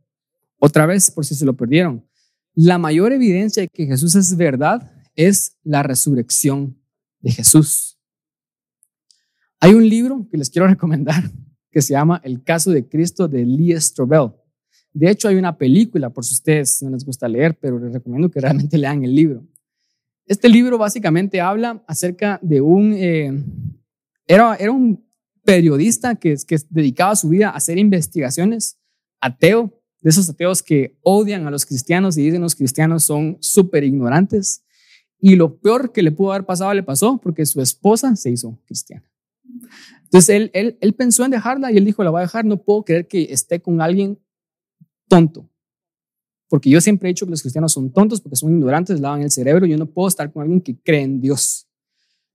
Otra 0.59 0.85
vez, 0.85 1.11
por 1.11 1.25
si 1.25 1.35
se 1.35 1.43
lo 1.43 1.57
perdieron, 1.57 2.07
la 2.53 2.77
mayor 2.77 3.11
evidencia 3.11 3.63
de 3.63 3.67
que 3.67 3.85
Jesús 3.85 4.15
es 4.15 4.37
verdad 4.37 4.93
es 5.15 5.57
la 5.63 5.83
resurrección 5.83 6.81
de 7.19 7.31
Jesús. 7.31 7.90
Hay 9.63 9.75
un 9.75 9.87
libro 9.87 10.27
que 10.29 10.37
les 10.37 10.49
quiero 10.49 10.67
recomendar 10.75 11.23
que 11.69 11.81
se 11.81 11.93
llama 11.93 12.19
El 12.23 12.43
caso 12.43 12.71
de 12.71 12.89
Cristo 12.89 13.27
de 13.27 13.45
Lee 13.45 13.79
Strobel. 13.79 14.31
De 14.91 15.09
hecho, 15.09 15.29
hay 15.29 15.35
una 15.35 15.57
película, 15.57 16.09
por 16.09 16.25
si 16.25 16.33
ustedes 16.33 16.81
no 16.81 16.89
les 16.89 17.05
gusta 17.05 17.29
leer, 17.29 17.57
pero 17.57 17.79
les 17.79 17.93
recomiendo 17.93 18.29
que 18.29 18.41
realmente 18.41 18.77
lean 18.77 19.05
el 19.05 19.15
libro. 19.15 19.47
Este 20.25 20.49
libro 20.49 20.77
básicamente 20.77 21.39
habla 21.39 21.83
acerca 21.87 22.39
de 22.41 22.59
un... 22.59 22.93
Eh, 22.93 23.31
era, 24.27 24.55
era 24.55 24.71
un 24.71 25.05
periodista 25.43 26.15
que, 26.15 26.35
que 26.47 26.57
dedicaba 26.69 27.15
su 27.15 27.29
vida 27.29 27.49
a 27.49 27.55
hacer 27.55 27.77
investigaciones, 27.77 28.77
ateo, 29.21 29.77
de 30.01 30.09
esos 30.09 30.27
ateos 30.27 30.63
que 30.63 30.97
odian 31.03 31.45
a 31.45 31.51
los 31.51 31.65
cristianos 31.65 32.17
y 32.17 32.23
dicen 32.23 32.41
los 32.41 32.55
cristianos 32.55 33.03
son 33.03 33.37
súper 33.39 33.83
ignorantes. 33.83 34.63
Y 35.19 35.35
lo 35.35 35.59
peor 35.59 35.91
que 35.91 36.01
le 36.01 36.11
pudo 36.11 36.31
haber 36.31 36.45
pasado 36.47 36.73
le 36.73 36.81
pasó 36.81 37.19
porque 37.21 37.45
su 37.45 37.61
esposa 37.61 38.15
se 38.15 38.31
hizo 38.31 38.59
cristiana. 38.65 39.10
Entonces 40.03 40.29
él, 40.53 40.77
él, 40.79 40.93
pensó 40.93 41.23
en 41.23 41.31
dejarla 41.31 41.71
y 41.71 41.77
él 41.77 41.85
dijo, 41.85 42.03
la 42.03 42.09
voy 42.09 42.19
a 42.19 42.23
dejar, 42.23 42.45
no 42.45 42.61
puedo 42.61 42.83
creer 42.83 43.07
que 43.07 43.23
esté 43.31 43.61
con 43.61 43.81
alguien 43.81 44.19
tonto. 45.07 45.49
Porque 46.49 46.69
yo 46.69 46.81
siempre 46.81 47.07
he 47.07 47.13
dicho 47.13 47.25
que 47.25 47.31
los 47.31 47.41
cristianos 47.41 47.71
son 47.71 47.93
tontos 47.93 48.19
porque 48.19 48.35
son 48.35 48.51
ignorantes, 48.51 48.99
lavan 48.99 49.21
el 49.21 49.31
cerebro. 49.31 49.65
Yo 49.65 49.77
no 49.77 49.85
puedo 49.85 50.09
estar 50.09 50.31
con 50.31 50.41
alguien 50.41 50.59
que 50.59 50.77
cree 50.77 51.01
en 51.01 51.21
Dios. 51.21 51.67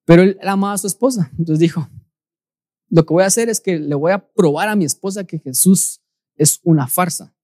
Pero 0.07 0.23
él 0.23 0.39
amaba 0.43 0.73
a 0.73 0.79
su 0.79 0.87
esposa. 0.87 1.31
Entonces 1.33 1.59
dijo, 1.59 1.87
lo 2.89 3.05
que 3.05 3.13
voy 3.13 3.25
a 3.25 3.27
hacer 3.27 3.51
es 3.51 3.61
que 3.61 3.79
le 3.79 3.95
voy 3.95 4.13
a 4.13 4.27
probar 4.27 4.69
a 4.69 4.77
mi 4.77 4.85
esposa 4.85 5.25
que 5.25 5.39
Jesús 5.39 6.01
es 6.37 6.61
una 6.63 6.87
farsa, 6.87 7.35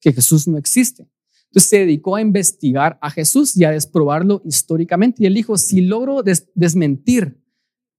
que 0.00 0.12
Jesús 0.12 0.48
no 0.48 0.56
existe. 0.56 1.10
Entonces 1.50 1.70
se 1.70 1.78
dedicó 1.80 2.16
a 2.16 2.20
investigar 2.20 2.98
a 3.02 3.10
Jesús 3.10 3.56
y 3.56 3.64
a 3.64 3.70
desprobarlo 3.70 4.42
históricamente. 4.44 5.22
Y 5.22 5.26
él 5.26 5.34
dijo, 5.34 5.58
si 5.58 5.80
logro 5.80 6.22
desmentir 6.54 7.42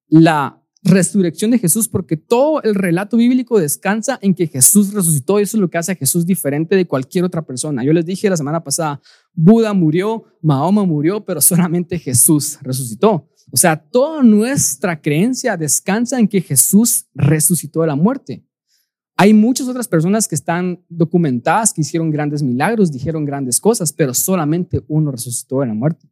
la 0.08 0.64
resurrección 0.88 1.52
de 1.52 1.60
Jesús, 1.60 1.88
porque 1.88 2.18
todo 2.18 2.62
el 2.64 2.76
relato 2.76 3.18
bíblico 3.18 3.60
descansa 3.60 4.18
en 4.22 4.34
que 4.34 4.48
Jesús 4.48 4.94
resucitó 4.94 5.40
y 5.40 5.44
eso 5.44 5.58
es 5.58 5.62
lo 5.62 5.70
que 5.70 5.78
hace 5.78 5.92
a 5.92 5.96
Jesús 5.96 6.26
diferente 6.26 6.76
de 6.76 6.88
cualquier 6.88 7.24
otra 7.24 7.44
persona. 7.44 7.84
Yo 7.84 7.94
les 7.94 8.06
dije 8.06 8.30
la 8.30 8.38
semana 8.38 8.64
pasada, 8.64 9.02
Buda 9.34 9.74
murió, 9.74 10.26
Mahoma 10.42 10.84
murió, 10.86 11.24
pero 11.24 11.42
solamente 11.42 12.00
Jesús 12.00 12.58
resucitó. 12.62 13.30
O 13.52 13.58
sea, 13.58 13.78
toda 13.78 14.24
nuestra 14.24 15.02
creencia 15.02 15.56
descansa 15.56 16.20
en 16.20 16.28
que 16.28 16.42
Jesús 16.42 17.08
resucitó 17.14 17.82
de 17.82 17.88
la 17.88 17.96
muerte. 17.96 18.44
Hay 19.16 19.34
muchas 19.34 19.68
otras 19.68 19.88
personas 19.88 20.28
que 20.28 20.36
están 20.36 20.84
documentadas, 20.90 21.74
que 21.74 21.82
hicieron 21.82 22.12
grandes 22.12 22.44
milagros, 22.44 22.92
dijeron 22.92 23.26
grandes 23.26 23.60
cosas, 23.60 23.92
pero 23.92 24.14
solamente 24.14 24.84
uno 24.88 25.12
resucitó 25.12 25.62
de 25.62 25.68
la 25.68 25.74
muerte. 25.74 26.08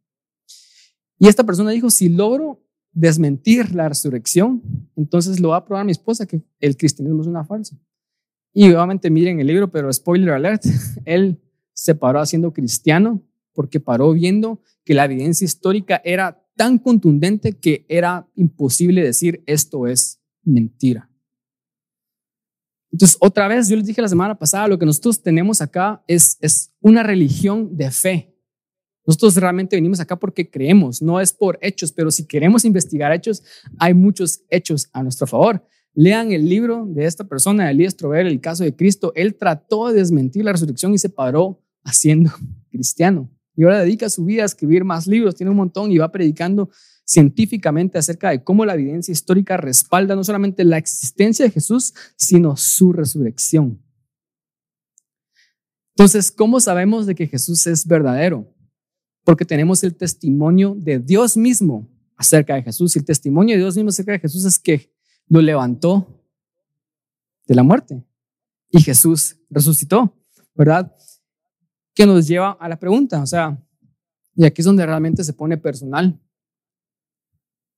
Y 1.18 1.28
esta 1.28 1.44
persona 1.44 1.70
dijo, 1.70 1.88
si 1.88 2.08
logro 2.08 2.65
desmentir 2.96 3.74
la 3.74 3.90
resurrección, 3.90 4.62
entonces 4.96 5.38
lo 5.38 5.50
va 5.50 5.58
a 5.58 5.64
probar 5.66 5.84
mi 5.84 5.92
esposa 5.92 6.24
que 6.26 6.40
el 6.60 6.76
cristianismo 6.78 7.20
es 7.20 7.28
una 7.28 7.44
falsa. 7.44 7.78
Y 8.54 8.64
obviamente 8.70 9.10
miren 9.10 9.38
el 9.38 9.46
libro, 9.46 9.70
pero 9.70 9.92
spoiler 9.92 10.30
alert, 10.30 10.64
él 11.04 11.38
se 11.74 11.94
paró 11.94 12.20
haciendo 12.20 12.54
cristiano 12.54 13.22
porque 13.52 13.80
paró 13.80 14.12
viendo 14.12 14.62
que 14.82 14.94
la 14.94 15.04
evidencia 15.04 15.44
histórica 15.44 16.00
era 16.04 16.42
tan 16.56 16.78
contundente 16.78 17.52
que 17.52 17.84
era 17.90 18.26
imposible 18.34 19.04
decir 19.04 19.42
esto 19.46 19.86
es 19.86 20.18
mentira. 20.42 21.10
Entonces, 22.90 23.18
otra 23.20 23.46
vez, 23.46 23.68
yo 23.68 23.76
les 23.76 23.84
dije 23.84 24.00
la 24.00 24.08
semana 24.08 24.38
pasada, 24.38 24.68
lo 24.68 24.78
que 24.78 24.86
nosotros 24.86 25.22
tenemos 25.22 25.60
acá 25.60 26.02
es, 26.06 26.38
es 26.40 26.72
una 26.80 27.02
religión 27.02 27.76
de 27.76 27.90
fe. 27.90 28.35
Nosotros 29.06 29.36
realmente 29.36 29.76
venimos 29.76 30.00
acá 30.00 30.16
porque 30.16 30.50
creemos, 30.50 31.00
no 31.00 31.20
es 31.20 31.32
por 31.32 31.58
hechos, 31.62 31.92
pero 31.92 32.10
si 32.10 32.26
queremos 32.26 32.64
investigar 32.64 33.12
hechos, 33.12 33.42
hay 33.78 33.94
muchos 33.94 34.42
hechos 34.50 34.88
a 34.92 35.02
nuestro 35.02 35.26
favor. 35.26 35.64
Lean 35.94 36.32
el 36.32 36.48
libro 36.48 36.84
de 36.86 37.06
esta 37.06 37.24
persona, 37.24 37.70
Elías 37.70 37.96
Trover, 37.96 38.26
el 38.26 38.40
caso 38.40 38.64
de 38.64 38.74
Cristo. 38.74 39.12
Él 39.14 39.36
trató 39.36 39.88
de 39.88 39.94
desmentir 39.94 40.44
la 40.44 40.52
resurrección 40.52 40.92
y 40.92 40.98
se 40.98 41.08
paró 41.08 41.62
haciendo 41.84 42.32
cristiano 42.70 43.30
y 43.56 43.64
ahora 43.64 43.80
dedica 43.80 44.10
su 44.10 44.24
vida 44.24 44.42
a 44.42 44.46
escribir 44.46 44.84
más 44.84 45.06
libros, 45.06 45.34
tiene 45.34 45.50
un 45.50 45.56
montón 45.56 45.90
y 45.90 45.98
va 45.98 46.12
predicando 46.12 46.68
científicamente 47.04 47.98
acerca 47.98 48.30
de 48.30 48.44
cómo 48.44 48.66
la 48.66 48.74
evidencia 48.74 49.12
histórica 49.12 49.56
respalda 49.56 50.14
no 50.14 50.24
solamente 50.24 50.64
la 50.64 50.76
existencia 50.76 51.44
de 51.44 51.50
Jesús, 51.50 51.94
sino 52.16 52.56
su 52.56 52.92
resurrección. 52.92 53.82
Entonces, 55.96 56.30
¿cómo 56.30 56.60
sabemos 56.60 57.06
de 57.06 57.14
que 57.14 57.26
Jesús 57.26 57.66
es 57.66 57.86
verdadero? 57.86 58.52
Porque 59.26 59.44
tenemos 59.44 59.82
el 59.82 59.94
testimonio 59.94 60.74
de 60.78 61.00
Dios 61.00 61.36
mismo 61.36 61.86
acerca 62.16 62.54
de 62.54 62.62
Jesús. 62.62 62.94
Y 62.94 63.00
el 63.00 63.04
testimonio 63.04 63.56
de 63.56 63.60
Dios 63.60 63.74
mismo 63.74 63.90
acerca 63.90 64.12
de 64.12 64.20
Jesús 64.20 64.44
es 64.44 64.58
que 64.58 64.90
lo 65.28 65.42
levantó 65.42 66.24
de 67.46 67.54
la 67.56 67.62
muerte 67.64 68.02
y 68.70 68.80
Jesús 68.80 69.36
resucitó, 69.50 70.14
¿verdad? 70.54 70.96
que 71.96 72.04
nos 72.04 72.28
lleva 72.28 72.50
a 72.60 72.68
la 72.68 72.78
pregunta, 72.78 73.22
o 73.22 73.26
sea, 73.26 73.58
y 74.34 74.44
aquí 74.44 74.60
es 74.60 74.66
donde 74.66 74.84
realmente 74.84 75.24
se 75.24 75.32
pone 75.32 75.56
personal. 75.56 76.20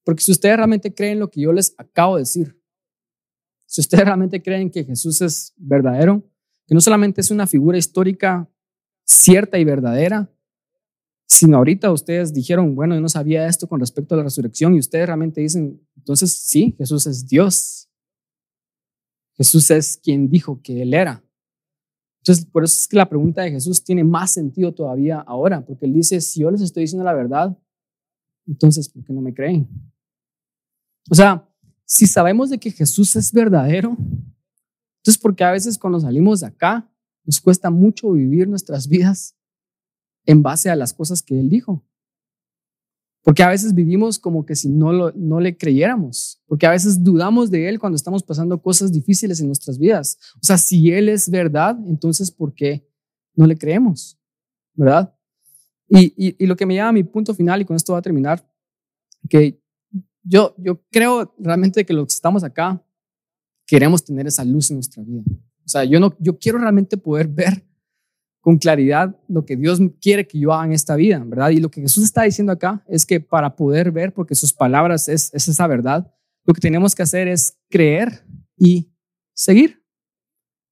Porque 0.02 0.24
si 0.24 0.32
ustedes 0.32 0.56
realmente 0.56 0.92
creen 0.92 1.20
lo 1.20 1.30
que 1.30 1.40
yo 1.40 1.52
les 1.52 1.72
acabo 1.78 2.16
de 2.16 2.22
decir, 2.22 2.60
si 3.64 3.80
ustedes 3.80 4.04
realmente 4.04 4.42
creen 4.42 4.70
que 4.72 4.82
Jesús 4.82 5.22
es 5.22 5.54
verdadero, 5.56 6.28
que 6.66 6.74
no 6.74 6.80
solamente 6.80 7.20
es 7.20 7.30
una 7.30 7.46
figura 7.46 7.78
histórica 7.78 8.50
cierta 9.04 9.56
y 9.56 9.64
verdadera, 9.64 10.28
sino 11.28 11.58
ahorita 11.58 11.92
ustedes 11.92 12.32
dijeron, 12.32 12.74
bueno, 12.74 12.94
yo 12.94 13.02
no 13.02 13.08
sabía 13.08 13.46
esto 13.46 13.68
con 13.68 13.80
respecto 13.80 14.14
a 14.14 14.18
la 14.18 14.24
resurrección 14.24 14.74
y 14.74 14.78
ustedes 14.78 15.06
realmente 15.06 15.42
dicen, 15.42 15.78
entonces 15.94 16.32
sí, 16.32 16.74
Jesús 16.78 17.06
es 17.06 17.28
Dios. 17.28 17.90
Jesús 19.34 19.70
es 19.70 19.98
quien 20.02 20.30
dijo 20.30 20.60
que 20.62 20.82
Él 20.82 20.94
era. 20.94 21.22
Entonces, 22.22 22.46
por 22.46 22.64
eso 22.64 22.76
es 22.78 22.88
que 22.88 22.96
la 22.96 23.08
pregunta 23.08 23.42
de 23.42 23.50
Jesús 23.50 23.84
tiene 23.84 24.04
más 24.04 24.32
sentido 24.32 24.74
todavía 24.74 25.20
ahora, 25.20 25.64
porque 25.64 25.86
él 25.86 25.94
dice, 25.94 26.20
si 26.20 26.40
yo 26.40 26.50
les 26.50 26.60
estoy 26.60 26.82
diciendo 26.82 27.04
la 27.04 27.14
verdad, 27.14 27.56
entonces, 28.46 28.88
¿por 28.88 29.04
qué 29.04 29.12
no 29.12 29.20
me 29.20 29.32
creen? 29.32 29.68
O 31.10 31.14
sea, 31.14 31.48
si 31.84 32.06
sabemos 32.06 32.50
de 32.50 32.58
que 32.58 32.70
Jesús 32.70 33.14
es 33.16 33.32
verdadero, 33.32 33.96
entonces, 34.98 35.18
porque 35.22 35.44
a 35.44 35.52
veces 35.52 35.78
cuando 35.78 36.00
salimos 36.00 36.40
de 36.40 36.48
acá, 36.48 36.90
nos 37.24 37.40
cuesta 37.40 37.70
mucho 37.70 38.12
vivir 38.12 38.48
nuestras 38.48 38.88
vidas 38.88 39.37
en 40.28 40.42
base 40.42 40.68
a 40.68 40.76
las 40.76 40.92
cosas 40.92 41.22
que 41.22 41.40
Él 41.40 41.48
dijo. 41.48 41.82
Porque 43.22 43.42
a 43.42 43.48
veces 43.48 43.74
vivimos 43.74 44.18
como 44.18 44.44
que 44.44 44.54
si 44.54 44.68
no, 44.68 44.92
lo, 44.92 45.10
no 45.12 45.40
le 45.40 45.56
creyéramos, 45.56 46.42
porque 46.46 46.66
a 46.66 46.70
veces 46.70 47.02
dudamos 47.02 47.50
de 47.50 47.68
Él 47.68 47.78
cuando 47.78 47.96
estamos 47.96 48.22
pasando 48.22 48.60
cosas 48.60 48.92
difíciles 48.92 49.40
en 49.40 49.46
nuestras 49.46 49.78
vidas. 49.78 50.18
O 50.36 50.44
sea, 50.44 50.58
si 50.58 50.92
Él 50.92 51.08
es 51.08 51.30
verdad, 51.30 51.78
entonces 51.88 52.30
¿por 52.30 52.54
qué 52.54 52.86
no 53.34 53.46
le 53.46 53.56
creemos? 53.56 54.18
¿Verdad? 54.74 55.14
Y, 55.88 56.12
y, 56.38 56.46
lo 56.46 56.54
que 56.56 56.66
me 56.66 56.74
lleva 56.74 56.88
a 56.88 56.92
mi 56.92 57.02
punto 57.02 57.34
final, 57.34 57.62
y 57.62 57.64
con 57.64 57.74
esto 57.74 57.94
va 57.94 58.00
a 58.00 58.02
terminar, 58.02 58.46
que 59.30 59.58
yo, 60.22 60.54
yo 60.58 60.82
creo 60.90 61.34
realmente 61.38 61.86
que 61.86 61.94
los 61.94 62.08
que 62.08 62.14
estamos 62.14 62.44
acá 62.44 62.84
queremos 63.66 64.04
tener 64.04 64.26
esa 64.26 64.44
luz 64.44 64.70
en 64.70 64.76
nuestra 64.76 65.02
vida. 65.02 65.22
O 65.64 65.68
sea, 65.68 65.84
yo, 65.84 65.98
no, 65.98 66.14
yo 66.18 66.38
quiero 66.38 66.58
realmente 66.58 66.98
poder 66.98 67.28
ver 67.28 67.67
con 68.40 68.58
claridad 68.58 69.16
lo 69.28 69.44
que 69.44 69.56
Dios 69.56 69.80
quiere 70.00 70.26
que 70.26 70.38
yo 70.38 70.52
haga 70.52 70.66
en 70.66 70.72
esta 70.72 70.96
vida, 70.96 71.22
¿verdad? 71.24 71.50
Y 71.50 71.58
lo 71.58 71.70
que 71.70 71.80
Jesús 71.80 72.04
está 72.04 72.22
diciendo 72.22 72.52
acá 72.52 72.84
es 72.88 73.04
que 73.04 73.20
para 73.20 73.56
poder 73.56 73.90
ver, 73.90 74.12
porque 74.12 74.34
sus 74.34 74.52
palabras 74.52 75.08
es, 75.08 75.30
esa 75.34 75.66
verdad, 75.66 76.12
lo 76.44 76.54
que 76.54 76.60
tenemos 76.60 76.94
que 76.94 77.02
hacer 77.02 77.28
es 77.28 77.58
creer 77.68 78.24
y 78.56 78.90
seguir. 79.34 79.82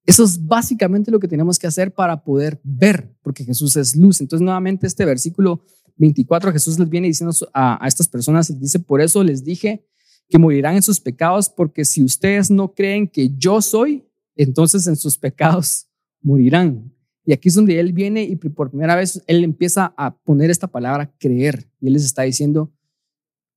Eso 0.04 0.24
es 0.24 0.44
básicamente 0.44 1.10
lo 1.10 1.18
que 1.18 1.28
tenemos 1.28 1.58
que 1.58 1.66
hacer 1.66 1.92
para 1.92 2.22
poder 2.22 2.60
ver, 2.62 3.12
porque 3.22 3.44
Jesús 3.44 3.76
es 3.76 3.96
luz. 3.96 4.20
Entonces, 4.20 4.44
nuevamente, 4.44 4.86
este 4.86 5.04
versículo 5.04 5.64
24, 5.96 6.52
Jesús 6.52 6.78
les 6.78 6.88
viene 6.88 7.08
diciendo 7.08 7.34
a, 7.52 7.84
a 7.84 7.88
estas 7.88 8.06
personas, 8.06 8.48
les 8.48 8.60
dice, 8.60 8.78
por 8.78 9.00
eso 9.00 9.24
les 9.24 9.44
dije 9.44 9.84
que 10.28 10.38
morirán 10.38 10.76
en 10.76 10.82
sus 10.82 11.00
pecados, 11.00 11.48
porque 11.48 11.84
si 11.84 12.04
ustedes 12.04 12.50
no 12.50 12.72
creen 12.72 13.08
que 13.08 13.30
yo 13.36 13.60
soy, 13.60 14.08
entonces 14.36 14.86
en 14.86 14.96
sus 14.96 15.18
pecados 15.18 15.88
morirán. 16.22 16.95
Y 17.27 17.33
aquí 17.33 17.49
es 17.49 17.55
donde 17.55 17.79
él 17.79 17.93
viene 17.93 18.22
y 18.22 18.37
por 18.37 18.70
primera 18.70 18.95
vez 18.95 19.22
él 19.27 19.43
empieza 19.45 19.93
a 19.97 20.16
poner 20.16 20.49
esta 20.49 20.68
palabra 20.68 21.12
creer. 21.18 21.68
Y 21.81 21.89
él 21.89 21.95
les 21.95 22.05
está 22.05 22.22
diciendo, 22.22 22.72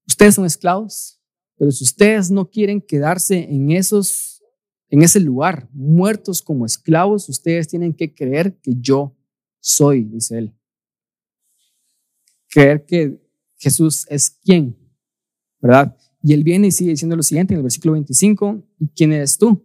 ustedes 0.08 0.36
son 0.36 0.46
esclavos, 0.46 1.22
pero 1.56 1.72
si 1.72 1.84
ustedes 1.84 2.32
no 2.32 2.50
quieren 2.50 2.82
quedarse 2.82 3.48
en 3.50 3.72
esos 3.72 4.40
en 4.90 5.04
ese 5.04 5.20
lugar, 5.20 5.70
muertos 5.72 6.42
como 6.42 6.66
esclavos, 6.66 7.30
ustedes 7.30 7.68
tienen 7.68 7.94
que 7.94 8.14
creer 8.14 8.60
que 8.60 8.74
yo 8.80 9.16
soy, 9.60 10.04
dice 10.04 10.40
él. 10.40 10.56
Creer 12.50 12.86
que 12.86 13.22
Jesús 13.58 14.08
es 14.10 14.32
quien, 14.32 14.76
¿verdad? 15.62 15.96
Y 16.24 16.34
él 16.34 16.44
viene 16.44 16.68
y 16.68 16.72
sigue 16.72 16.92
diciendo 16.92 17.16
lo 17.16 17.24
siguiente 17.24 17.54
en 17.54 17.60
el 17.60 17.64
versículo 17.64 17.94
25, 17.94 18.68
¿y 18.80 18.88
quién 18.90 19.14
eres 19.14 19.38
tú? 19.38 19.64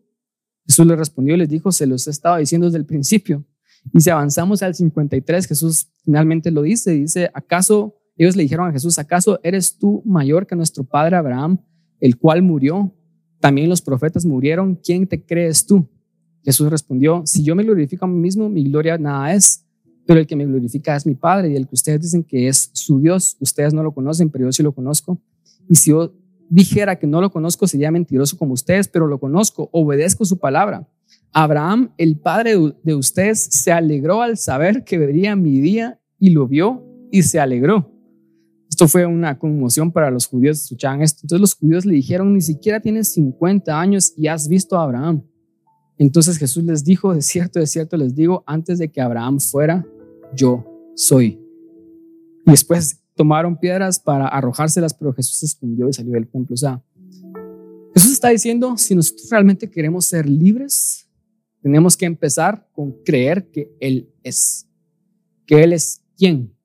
Jesús 0.67 0.87
le 0.87 0.95
respondió 0.95 1.35
y 1.35 1.39
les 1.39 1.49
dijo, 1.49 1.73
se 1.73 1.87
los 1.87 2.07
he 2.07 2.11
estado 2.11 2.37
diciendo 2.37 2.67
desde 2.67 2.79
el 2.79 2.87
principio. 2.87 3.45
Y 3.93 4.01
si 4.01 4.11
avanzamos 4.11 4.63
al 4.63 4.75
53, 4.75 5.47
Jesús 5.47 5.89
finalmente 6.05 6.51
lo 6.51 6.63
dice, 6.63 6.93
dice, 6.93 7.31
¿acaso 7.35 7.97
ellos 8.17 8.37
le 8.37 8.45
dijeron 8.45 8.69
a 8.69 8.73
Jesús, 8.73 8.99
¿acaso 8.99 9.41
eres 9.43 9.77
tú 9.79 10.03
mayor 10.05 10.47
que 10.47 10.57
nuestro 10.57 10.85
padre 10.85 11.17
Abraham, 11.17 11.59
el 12.01 12.17
cual 12.17 12.43
murió? 12.43 12.95
También 13.41 13.69
los 13.69 13.83
profetas 13.83 14.25
murieron, 14.25 14.77
¿quién 14.77 15.07
te 15.07 15.25
crees 15.25 15.67
tú? 15.67 15.89
Jesús 16.45 16.71
respondió, 16.71 17.23
si 17.25 17.43
yo 17.43 17.55
me 17.55 17.63
glorifico 17.63 18.05
a 18.05 18.09
mí 18.09 18.19
mismo, 18.19 18.49
mi 18.49 18.65
gloria 18.65 18.99
nada 18.99 19.35
es, 19.35 19.65
pero 20.07 20.21
el 20.21 20.27
que 20.27 20.37
me 20.37 20.45
glorifica 20.45 20.95
es 20.95 21.07
mi 21.07 21.15
Padre 21.15 21.51
y 21.51 21.57
el 21.57 21.67
que 21.67 21.75
ustedes 21.75 22.03
dicen 22.03 22.23
que 22.23 22.49
es 22.49 22.71
su 22.75 23.01
Dios, 23.01 23.37
ustedes 23.41 23.73
no 23.73 23.83
lo 23.83 23.93
conocen, 23.93 24.31
pero 24.31 24.45
yo 24.45 24.53
sí 24.53 24.63
lo 24.63 24.73
conozco. 24.73 25.19
Y 25.69 25.77
si 25.77 25.91
yo 25.91 26.15
dijera 26.51 26.99
que 26.99 27.07
no 27.07 27.21
lo 27.21 27.31
conozco, 27.31 27.67
sería 27.67 27.91
mentiroso 27.91 28.37
como 28.37 28.53
ustedes, 28.53 28.89
pero 28.89 29.07
lo 29.07 29.19
conozco, 29.19 29.71
obedezco 29.73 30.25
su 30.25 30.39
palabra. 30.39 30.87
Abraham, 31.33 31.93
el 31.99 32.17
padre 32.19 32.57
de 32.83 32.95
ustedes, 32.95 33.45
se 33.45 33.73
alegró 33.73 34.23
al 34.23 34.39
saber 34.39 34.85
que 34.85 34.99
vería 34.99 35.35
mi 35.35 35.61
día 35.61 36.01
y 36.19 36.31
lo 36.31 36.47
vio 36.47 36.85
y 37.11 37.23
se 37.23 37.41
alegró. 37.41 37.91
Esto 38.69 38.89
fue 38.89 39.07
una 39.07 39.39
conmoción 39.39 39.93
para 39.93 40.11
los 40.11 40.27
judíos, 40.27 40.63
escuchaban 40.63 41.03
esto. 41.03 41.21
Entonces 41.23 41.41
los 41.41 41.55
judíos 41.55 41.85
le 41.85 41.95
dijeron, 41.95 42.33
ni 42.33 42.41
siquiera 42.41 42.81
tienes 42.81 43.13
50 43.13 43.81
años 43.81 44.13
y 44.17 44.27
has 44.27 44.49
visto 44.49 44.77
a 44.77 44.83
Abraham. 44.83 45.23
Entonces 45.97 46.39
Jesús 46.39 46.65
les 46.65 46.83
dijo, 46.83 47.15
de 47.15 47.23
cierto, 47.23 47.61
de 47.61 47.67
cierto 47.67 47.97
les 47.97 48.15
digo, 48.15 48.43
antes 48.47 48.79
de 48.79 48.91
que 48.91 49.01
Abraham 49.01 49.39
fuera, 49.39 49.87
yo 50.35 50.65
soy. 50.97 51.41
Y 52.47 52.51
después 52.51 53.01
tomaron 53.15 53.57
piedras 53.59 54.01
para 54.01 54.27
arrojárselas, 54.27 54.95
pero 54.95 55.13
Jesús 55.13 55.37
se 55.37 55.47
escondió 55.47 55.89
y 55.89 55.93
salió 55.93 56.13
del 56.15 56.29
templo. 56.29 56.55
O 56.55 56.57
sea, 56.57 56.83
está 58.25 58.33
diciendo, 58.33 58.79
si 58.79 58.95
nosotros 58.95 59.29
realmente 59.29 59.71
queremos 59.71 60.07
ser 60.07 60.27
libres, 60.27 61.07
tenemos 61.61 61.95
que 61.95 62.07
empezar 62.07 62.67
con 62.73 62.91
creer 63.05 63.51
que 63.51 63.71
Él 63.81 64.11
es. 64.23 64.67
Que 65.45 65.63
Él 65.63 65.75
es 65.75 66.01
quién? 66.17 66.57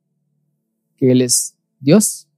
Que 0.96 1.12
Él 1.12 1.22
es 1.22 1.58
Dios. 1.78 2.30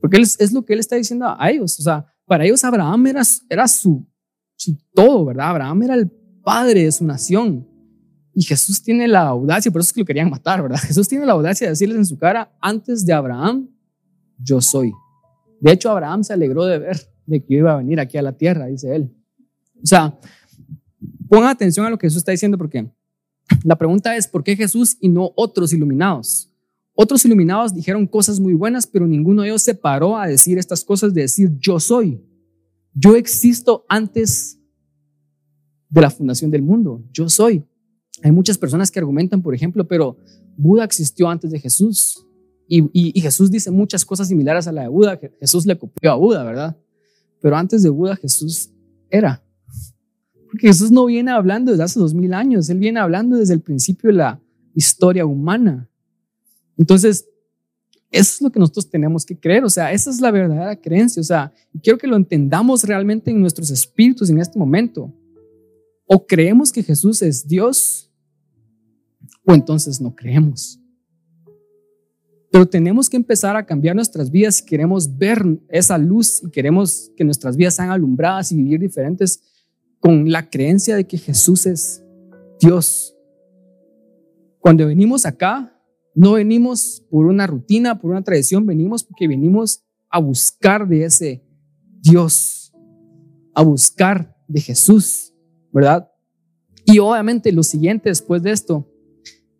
Porque 0.00 0.18
él 0.18 0.22
es, 0.22 0.52
lo 0.52 0.64
que 0.64 0.74
Él 0.74 0.78
está 0.78 0.94
diciendo 0.94 1.26
a 1.26 1.50
ellos. 1.50 1.80
O 1.80 1.82
sea, 1.82 2.06
para 2.24 2.44
ellos 2.44 2.62
Abraham 2.62 3.08
era, 3.08 3.22
era 3.50 3.66
su, 3.66 4.06
su 4.54 4.78
todo, 4.94 5.24
¿verdad? 5.24 5.48
Abraham 5.48 5.82
era 5.82 5.94
el 5.96 6.08
padre 6.44 6.84
de 6.84 6.92
su 6.92 7.04
nación. 7.04 7.66
Y 8.32 8.44
Jesús 8.44 8.80
tiene 8.80 9.08
la 9.08 9.22
audacia, 9.22 9.72
por 9.72 9.80
eso 9.80 9.88
es 9.88 9.92
que 9.92 10.02
lo 10.02 10.06
querían 10.06 10.30
matar, 10.30 10.62
¿verdad? 10.62 10.78
Jesús 10.86 11.08
tiene 11.08 11.26
la 11.26 11.32
audacia 11.32 11.66
de 11.66 11.72
decirles 11.72 11.96
en 11.98 12.06
su 12.06 12.16
cara, 12.16 12.56
antes 12.60 13.04
de 13.04 13.12
Abraham, 13.12 13.68
yo 14.38 14.60
soy. 14.60 14.92
De 15.60 15.72
hecho, 15.72 15.90
Abraham 15.90 16.22
se 16.22 16.32
alegró 16.32 16.64
de 16.64 16.78
ver 16.78 17.15
de 17.26 17.44
que 17.44 17.54
iba 17.54 17.72
a 17.72 17.78
venir 17.78 18.00
aquí 18.00 18.16
a 18.16 18.22
la 18.22 18.32
tierra, 18.32 18.66
dice 18.66 18.94
él. 18.94 19.12
O 19.82 19.86
sea, 19.86 20.18
pongan 21.28 21.50
atención 21.50 21.86
a 21.86 21.90
lo 21.90 21.98
que 21.98 22.06
Jesús 22.06 22.18
está 22.18 22.32
diciendo 22.32 22.56
porque 22.56 22.90
la 23.64 23.76
pregunta 23.76 24.16
es, 24.16 24.26
¿por 24.26 24.42
qué 24.42 24.56
Jesús 24.56 24.96
y 25.00 25.08
no 25.08 25.32
otros 25.36 25.72
iluminados? 25.72 26.52
Otros 26.94 27.24
iluminados 27.24 27.74
dijeron 27.74 28.06
cosas 28.06 28.40
muy 28.40 28.54
buenas, 28.54 28.86
pero 28.86 29.06
ninguno 29.06 29.42
de 29.42 29.48
ellos 29.48 29.62
se 29.62 29.74
paró 29.74 30.16
a 30.16 30.26
decir 30.26 30.58
estas 30.58 30.84
cosas, 30.84 31.12
de 31.12 31.22
decir, 31.22 31.50
yo 31.58 31.78
soy. 31.78 32.22
Yo 32.94 33.16
existo 33.16 33.84
antes 33.88 34.58
de 35.90 36.00
la 36.00 36.10
fundación 36.10 36.50
del 36.50 36.62
mundo. 36.62 37.04
Yo 37.12 37.28
soy. 37.28 37.64
Hay 38.22 38.32
muchas 38.32 38.56
personas 38.56 38.90
que 38.90 38.98
argumentan, 38.98 39.42
por 39.42 39.54
ejemplo, 39.54 39.86
pero 39.86 40.16
Buda 40.56 40.84
existió 40.84 41.28
antes 41.28 41.50
de 41.50 41.60
Jesús. 41.60 42.24
Y, 42.66 43.20
Jesús 43.20 43.50
dice 43.50 43.70
muchas 43.70 44.04
cosas 44.04 44.28
similares 44.28 44.66
a 44.66 44.72
la 44.72 44.82
de 44.82 44.88
Buda. 44.88 45.20
Jesús 45.38 45.66
le 45.66 45.78
copió 45.78 46.10
a 46.10 46.16
Buda, 46.16 46.42
¿verdad? 46.42 46.76
Pero 47.40 47.56
antes 47.56 47.82
de 47.82 47.90
Buda, 47.90 48.16
Jesús 48.16 48.70
era. 49.10 49.42
Porque 50.46 50.68
Jesús 50.68 50.90
no 50.90 51.06
viene 51.06 51.30
hablando 51.30 51.70
desde 51.70 51.84
hace 51.84 52.00
dos 52.00 52.14
mil 52.14 52.32
años. 52.34 52.68
Él 52.70 52.78
viene 52.78 53.00
hablando 53.00 53.36
desde 53.36 53.54
el 53.54 53.60
principio 53.60 54.10
de 54.10 54.16
la 54.16 54.40
historia 54.74 55.26
humana. 55.26 55.88
Entonces, 56.76 57.26
eso 58.10 58.34
es 58.36 58.40
lo 58.40 58.50
que 58.50 58.60
nosotros 58.60 58.88
tenemos 58.88 59.26
que 59.26 59.38
creer. 59.38 59.64
O 59.64 59.70
sea, 59.70 59.92
esa 59.92 60.10
es 60.10 60.20
la 60.20 60.30
verdadera 60.30 60.76
creencia. 60.76 61.20
O 61.20 61.24
sea, 61.24 61.52
y 61.72 61.80
quiero 61.80 61.98
que 61.98 62.06
lo 62.06 62.16
entendamos 62.16 62.84
realmente 62.84 63.30
en 63.30 63.40
nuestros 63.40 63.70
espíritus 63.70 64.30
en 64.30 64.38
este 64.38 64.58
momento. 64.58 65.12
O 66.06 66.26
creemos 66.26 66.70
que 66.72 66.82
Jesús 66.82 67.20
es 67.22 67.46
Dios 67.46 68.10
o 69.44 69.54
entonces 69.54 70.00
no 70.00 70.14
creemos. 70.14 70.80
Pero 72.56 72.66
tenemos 72.66 73.10
que 73.10 73.18
empezar 73.18 73.54
a 73.54 73.66
cambiar 73.66 73.94
nuestras 73.94 74.30
vidas 74.30 74.54
si 74.54 74.64
queremos 74.64 75.18
ver 75.18 75.44
esa 75.68 75.98
luz 75.98 76.42
y 76.42 76.50
queremos 76.50 77.12
que 77.14 77.22
nuestras 77.22 77.54
vidas 77.54 77.74
sean 77.74 77.90
alumbradas 77.90 78.50
y 78.50 78.56
vivir 78.56 78.80
diferentes 78.80 79.42
con 80.00 80.32
la 80.32 80.48
creencia 80.48 80.96
de 80.96 81.06
que 81.06 81.18
Jesús 81.18 81.66
es 81.66 82.02
Dios. 82.58 83.14
Cuando 84.58 84.86
venimos 84.86 85.26
acá, 85.26 85.78
no 86.14 86.32
venimos 86.32 87.04
por 87.10 87.26
una 87.26 87.46
rutina, 87.46 88.00
por 88.00 88.12
una 88.12 88.24
tradición, 88.24 88.64
venimos 88.64 89.04
porque 89.04 89.28
venimos 89.28 89.84
a 90.08 90.18
buscar 90.18 90.88
de 90.88 91.04
ese 91.04 91.44
Dios, 92.00 92.72
a 93.54 93.62
buscar 93.62 94.34
de 94.48 94.62
Jesús, 94.62 95.34
¿verdad? 95.70 96.10
Y 96.86 97.00
obviamente 97.00 97.52
lo 97.52 97.62
siguiente 97.62 98.08
después 98.08 98.42
de 98.42 98.52
esto 98.52 98.90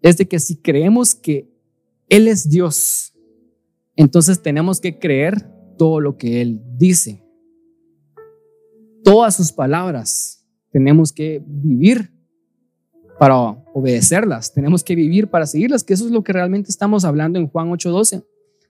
es 0.01 0.17
de 0.17 0.27
que 0.27 0.41
si 0.41 0.57
creemos 0.57 1.15
que 1.15 1.56
Él 2.09 2.29
es 2.29 2.49
Dios, 2.49 3.15
entonces 3.97 4.43
tenemos 4.43 4.81
que 4.81 4.99
creer 4.99 5.51
todo 5.77 6.01
lo 6.01 6.17
que 6.17 6.41
Él 6.41 6.61
dice. 6.77 7.23
Todas 9.03 9.37
sus 9.37 9.53
palabras 9.53 10.45
tenemos 10.71 11.13
que 11.13 11.43
vivir 11.47 12.13
para 13.19 13.37
obedecerlas, 13.75 14.53
tenemos 14.53 14.85
que 14.85 14.95
vivir 14.95 15.29
para 15.29 15.47
seguirlas, 15.47 15.83
que 15.83 15.95
eso 15.95 16.05
es 16.05 16.11
lo 16.11 16.23
que 16.23 16.33
realmente 16.33 16.71
estamos 16.71 17.05
hablando 17.05 17.39
en 17.39 17.49
Juan 17.49 17.71
8:12. 17.71 18.25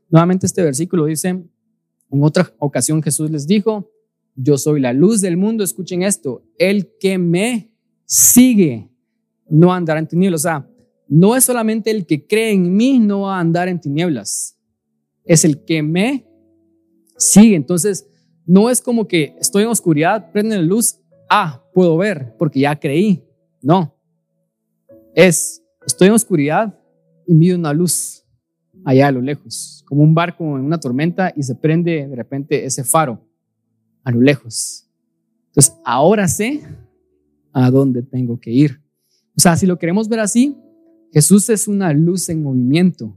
Nuevamente 0.08 0.46
este 0.46 0.62
versículo 0.62 1.06
dice, 1.06 1.28
en 1.28 2.22
otra 2.22 2.52
ocasión 2.58 3.02
Jesús 3.02 3.30
les 3.30 3.46
dijo, 3.46 3.90
yo 4.36 4.56
soy 4.58 4.80
la 4.80 4.92
luz 4.92 5.20
del 5.20 5.36
mundo, 5.36 5.64
escuchen 5.64 6.02
esto, 6.02 6.44
el 6.58 6.92
que 7.00 7.18
me 7.18 7.72
sigue 8.04 8.90
no 9.48 9.72
andará 9.72 9.98
en 9.98 10.06
tinieblas. 10.06 10.42
O 10.42 10.42
sea, 10.42 10.68
no 11.08 11.36
es 11.36 11.44
solamente 11.44 11.90
el 11.90 12.06
que 12.06 12.26
cree 12.26 12.52
en 12.52 12.74
mí 12.76 12.98
no 12.98 13.22
va 13.22 13.36
a 13.36 13.40
andar 13.40 13.68
en 13.68 13.80
tinieblas, 13.80 14.58
es 15.24 15.44
el 15.44 15.64
que 15.64 15.82
me 15.82 16.26
sigue. 17.16 17.56
Entonces, 17.56 18.06
no 18.44 18.70
es 18.70 18.80
como 18.80 19.08
que 19.08 19.34
estoy 19.40 19.64
en 19.64 19.68
oscuridad, 19.68 20.30
prende 20.32 20.56
la 20.56 20.62
luz, 20.62 20.98
ah, 21.28 21.64
puedo 21.74 21.96
ver 21.96 22.34
porque 22.38 22.60
ya 22.60 22.78
creí. 22.78 23.22
No, 23.62 23.96
es, 25.14 25.62
estoy 25.84 26.08
en 26.08 26.14
oscuridad 26.14 26.78
y 27.26 27.34
miro 27.34 27.56
una 27.56 27.72
luz 27.72 28.24
allá 28.84 29.08
a 29.08 29.12
lo 29.12 29.20
lejos, 29.20 29.82
como 29.86 30.02
un 30.02 30.14
barco 30.14 30.44
en 30.56 30.64
una 30.64 30.78
tormenta 30.78 31.32
y 31.34 31.42
se 31.42 31.54
prende 31.54 32.06
de 32.06 32.14
repente 32.14 32.64
ese 32.64 32.84
faro 32.84 33.20
a 34.04 34.12
lo 34.12 34.20
lejos. 34.20 34.88
Entonces, 35.48 35.74
ahora 35.84 36.28
sé 36.28 36.62
a 37.52 37.70
dónde 37.70 38.02
tengo 38.02 38.38
que 38.38 38.50
ir. 38.50 38.80
O 39.36 39.40
sea, 39.40 39.56
si 39.56 39.66
lo 39.66 39.78
queremos 39.78 40.08
ver 40.08 40.20
así, 40.20 40.56
Jesús 41.12 41.48
es 41.50 41.68
una 41.68 41.92
luz 41.92 42.28
en 42.28 42.42
movimiento. 42.42 43.16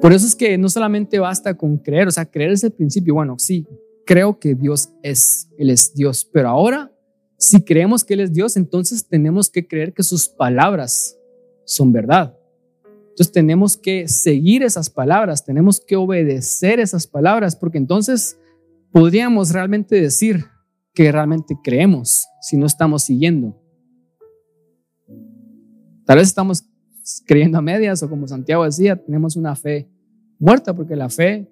Por 0.00 0.12
eso 0.12 0.26
es 0.26 0.36
que 0.36 0.56
no 0.58 0.68
solamente 0.68 1.18
basta 1.18 1.56
con 1.56 1.78
creer, 1.78 2.08
o 2.08 2.10
sea, 2.10 2.26
creer 2.26 2.52
es 2.52 2.64
el 2.64 2.72
principio. 2.72 3.14
Bueno, 3.14 3.36
sí, 3.38 3.66
creo 4.04 4.38
que 4.38 4.54
Dios 4.54 4.90
es, 5.02 5.48
Él 5.58 5.70
es 5.70 5.94
Dios, 5.94 6.28
pero 6.30 6.48
ahora, 6.48 6.92
si 7.38 7.62
creemos 7.62 8.04
que 8.04 8.14
Él 8.14 8.20
es 8.20 8.32
Dios, 8.32 8.56
entonces 8.56 9.06
tenemos 9.06 9.50
que 9.50 9.66
creer 9.66 9.92
que 9.92 10.02
sus 10.02 10.28
palabras 10.28 11.18
son 11.64 11.92
verdad. 11.92 12.36
Entonces 13.08 13.32
tenemos 13.32 13.76
que 13.76 14.08
seguir 14.08 14.62
esas 14.62 14.90
palabras, 14.90 15.44
tenemos 15.44 15.80
que 15.80 15.96
obedecer 15.96 16.80
esas 16.80 17.06
palabras, 17.06 17.56
porque 17.56 17.78
entonces 17.78 18.38
podríamos 18.92 19.52
realmente 19.52 20.00
decir 20.00 20.44
que 20.92 21.10
realmente 21.10 21.56
creemos 21.62 22.26
si 22.42 22.56
no 22.56 22.66
estamos 22.66 23.04
siguiendo. 23.04 23.58
Tal 26.06 26.18
vez 26.18 26.28
estamos 26.28 26.64
creyendo 27.26 27.58
a 27.58 27.62
medias 27.62 28.02
o 28.02 28.08
como 28.08 28.26
Santiago 28.28 28.64
decía, 28.64 28.96
tenemos 28.96 29.36
una 29.36 29.56
fe 29.56 29.88
muerta 30.38 30.74
porque 30.74 30.94
la 30.94 31.08
fe 31.08 31.50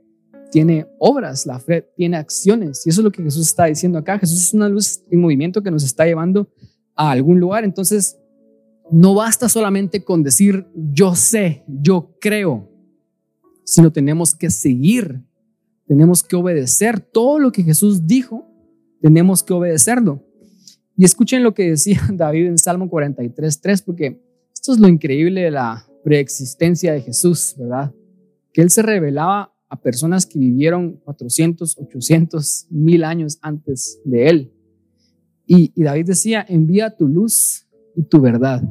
tiene 0.50 0.86
obras, 0.98 1.44
la 1.44 1.58
fe 1.58 1.90
tiene 1.96 2.16
acciones 2.16 2.86
y 2.86 2.90
eso 2.90 3.00
es 3.00 3.04
lo 3.04 3.10
que 3.10 3.22
Jesús 3.22 3.48
está 3.48 3.64
diciendo 3.64 3.98
acá. 3.98 4.18
Jesús 4.18 4.40
es 4.40 4.54
una 4.54 4.68
luz 4.68 5.02
en 5.10 5.20
movimiento 5.20 5.60
que 5.62 5.72
nos 5.72 5.82
está 5.82 6.06
llevando 6.06 6.48
a 6.94 7.10
algún 7.10 7.40
lugar. 7.40 7.64
Entonces, 7.64 8.16
no 8.92 9.14
basta 9.14 9.48
solamente 9.48 10.04
con 10.04 10.22
decir 10.22 10.66
yo 10.74 11.16
sé, 11.16 11.64
yo 11.66 12.14
creo, 12.20 12.70
sino 13.64 13.90
tenemos 13.90 14.36
que 14.36 14.50
seguir, 14.50 15.20
tenemos 15.86 16.22
que 16.22 16.36
obedecer 16.36 17.00
todo 17.00 17.40
lo 17.40 17.50
que 17.50 17.64
Jesús 17.64 18.06
dijo, 18.06 18.46
tenemos 19.00 19.42
que 19.42 19.52
obedecerlo. 19.52 20.22
Y 20.96 21.04
escuchen 21.04 21.42
lo 21.42 21.54
que 21.54 21.70
decía 21.70 22.00
David 22.12 22.46
en 22.46 22.58
Salmo 22.58 22.88
43, 22.88 23.60
3, 23.60 23.82
porque 23.82 24.22
esto 24.64 24.72
es 24.72 24.78
lo 24.78 24.88
increíble 24.88 25.42
de 25.42 25.50
la 25.50 25.86
preexistencia 26.02 26.94
de 26.94 27.02
Jesús, 27.02 27.54
¿verdad? 27.58 27.92
Que 28.50 28.62
Él 28.62 28.70
se 28.70 28.80
revelaba 28.80 29.52
a 29.68 29.78
personas 29.78 30.24
que 30.24 30.38
vivieron 30.38 31.02
400, 31.04 31.76
800, 31.78 32.68
mil 32.70 33.04
años 33.04 33.38
antes 33.42 34.00
de 34.06 34.30
Él. 34.30 34.52
Y, 35.46 35.70
David 35.82 36.06
decía, 36.06 36.46
envía 36.48 36.96
tu 36.96 37.08
luz 37.08 37.68
y 37.94 38.04
tu 38.04 38.22
verdad. 38.22 38.62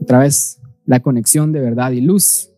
Otra 0.00 0.20
vez, 0.20 0.60
la 0.86 1.00
conexión 1.00 1.50
de 1.50 1.58
verdad 1.58 1.90
y 1.90 2.00
luz. 2.00 2.52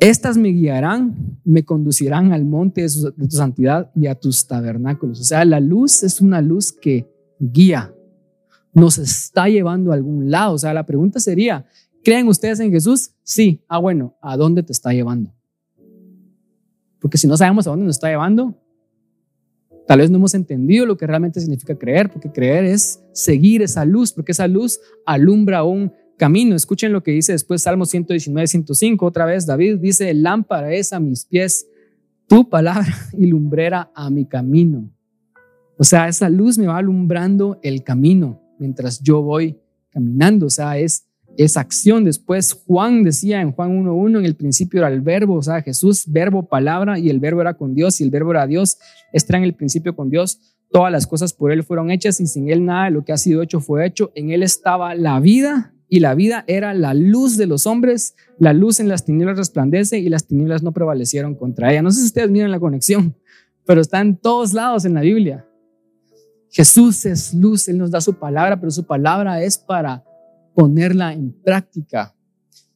Estas 0.00 0.38
me 0.38 0.48
guiarán, 0.48 1.42
me 1.44 1.62
conducirán 1.62 2.32
al 2.32 2.46
monte 2.46 2.80
de, 2.80 2.88
de, 3.18 3.28
tu 3.28 3.36
santidad 3.36 3.92
y 3.94 4.06
a 4.06 4.14
tus 4.14 4.46
tabernáculos. 4.46 5.20
O 5.20 5.24
sea, 5.24 5.44
la 5.44 5.60
luz 5.60 6.04
es 6.04 6.22
una 6.22 6.40
luz 6.40 6.72
que 6.72 7.06
guía, 7.38 7.94
nos 8.74 8.98
está 8.98 9.48
llevando 9.48 9.92
a 9.92 9.94
algún 9.94 10.30
lado. 10.30 10.54
O 10.54 10.58
sea, 10.58 10.74
la 10.74 10.84
pregunta 10.84 11.20
sería, 11.20 11.64
¿creen 12.02 12.28
ustedes 12.28 12.60
en 12.60 12.70
Jesús? 12.70 13.12
Sí. 13.22 13.62
Ah, 13.68 13.78
bueno, 13.78 14.16
¿a 14.20 14.36
dónde 14.36 14.62
te 14.62 14.72
está 14.72 14.92
llevando? 14.92 15.32
Porque 17.00 17.16
si 17.16 17.26
no 17.26 17.36
sabemos 17.36 17.66
a 17.66 17.70
dónde 17.70 17.86
nos 17.86 17.96
está 17.96 18.08
llevando, 18.08 18.60
tal 19.86 20.00
vez 20.00 20.10
no 20.10 20.16
hemos 20.16 20.34
entendido 20.34 20.86
lo 20.86 20.96
que 20.96 21.06
realmente 21.06 21.40
significa 21.40 21.76
creer, 21.78 22.10
porque 22.10 22.32
creer 22.32 22.64
es 22.64 23.00
seguir 23.12 23.62
esa 23.62 23.84
luz, 23.84 24.12
porque 24.12 24.32
esa 24.32 24.48
luz 24.48 24.80
alumbra 25.06 25.62
un 25.64 25.92
camino. 26.16 26.56
Escuchen 26.56 26.92
lo 26.92 27.02
que 27.02 27.12
dice 27.12 27.32
después 27.32 27.62
Salmo 27.62 27.86
119, 27.86 28.46
105. 28.46 29.06
Otra 29.06 29.24
vez 29.24 29.46
David 29.46 29.78
dice, 29.78 30.12
lámpara 30.14 30.72
es 30.72 30.92
a 30.92 31.00
mis 31.00 31.26
pies, 31.26 31.68
tu 32.26 32.48
palabra 32.48 32.92
y 33.12 33.26
lumbrera 33.26 33.92
a 33.94 34.10
mi 34.10 34.26
camino. 34.26 34.90
O 35.76 35.84
sea, 35.84 36.08
esa 36.08 36.28
luz 36.28 36.56
me 36.58 36.66
va 36.66 36.78
alumbrando 36.78 37.58
el 37.62 37.82
camino 37.84 38.43
mientras 38.64 39.00
yo 39.02 39.20
voy 39.20 39.58
caminando. 39.90 40.46
O 40.46 40.50
sea, 40.50 40.78
es, 40.78 41.06
esa 41.36 41.60
acción. 41.60 42.04
Después 42.04 42.52
Juan 42.66 43.02
decía 43.02 43.40
en 43.40 43.52
Juan 43.52 43.84
1.1, 43.84 44.18
en 44.18 44.24
el 44.24 44.34
principio 44.34 44.80
era 44.80 44.88
el 44.88 45.00
verbo, 45.00 45.34
o 45.34 45.42
sea, 45.42 45.62
Jesús, 45.62 46.04
verbo, 46.06 46.48
palabra, 46.48 46.98
y 46.98 47.10
el 47.10 47.20
verbo 47.20 47.40
era 47.40 47.54
con 47.54 47.74
Dios, 47.74 48.00
y 48.00 48.04
el 48.04 48.10
verbo 48.10 48.30
era 48.30 48.46
Dios. 48.46 48.78
Está 49.12 49.36
en 49.36 49.44
el 49.44 49.54
principio 49.54 49.94
con 49.94 50.10
Dios. 50.10 50.40
Todas 50.70 50.90
las 50.90 51.06
cosas 51.06 51.32
por 51.32 51.52
Él 51.52 51.62
fueron 51.62 51.90
hechas 51.90 52.20
y 52.20 52.26
sin 52.26 52.50
Él 52.50 52.64
nada 52.64 52.86
de 52.86 52.90
lo 52.90 53.04
que 53.04 53.12
ha 53.12 53.16
sido 53.16 53.42
hecho 53.42 53.60
fue 53.60 53.86
hecho. 53.86 54.10
En 54.14 54.30
Él 54.30 54.42
estaba 54.42 54.94
la 54.94 55.20
vida 55.20 55.72
y 55.88 56.00
la 56.00 56.14
vida 56.14 56.44
era 56.48 56.74
la 56.74 56.94
luz 56.94 57.36
de 57.36 57.46
los 57.46 57.66
hombres. 57.66 58.16
La 58.38 58.52
luz 58.52 58.80
en 58.80 58.88
las 58.88 59.04
tinieblas 59.04 59.38
resplandece 59.38 59.98
y 59.98 60.08
las 60.08 60.26
tinieblas 60.26 60.64
no 60.64 60.72
prevalecieron 60.72 61.36
contra 61.36 61.70
ella. 61.70 61.82
No 61.82 61.92
sé 61.92 62.00
si 62.00 62.06
ustedes 62.06 62.30
miran 62.30 62.50
la 62.50 62.58
conexión, 62.58 63.14
pero 63.64 63.80
está 63.80 64.00
en 64.00 64.16
todos 64.16 64.52
lados 64.52 64.84
en 64.84 64.94
la 64.94 65.02
Biblia. 65.02 65.46
Jesús 66.54 67.04
es 67.04 67.34
luz, 67.34 67.66
Él 67.66 67.78
nos 67.78 67.90
da 67.90 68.00
su 68.00 68.14
palabra, 68.14 68.58
pero 68.60 68.70
su 68.70 68.84
palabra 68.84 69.42
es 69.42 69.58
para 69.58 70.04
ponerla 70.54 71.12
en 71.12 71.32
práctica. 71.42 72.14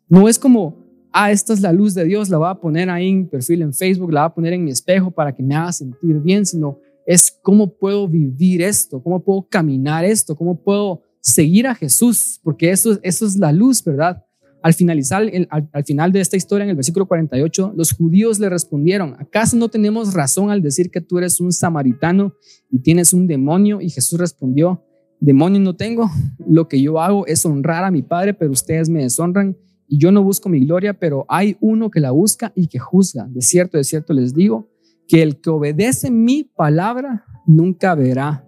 No 0.08 0.28
es 0.28 0.36
como, 0.36 0.84
ah, 1.12 1.30
esta 1.30 1.52
es 1.52 1.60
la 1.60 1.72
luz 1.72 1.94
de 1.94 2.04
Dios, 2.04 2.28
la 2.28 2.38
voy 2.38 2.48
a 2.48 2.56
poner 2.56 2.90
ahí 2.90 3.08
en 3.08 3.28
perfil 3.28 3.62
en 3.62 3.72
Facebook, 3.72 4.12
la 4.12 4.22
voy 4.22 4.26
a 4.26 4.34
poner 4.34 4.52
en 4.54 4.64
mi 4.64 4.72
espejo 4.72 5.12
para 5.12 5.32
que 5.32 5.44
me 5.44 5.54
haga 5.54 5.70
sentir 5.70 6.18
bien, 6.18 6.44
sino 6.44 6.80
es 7.06 7.30
cómo 7.40 7.72
puedo 7.72 8.08
vivir 8.08 8.62
esto, 8.62 9.00
cómo 9.00 9.22
puedo 9.22 9.46
caminar 9.48 10.04
esto, 10.04 10.34
cómo 10.34 10.60
puedo 10.60 11.02
seguir 11.20 11.68
a 11.68 11.74
Jesús, 11.76 12.40
porque 12.42 12.72
eso, 12.72 12.98
eso 13.04 13.26
es 13.26 13.36
la 13.36 13.52
luz, 13.52 13.84
¿verdad? 13.84 14.24
Al 14.60 14.74
finalizar, 14.74 15.22
al, 15.50 15.84
final 15.84 16.10
de 16.10 16.20
esta 16.20 16.36
historia, 16.36 16.64
en 16.64 16.70
el 16.70 16.76
versículo 16.76 17.06
48, 17.06 17.74
los 17.76 17.92
judíos 17.92 18.40
le 18.40 18.48
respondieron, 18.48 19.14
¿acaso 19.18 19.56
no 19.56 19.68
tenemos 19.68 20.14
razón 20.14 20.50
al 20.50 20.62
decir 20.62 20.90
que 20.90 21.00
tú 21.00 21.18
eres 21.18 21.40
un 21.40 21.52
samaritano 21.52 22.34
y 22.70 22.80
tienes 22.80 23.12
un 23.12 23.26
demonio? 23.26 23.80
Y 23.80 23.90
Jesús 23.90 24.18
respondió, 24.18 24.84
demonio 25.20 25.60
no 25.60 25.76
tengo, 25.76 26.10
lo 26.46 26.66
que 26.68 26.80
yo 26.82 27.00
hago 27.00 27.26
es 27.26 27.46
honrar 27.46 27.84
a 27.84 27.90
mi 27.90 28.02
Padre, 28.02 28.34
pero 28.34 28.50
ustedes 28.50 28.88
me 28.88 29.02
deshonran 29.02 29.56
y 29.86 29.98
yo 29.98 30.12
no 30.12 30.22
busco 30.22 30.48
mi 30.48 30.60
gloria, 30.64 30.92
pero 30.92 31.24
hay 31.28 31.56
uno 31.60 31.90
que 31.90 32.00
la 32.00 32.10
busca 32.10 32.52
y 32.54 32.66
que 32.66 32.78
juzga. 32.78 33.26
De 33.28 33.40
cierto, 33.40 33.78
de 33.78 33.84
cierto 33.84 34.12
les 34.12 34.34
digo, 34.34 34.68
que 35.08 35.22
el 35.22 35.40
que 35.40 35.50
obedece 35.50 36.10
mi 36.10 36.44
palabra 36.44 37.24
nunca 37.46 37.94
verá 37.94 38.46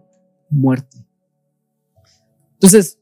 muerte. 0.51 1.07
Entonces, 2.55 2.99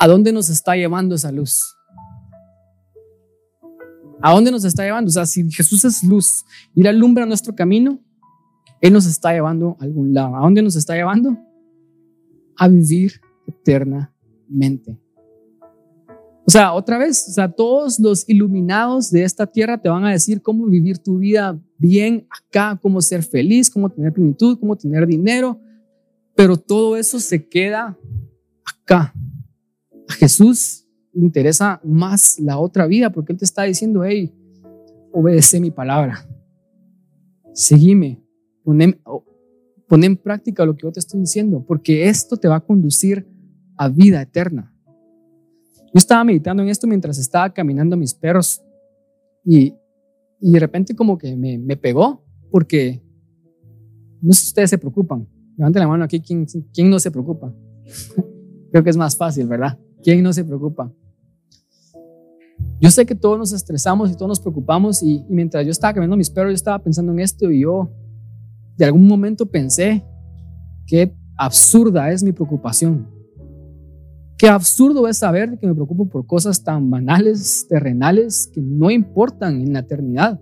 ¿a 0.00 0.08
dónde 0.08 0.32
nos 0.32 0.48
está 0.48 0.74
llevando 0.74 1.14
esa 1.14 1.30
luz? 1.30 1.77
¿A 4.20 4.32
dónde 4.32 4.50
nos 4.50 4.64
está 4.64 4.84
llevando? 4.84 5.08
O 5.08 5.12
sea, 5.12 5.26
si 5.26 5.50
Jesús 5.50 5.84
es 5.84 6.02
luz 6.02 6.44
y 6.74 6.82
la 6.82 6.90
alumbra 6.90 7.26
nuestro 7.26 7.54
camino, 7.54 8.00
Él 8.80 8.92
nos 8.92 9.06
está 9.06 9.32
llevando 9.32 9.76
a 9.80 9.84
algún 9.84 10.12
lado. 10.12 10.36
¿A 10.36 10.40
dónde 10.40 10.62
nos 10.62 10.76
está 10.76 10.94
llevando? 10.94 11.36
A 12.56 12.68
vivir 12.68 13.20
eternamente. 13.46 14.98
O 16.46 16.50
sea, 16.50 16.72
otra 16.72 16.96
vez, 16.96 17.28
o 17.28 17.32
sea, 17.32 17.52
todos 17.52 18.00
los 18.00 18.26
iluminados 18.26 19.10
de 19.10 19.22
esta 19.22 19.46
tierra 19.46 19.76
te 19.76 19.90
van 19.90 20.06
a 20.06 20.12
decir 20.12 20.40
cómo 20.40 20.64
vivir 20.64 20.98
tu 20.98 21.18
vida 21.18 21.60
bien 21.76 22.26
acá, 22.30 22.78
cómo 22.80 23.02
ser 23.02 23.22
feliz, 23.22 23.70
cómo 23.70 23.90
tener 23.90 24.14
plenitud, 24.14 24.58
cómo 24.58 24.74
tener 24.74 25.06
dinero, 25.06 25.60
pero 26.34 26.56
todo 26.56 26.96
eso 26.96 27.20
se 27.20 27.46
queda 27.46 27.98
acá. 28.64 29.12
A 30.08 30.12
Jesús 30.14 30.87
interesa 31.18 31.80
más 31.84 32.38
la 32.38 32.58
otra 32.58 32.86
vida 32.86 33.10
porque 33.10 33.32
Él 33.32 33.38
te 33.38 33.44
está 33.44 33.64
diciendo, 33.64 34.04
hey, 34.04 34.32
obedece 35.12 35.60
mi 35.60 35.70
palabra, 35.70 36.26
seguime, 37.52 38.22
pon 38.62 40.04
en, 40.04 40.16
práctica 40.16 40.64
lo 40.64 40.76
que 40.76 40.82
yo 40.82 40.92
te 40.92 41.00
estoy 41.00 41.20
diciendo, 41.20 41.64
porque 41.66 42.08
esto 42.08 42.36
te 42.36 42.48
va 42.48 42.56
a 42.56 42.60
conducir 42.60 43.26
a 43.76 43.88
vida 43.88 44.20
eterna. 44.20 44.74
Yo 45.92 45.94
estaba 45.94 46.22
meditando 46.22 46.62
en 46.62 46.68
esto 46.68 46.86
mientras 46.86 47.18
estaba 47.18 47.52
caminando 47.52 47.96
mis 47.96 48.14
perros 48.14 48.62
y, 49.44 49.74
y 50.40 50.52
de 50.52 50.60
repente 50.60 50.94
como 50.94 51.16
que 51.16 51.34
me, 51.34 51.58
me, 51.58 51.76
pegó 51.76 52.22
porque 52.50 53.02
no 54.20 54.32
sé 54.32 54.42
si 54.42 54.46
ustedes 54.48 54.70
se 54.70 54.78
preocupan. 54.78 55.26
Levanten 55.56 55.80
la 55.80 55.88
mano 55.88 56.04
aquí, 56.04 56.20
¿quién, 56.20 56.46
quién 56.72 56.90
no 56.90 56.98
se 56.98 57.10
preocupa? 57.10 57.52
Creo 58.70 58.84
que 58.84 58.90
es 58.90 58.96
más 58.96 59.16
fácil, 59.16 59.46
¿verdad? 59.46 59.78
¿Quién 60.02 60.22
no 60.22 60.32
se 60.32 60.44
preocupa? 60.44 60.92
Yo 62.80 62.90
sé 62.90 63.04
que 63.06 63.14
todos 63.14 63.38
nos 63.38 63.52
estresamos 63.52 64.10
y 64.10 64.14
todos 64.14 64.28
nos 64.28 64.40
preocupamos 64.40 65.02
y, 65.02 65.24
mientras 65.28 65.64
yo 65.64 65.72
estaba 65.72 65.94
caminando 65.94 66.16
mis 66.16 66.30
perros, 66.30 66.52
yo 66.52 66.56
estaba 66.56 66.78
pensando 66.78 67.12
en 67.12 67.18
esto 67.18 67.50
y 67.50 67.62
yo 67.62 67.90
de 68.76 68.84
algún 68.84 69.08
momento 69.08 69.46
pensé 69.46 70.04
qué 70.86 71.16
absurda 71.36 72.10
es 72.12 72.22
mi 72.22 72.32
preocupación. 72.32 73.08
Qué 74.36 74.48
absurdo 74.48 75.08
es 75.08 75.18
saber 75.18 75.58
que 75.58 75.66
me 75.66 75.74
preocupo 75.74 76.08
por 76.08 76.24
cosas 76.24 76.62
tan 76.62 76.88
banales, 76.88 77.66
terrenales, 77.68 78.48
que 78.54 78.60
no 78.60 78.88
importan 78.92 79.60
en 79.60 79.72
la 79.72 79.80
eternidad. 79.80 80.40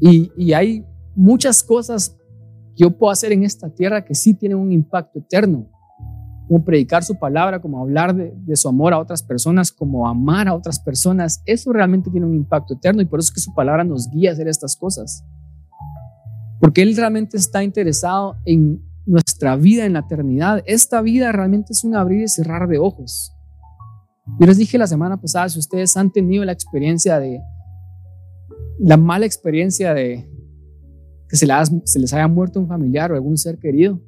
Y, 0.00 0.32
y 0.34 0.54
hay 0.54 0.86
muchas 1.14 1.62
cosas 1.62 2.16
que 2.74 2.84
yo 2.84 2.96
puedo 2.96 3.10
hacer 3.10 3.32
en 3.32 3.42
esta 3.42 3.68
tierra 3.68 4.02
que 4.02 4.14
sí 4.14 4.32
tienen 4.32 4.56
un 4.56 4.72
impacto 4.72 5.18
eterno 5.18 5.71
como 6.52 6.66
predicar 6.66 7.02
su 7.02 7.18
palabra, 7.18 7.62
como 7.62 7.80
hablar 7.80 8.14
de, 8.14 8.56
su 8.56 8.68
amor 8.68 8.92
a 8.92 8.98
otras 8.98 9.22
personas, 9.22 9.72
como 9.72 10.06
amar 10.06 10.48
a 10.48 10.54
otras 10.54 10.78
personas, 10.78 11.42
eso 11.46 11.72
realmente 11.72 12.10
tiene 12.10 12.26
un 12.26 12.34
impacto 12.34 12.74
eterno 12.74 13.00
y 13.00 13.06
por 13.06 13.20
eso 13.20 13.28
es 13.30 13.34
que 13.36 13.40
su 13.40 13.54
palabra 13.54 13.84
nos 13.84 14.10
guía 14.10 14.28
a 14.28 14.32
hacer 14.34 14.48
estas 14.48 14.76
cosas. 14.76 15.24
Porque 16.60 16.82
Él 16.82 16.94
realmente 16.94 17.38
está 17.38 17.64
interesado 17.64 18.36
en 18.44 18.82
nuestra 19.06 19.56
vida 19.56 19.86
en 19.86 19.94
la 19.94 20.00
eternidad. 20.00 20.62
Esta 20.66 21.00
vida 21.00 21.32
realmente 21.32 21.72
es 21.72 21.84
un 21.84 21.96
abrir 21.96 22.20
y 22.20 22.28
cerrar 22.28 22.68
de 22.68 22.76
ojos. 22.76 23.32
Yo 24.38 24.46
les 24.46 24.58
dije 24.58 24.76
la 24.76 24.86
semana 24.86 25.18
pasada, 25.18 25.48
si 25.48 25.58
ustedes 25.58 25.96
han 25.96 26.12
tenido 26.12 26.44
la 26.44 26.52
experiencia 26.52 27.18
de, 27.18 27.40
la 28.78 28.98
mala 28.98 29.24
experiencia 29.24 29.94
de 29.94 30.28
que 31.30 31.36
se 31.36 31.46
les 31.98 32.12
haya 32.12 32.28
muerto 32.28 32.60
un 32.60 32.68
familiar 32.68 33.10
o 33.10 33.14
algún 33.14 33.38
ser 33.38 33.58
querido, 33.58 34.02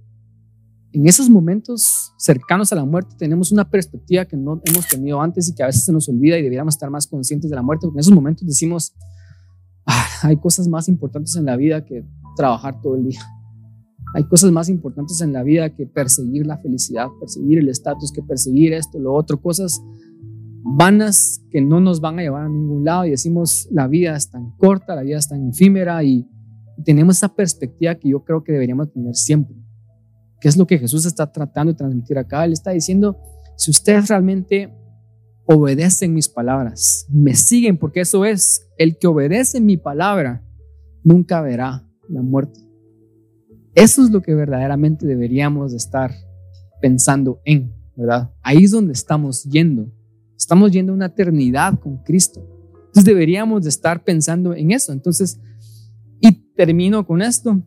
en 0.95 1.09
esos 1.09 1.29
momentos 1.29 2.13
cercanos 2.17 2.73
a 2.73 2.77
la 2.77 2.85
muerte 2.85 3.17
tenemos 3.19 3.51
una 3.51 3.69
perspectiva 3.69 4.25
que 4.27 4.37
no 4.37 4.63
hemos 4.65 4.87
tenido 4.87 5.21
antes 5.21 5.49
y 5.49 5.55
que 5.55 5.65
a 5.65 5.67
veces 5.67 5.85
se 5.85 5.93
nos 5.93 6.09
olvida 6.09 6.39
y 6.39 6.43
deberíamos 6.43 6.75
estar 6.75 6.89
más 6.89 7.09
conscientes 7.09 7.51
de 7.51 7.57
la 7.57 7.63
muerte, 7.63 7.87
porque 7.87 7.97
en 7.97 8.01
esos 8.01 8.15
momentos 8.15 8.47
decimos, 8.47 8.95
ah, 9.87 10.07
hay 10.23 10.37
cosas 10.37 10.69
más 10.69 10.89
importantes 10.89 11.35
en 11.35 11.47
la 11.47 11.57
vida 11.57 11.85
que 11.85 12.07
trabajar 12.37 12.81
todo 12.81 12.95
el 12.95 13.09
día. 13.09 13.21
Hay 14.15 14.23
cosas 14.29 14.53
más 14.53 14.69
importantes 14.69 15.21
en 15.21 15.33
la 15.33 15.43
vida 15.43 15.75
que 15.75 15.85
perseguir 15.85 16.47
la 16.47 16.59
felicidad, 16.59 17.09
perseguir 17.19 17.59
el 17.59 17.69
estatus, 17.69 18.13
que 18.13 18.23
perseguir 18.23 18.73
esto, 18.73 19.01
lo 19.01 19.15
otro, 19.15 19.43
cosas 19.43 19.83
vanas 20.63 21.43
que 21.51 21.61
no 21.61 21.81
nos 21.81 22.01
van 22.01 22.21
a 22.21 22.23
llevar 22.23 22.45
a 22.45 22.49
ningún 22.49 22.85
lado 22.85 23.05
y 23.05 23.11
decimos, 23.11 23.67
la 23.73 23.89
vida 23.89 24.17
es 24.17 24.31
tan 24.31 24.53
corta, 24.59 24.95
la 24.95 25.03
vida 25.03 25.19
es 25.19 25.27
tan 25.27 25.49
efímera 25.49 26.05
y 26.05 26.25
tenemos 26.85 27.17
esa 27.17 27.35
perspectiva 27.35 27.97
que 27.97 28.11
yo 28.11 28.23
creo 28.23 28.45
que 28.45 28.53
deberíamos 28.53 28.93
tener 28.93 29.17
siempre 29.17 29.64
¿Qué 30.45 30.49
es 30.49 30.59
lo 30.59 30.67
que 30.67 30.79
Jesús 30.79 31.07
está 31.07 31.33
tratando 31.33 31.73
de 31.73 31.79
transmitir 31.79 32.19
acá? 32.19 32.45
Él 32.45 32.53
está 32.53 32.73
diciendo, 32.73 33.19
si 33.57 33.71
ustedes 33.71 34.09
realmente 34.09 34.77
obedecen 35.47 36.13
mis 36.13 36.29
palabras, 36.29 37.07
me 37.09 37.35
siguen, 37.35 37.79
porque 37.79 38.01
eso 38.01 38.27
es, 38.27 38.69
el 38.77 38.99
que 38.99 39.07
obedece 39.07 39.63
mi 39.63 39.79
palabra 39.79 40.45
nunca 41.03 41.41
verá 41.41 41.89
la 42.11 42.21
muerte. 42.21 42.61
Eso 43.75 44.05
es 44.05 44.11
lo 44.11 44.21
que 44.21 44.35
verdaderamente 44.35 45.07
deberíamos 45.07 45.71
de 45.71 45.79
estar 45.79 46.13
pensando 46.83 47.41
en, 47.47 47.75
¿verdad? 47.97 48.31
Ahí 48.43 48.65
es 48.65 48.73
donde 48.73 48.93
estamos 48.93 49.45
yendo. 49.45 49.91
Estamos 50.37 50.73
yendo 50.73 50.93
a 50.93 50.97
una 50.97 51.07
eternidad 51.07 51.81
con 51.81 52.03
Cristo. 52.03 52.47
Entonces 52.89 53.07
deberíamos 53.07 53.63
de 53.63 53.71
estar 53.71 54.05
pensando 54.05 54.53
en 54.53 54.73
eso. 54.73 54.93
Entonces, 54.93 55.41
y 56.21 56.33
termino 56.55 57.07
con 57.07 57.23
esto. 57.23 57.67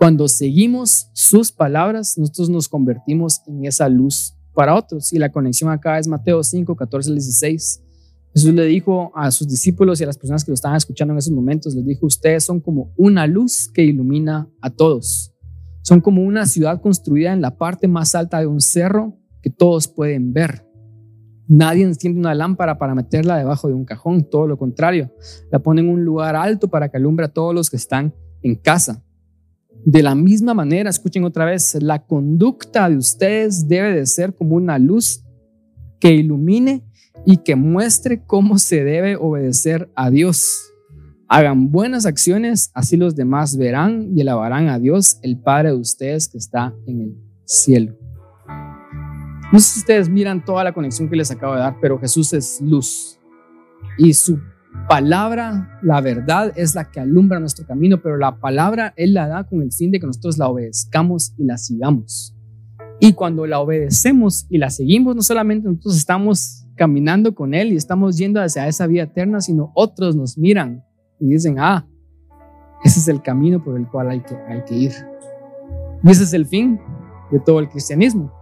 Cuando 0.00 0.28
seguimos 0.28 1.10
sus 1.12 1.52
palabras, 1.52 2.16
nosotros 2.16 2.48
nos 2.48 2.70
convertimos 2.70 3.42
en 3.46 3.66
esa 3.66 3.86
luz 3.86 4.34
para 4.54 4.74
otros. 4.74 5.12
Y 5.12 5.18
la 5.18 5.30
conexión 5.30 5.68
acá 5.68 5.98
es 5.98 6.08
Mateo 6.08 6.42
5, 6.42 6.74
14 6.74 7.12
16. 7.12 7.82
Jesús 8.32 8.54
le 8.54 8.64
dijo 8.64 9.12
a 9.14 9.30
sus 9.30 9.46
discípulos 9.46 10.00
y 10.00 10.04
a 10.04 10.06
las 10.06 10.16
personas 10.16 10.42
que 10.42 10.52
lo 10.52 10.54
estaban 10.54 10.78
escuchando 10.78 11.12
en 11.12 11.18
esos 11.18 11.34
momentos, 11.34 11.74
les 11.74 11.84
dijo, 11.84 12.06
ustedes 12.06 12.44
son 12.44 12.60
como 12.60 12.94
una 12.96 13.26
luz 13.26 13.70
que 13.74 13.84
ilumina 13.84 14.48
a 14.62 14.70
todos. 14.70 15.34
Son 15.82 16.00
como 16.00 16.22
una 16.22 16.46
ciudad 16.46 16.80
construida 16.80 17.34
en 17.34 17.42
la 17.42 17.58
parte 17.58 17.86
más 17.86 18.14
alta 18.14 18.40
de 18.40 18.46
un 18.46 18.62
cerro 18.62 19.18
que 19.42 19.50
todos 19.50 19.86
pueden 19.86 20.32
ver. 20.32 20.66
Nadie 21.46 21.84
enciende 21.84 22.18
una 22.18 22.34
lámpara 22.34 22.78
para 22.78 22.94
meterla 22.94 23.36
debajo 23.36 23.68
de 23.68 23.74
un 23.74 23.84
cajón, 23.84 24.24
todo 24.30 24.46
lo 24.46 24.56
contrario, 24.56 25.12
la 25.52 25.58
pone 25.58 25.82
en 25.82 25.90
un 25.90 26.06
lugar 26.06 26.36
alto 26.36 26.68
para 26.68 26.88
que 26.88 26.96
alumbre 26.96 27.26
a 27.26 27.34
todos 27.34 27.54
los 27.54 27.68
que 27.68 27.76
están 27.76 28.14
en 28.40 28.54
casa. 28.54 29.04
De 29.84 30.02
la 30.02 30.14
misma 30.14 30.52
manera, 30.52 30.90
escuchen 30.90 31.24
otra 31.24 31.46
vez, 31.46 31.76
la 31.80 32.04
conducta 32.04 32.88
de 32.88 32.96
ustedes 32.96 33.66
debe 33.66 33.94
de 33.94 34.06
ser 34.06 34.34
como 34.34 34.56
una 34.56 34.78
luz 34.78 35.24
que 35.98 36.12
ilumine 36.12 36.84
y 37.24 37.38
que 37.38 37.56
muestre 37.56 38.24
cómo 38.26 38.58
se 38.58 38.84
debe 38.84 39.16
obedecer 39.16 39.90
a 39.94 40.10
Dios. 40.10 40.70
Hagan 41.28 41.70
buenas 41.70 42.06
acciones, 42.06 42.70
así 42.74 42.96
los 42.96 43.14
demás 43.14 43.56
verán 43.56 44.10
y 44.14 44.20
alabarán 44.20 44.68
a 44.68 44.78
Dios, 44.78 45.18
el 45.22 45.38
Padre 45.38 45.70
de 45.70 45.76
ustedes 45.76 46.28
que 46.28 46.38
está 46.38 46.74
en 46.86 47.00
el 47.00 47.16
cielo. 47.44 47.96
No 49.52 49.58
sé 49.58 49.74
si 49.74 49.80
ustedes 49.80 50.08
miran 50.08 50.44
toda 50.44 50.62
la 50.62 50.72
conexión 50.72 51.08
que 51.08 51.16
les 51.16 51.30
acabo 51.30 51.54
de 51.54 51.60
dar, 51.60 51.76
pero 51.80 51.98
Jesús 51.98 52.32
es 52.32 52.60
luz 52.60 53.18
y 53.98 54.12
su 54.12 54.38
palabra, 54.88 55.78
la 55.82 56.00
verdad, 56.00 56.52
es 56.56 56.74
la 56.74 56.90
que 56.90 57.00
alumbra 57.00 57.40
nuestro 57.40 57.66
camino, 57.66 58.00
pero 58.02 58.16
la 58.16 58.38
palabra 58.38 58.92
Él 58.96 59.14
la 59.14 59.28
da 59.28 59.44
con 59.44 59.62
el 59.62 59.72
fin 59.72 59.90
de 59.90 60.00
que 60.00 60.06
nosotros 60.06 60.38
la 60.38 60.48
obedezcamos 60.48 61.34
y 61.36 61.44
la 61.44 61.58
sigamos. 61.58 62.34
Y 62.98 63.14
cuando 63.14 63.46
la 63.46 63.60
obedecemos 63.60 64.46
y 64.50 64.58
la 64.58 64.70
seguimos, 64.70 65.16
no 65.16 65.22
solamente 65.22 65.68
nosotros 65.68 65.96
estamos 65.96 66.66
caminando 66.76 67.34
con 67.34 67.54
Él 67.54 67.72
y 67.72 67.76
estamos 67.76 68.16
yendo 68.16 68.42
hacia 68.42 68.68
esa 68.68 68.86
vida 68.86 69.04
eterna, 69.04 69.40
sino 69.40 69.72
otros 69.74 70.16
nos 70.16 70.36
miran 70.36 70.84
y 71.18 71.30
dicen, 71.30 71.58
ah, 71.58 71.86
ese 72.84 73.00
es 73.00 73.08
el 73.08 73.22
camino 73.22 73.62
por 73.62 73.78
el 73.78 73.86
cual 73.88 74.10
hay 74.10 74.20
que, 74.20 74.74
ir. 74.74 74.92
Y 76.02 76.10
ese 76.10 76.24
es 76.24 76.32
el 76.32 76.46
fin 76.46 76.80
de 77.30 77.40
todo 77.40 77.60
el 77.60 77.68
cristianismo. 77.68 78.32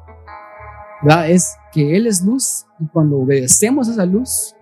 Es 1.26 1.55
que 1.72 1.97
Él 1.97 2.07
es 2.07 2.24
luz 2.24 2.66
y 2.81 2.87
cuando 2.87 3.18
obedecemos 3.18 3.89
esa 3.89 4.07
luz, 4.07 4.55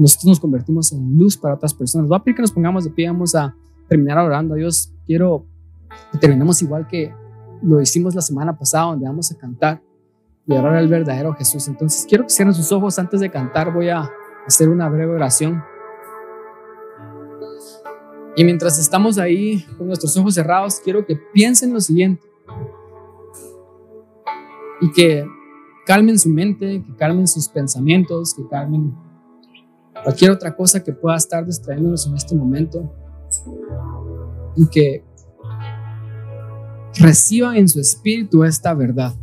nosotros 0.00 0.26
nos 0.26 0.40
convertimos 0.40 0.92
en 0.92 1.18
luz 1.18 1.36
para 1.36 1.54
otras 1.54 1.74
personas. 1.74 2.10
Va 2.10 2.16
a 2.16 2.24
pedir 2.24 2.36
que 2.36 2.42
nos 2.42 2.52
pongamos 2.52 2.84
de 2.84 2.90
pie, 2.90 3.06
vamos 3.06 3.34
a 3.34 3.54
terminar 3.86 4.16
orando 4.18 4.54
Dios. 4.54 4.94
Quiero 5.06 5.44
que 6.10 6.18
terminemos 6.18 6.62
igual 6.62 6.88
que 6.88 7.14
lo 7.62 7.82
hicimos 7.82 8.14
la 8.14 8.22
semana 8.22 8.56
pasada, 8.56 8.86
donde 8.86 9.06
vamos 9.06 9.30
a 9.30 9.36
cantar 9.36 9.82
y 10.46 10.54
orar 10.54 10.76
al 10.76 10.88
verdadero 10.88 11.34
Jesús. 11.34 11.68
Entonces, 11.68 12.06
quiero 12.08 12.24
que 12.24 12.30
cierren 12.30 12.54
sus 12.54 12.72
ojos 12.72 12.98
antes 12.98 13.20
de 13.20 13.30
cantar. 13.30 13.74
Voy 13.74 13.90
a 13.90 14.08
hacer 14.46 14.70
una 14.70 14.88
breve 14.88 15.12
oración. 15.12 15.62
Y 18.36 18.44
mientras 18.44 18.78
estamos 18.78 19.18
ahí 19.18 19.66
con 19.76 19.86
nuestros 19.86 20.16
ojos 20.16 20.34
cerrados, 20.34 20.80
quiero 20.82 21.04
que 21.04 21.16
piensen 21.34 21.74
lo 21.74 21.80
siguiente 21.80 22.26
y 24.80 24.90
que 24.92 25.26
calmen 25.84 26.18
su 26.18 26.30
mente, 26.30 26.82
que 26.86 26.96
calmen 26.96 27.26
sus 27.26 27.50
pensamientos, 27.50 28.32
que 28.32 28.48
calmen 28.48 28.94
cualquier 30.02 30.30
otra 30.30 30.54
cosa 30.54 30.82
que 30.82 30.92
pueda 30.92 31.16
estar 31.16 31.44
distrayéndonos 31.44 32.06
en 32.06 32.16
este 32.16 32.34
momento 32.34 32.92
y 34.56 34.66
que 34.68 35.04
reciban 36.98 37.56
en 37.56 37.68
su 37.68 37.80
espíritu 37.80 38.44
esta 38.44 38.74
verdad. 38.74 39.14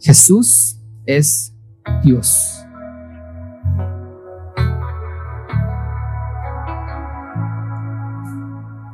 Jesús 0.00 0.80
es 1.06 1.54
Dios. 2.02 2.58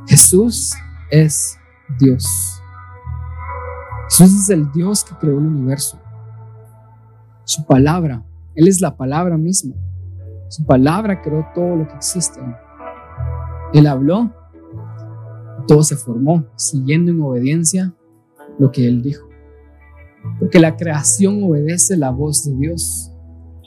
Jesús 0.06 0.74
es 1.10 1.56
Dios. 1.98 2.62
Jesús 4.10 4.42
es 4.42 4.50
el 4.50 4.70
Dios 4.72 5.04
que 5.04 5.14
creó 5.16 5.38
el 5.38 5.46
universo. 5.46 5.98
Su 7.44 7.64
palabra, 7.64 8.24
Él 8.54 8.68
es 8.68 8.80
la 8.80 8.96
palabra 8.96 9.36
misma. 9.36 9.74
Su 10.48 10.64
palabra 10.64 11.20
creó 11.20 11.46
todo 11.54 11.76
lo 11.76 11.86
que 11.86 11.94
existe. 11.94 12.40
Él 13.74 13.86
habló, 13.86 14.32
todo 15.66 15.82
se 15.82 15.96
formó, 15.96 16.46
siguiendo 16.56 17.12
en 17.12 17.20
obediencia 17.20 17.94
lo 18.58 18.70
que 18.72 18.86
Él 18.86 19.02
dijo. 19.02 19.28
Porque 20.38 20.58
la 20.58 20.76
creación 20.76 21.42
obedece 21.44 21.96
la 21.96 22.10
voz 22.10 22.44
de 22.44 22.54
Dios. 22.56 23.12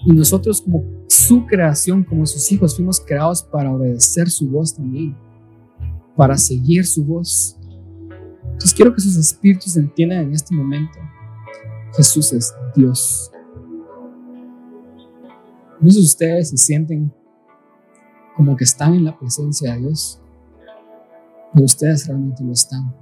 Y 0.06 0.12
nosotros 0.12 0.62
como 0.62 0.84
su 1.08 1.46
creación, 1.46 2.04
como 2.04 2.26
sus 2.26 2.52
hijos, 2.52 2.76
fuimos 2.76 3.00
creados 3.00 3.44
para 3.44 3.72
obedecer 3.72 4.30
su 4.30 4.50
voz 4.50 4.76
también, 4.76 5.16
para 6.16 6.38
seguir 6.38 6.86
su 6.86 7.06
voz. 7.06 7.58
Entonces 8.44 8.74
quiero 8.74 8.94
que 8.94 9.02
sus 9.02 9.16
espíritus 9.18 9.78
entiendan 9.78 10.26
en 10.26 10.34
este 10.34 10.56
momento, 10.56 11.00
Jesús 11.96 12.34
es 12.34 12.54
Dios. 12.76 13.32
Muchos 15.82 15.96
de 15.96 16.02
ustedes 16.04 16.50
se 16.52 16.58
sienten 16.58 17.12
como 18.36 18.56
que 18.56 18.66
están 18.66 18.94
en 18.94 19.04
la 19.04 19.18
presencia 19.18 19.74
de 19.74 19.80
Dios, 19.80 20.22
pero 21.52 21.66
ustedes 21.66 22.06
realmente 22.06 22.44
no 22.44 22.54
están. 22.54 22.94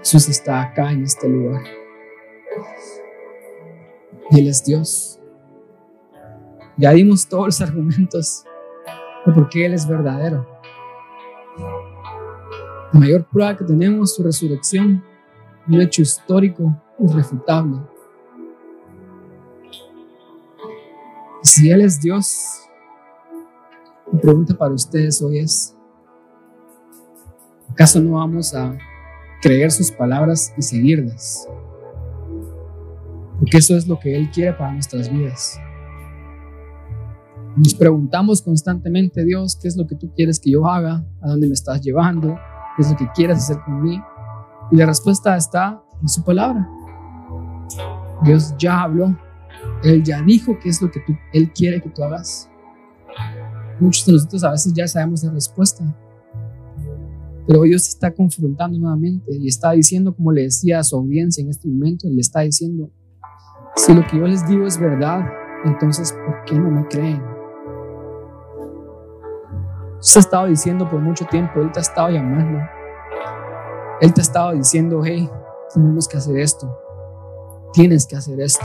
Jesús 0.00 0.28
está 0.28 0.60
acá 0.60 0.90
en 0.90 1.04
este 1.04 1.28
lugar. 1.28 1.62
Y 4.32 4.40
Él 4.40 4.48
es 4.48 4.64
Dios. 4.64 5.20
Ya 6.76 6.90
dimos 6.90 7.28
todos 7.28 7.46
los 7.46 7.60
argumentos 7.60 8.42
de 9.24 9.32
por 9.32 9.48
qué 9.48 9.66
Él 9.66 9.74
es 9.74 9.86
verdadero. 9.86 10.44
La 12.92 12.98
mayor 12.98 13.28
prueba 13.28 13.56
que 13.56 13.64
tenemos 13.64 14.16
su 14.16 14.24
resurrección, 14.24 15.04
un 15.68 15.80
hecho 15.80 16.02
histórico 16.02 16.76
irrefutable. 16.98 17.78
Si 21.42 21.70
Él 21.70 21.80
es 21.80 22.00
Dios, 22.00 22.68
mi 24.12 24.18
pregunta 24.18 24.54
para 24.54 24.74
ustedes 24.74 25.22
hoy 25.22 25.38
es, 25.38 25.74
¿acaso 27.70 28.00
no 28.00 28.12
vamos 28.12 28.54
a 28.54 28.76
creer 29.40 29.70
sus 29.70 29.90
palabras 29.90 30.52
y 30.58 30.62
seguirlas? 30.62 31.48
Porque 33.38 33.56
eso 33.56 33.74
es 33.74 33.88
lo 33.88 33.98
que 33.98 34.14
Él 34.14 34.30
quiere 34.30 34.52
para 34.52 34.72
nuestras 34.72 35.10
vidas. 35.10 35.58
Nos 37.56 37.74
preguntamos 37.74 38.42
constantemente, 38.42 39.24
Dios, 39.24 39.56
¿qué 39.60 39.68
es 39.68 39.76
lo 39.76 39.86
que 39.86 39.96
tú 39.96 40.12
quieres 40.14 40.38
que 40.38 40.50
yo 40.50 40.66
haga? 40.66 41.06
¿A 41.22 41.28
dónde 41.28 41.46
me 41.46 41.54
estás 41.54 41.80
llevando? 41.80 42.36
¿Qué 42.76 42.82
es 42.82 42.90
lo 42.90 42.96
que 42.96 43.08
quieres 43.14 43.38
hacer 43.38 43.58
conmigo? 43.64 44.04
Y 44.70 44.76
la 44.76 44.86
respuesta 44.86 45.36
está 45.36 45.82
en 46.02 46.08
su 46.08 46.22
palabra. 46.22 46.68
Dios 48.22 48.54
ya 48.58 48.82
habló. 48.82 49.16
Él 49.82 50.02
ya 50.02 50.20
dijo 50.22 50.58
qué 50.58 50.68
es 50.68 50.82
lo 50.82 50.90
que 50.90 51.00
tú, 51.00 51.16
Él 51.32 51.52
quiere 51.52 51.80
que 51.80 51.88
tú 51.88 52.02
hagas. 52.04 52.50
Muchos 53.78 54.04
de 54.06 54.12
nosotros 54.12 54.44
a 54.44 54.50
veces 54.50 54.72
ya 54.74 54.86
sabemos 54.86 55.24
la 55.24 55.32
respuesta. 55.32 55.84
Pero 57.46 57.62
Dios 57.62 57.88
está 57.88 58.12
confrontando 58.12 58.78
nuevamente 58.78 59.34
y 59.34 59.48
está 59.48 59.72
diciendo, 59.72 60.14
como 60.14 60.32
le 60.32 60.42
decía 60.42 60.78
a 60.78 60.84
su 60.84 60.96
audiencia 60.96 61.42
en 61.42 61.48
este 61.48 61.66
momento, 61.66 62.06
le 62.08 62.20
está 62.20 62.40
diciendo, 62.40 62.90
si 63.74 63.94
lo 63.94 64.06
que 64.06 64.18
yo 64.18 64.26
les 64.26 64.46
digo 64.46 64.66
es 64.66 64.78
verdad, 64.78 65.24
entonces 65.64 66.12
¿por 66.12 66.44
qué 66.44 66.54
no 66.58 66.70
me 66.70 66.86
creen? 66.86 67.22
Usted 69.98 70.18
ha 70.18 70.20
estado 70.20 70.46
diciendo 70.46 70.88
por 70.88 71.00
mucho 71.00 71.24
tiempo, 71.26 71.60
Él 71.60 71.72
te 71.72 71.80
ha 71.80 71.82
estado 71.82 72.10
llamando. 72.10 72.60
Él 74.00 74.14
te 74.14 74.20
ha 74.20 74.22
estado 74.22 74.52
diciendo, 74.52 75.02
hey, 75.04 75.28
tenemos 75.74 76.06
que 76.08 76.16
hacer 76.18 76.38
esto. 76.38 76.74
Tienes 77.72 78.06
que 78.06 78.16
hacer 78.16 78.40
esto. 78.40 78.64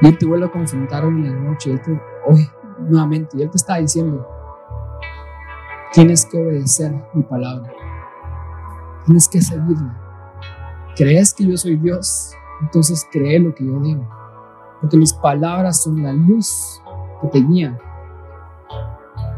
Y 0.00 0.06
Él 0.06 0.18
te 0.18 0.26
vuelve 0.26 0.46
a 0.46 0.50
confrontar 0.50 1.04
hoy 1.04 1.12
en 1.12 1.34
la 1.34 1.50
noche, 1.50 1.80
hoy 2.26 2.48
nuevamente, 2.78 3.36
y 3.36 3.42
Él 3.42 3.50
te 3.50 3.56
está 3.56 3.76
diciendo, 3.76 4.26
tienes 5.92 6.26
que 6.26 6.38
obedecer 6.38 6.92
mi 7.14 7.22
palabra. 7.22 7.72
Tienes 9.04 9.28
que 9.28 9.40
seguirla. 9.40 9.96
¿Crees 10.96 11.34
que 11.34 11.46
yo 11.46 11.56
soy 11.56 11.76
Dios? 11.76 12.32
Entonces 12.62 13.06
cree 13.10 13.38
lo 13.38 13.54
que 13.54 13.64
yo 13.64 13.78
digo. 13.80 14.08
Porque 14.80 14.96
mis 14.96 15.12
palabras 15.12 15.82
son 15.82 16.02
la 16.02 16.12
luz 16.12 16.82
que 17.20 17.28
te 17.28 17.40
guían 17.40 17.78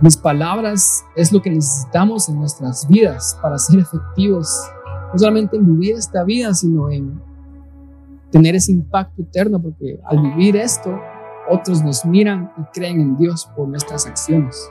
mis 0.02 0.16
palabras 0.16 1.04
es 1.14 1.32
lo 1.32 1.40
que 1.40 1.48
necesitamos 1.48 2.28
en 2.28 2.40
nuestras 2.40 2.88
vidas 2.88 3.38
para 3.40 3.56
ser 3.56 3.78
efectivos, 3.78 4.52
no 5.12 5.16
solamente 5.16 5.56
en 5.56 5.64
vivir 5.64 5.94
esta 5.94 6.24
vida, 6.24 6.52
sino 6.54 6.90
en 6.90 7.22
tener 8.32 8.56
ese 8.56 8.72
impacto 8.72 9.22
eterno, 9.22 9.62
porque 9.62 10.00
al 10.04 10.20
vivir 10.20 10.56
esto, 10.56 10.98
otros 11.48 11.84
nos 11.84 12.04
miran 12.04 12.50
y 12.58 12.62
creen 12.72 13.00
en 13.00 13.16
Dios 13.16 13.48
por 13.54 13.68
nuestras 13.68 14.06
acciones. 14.06 14.68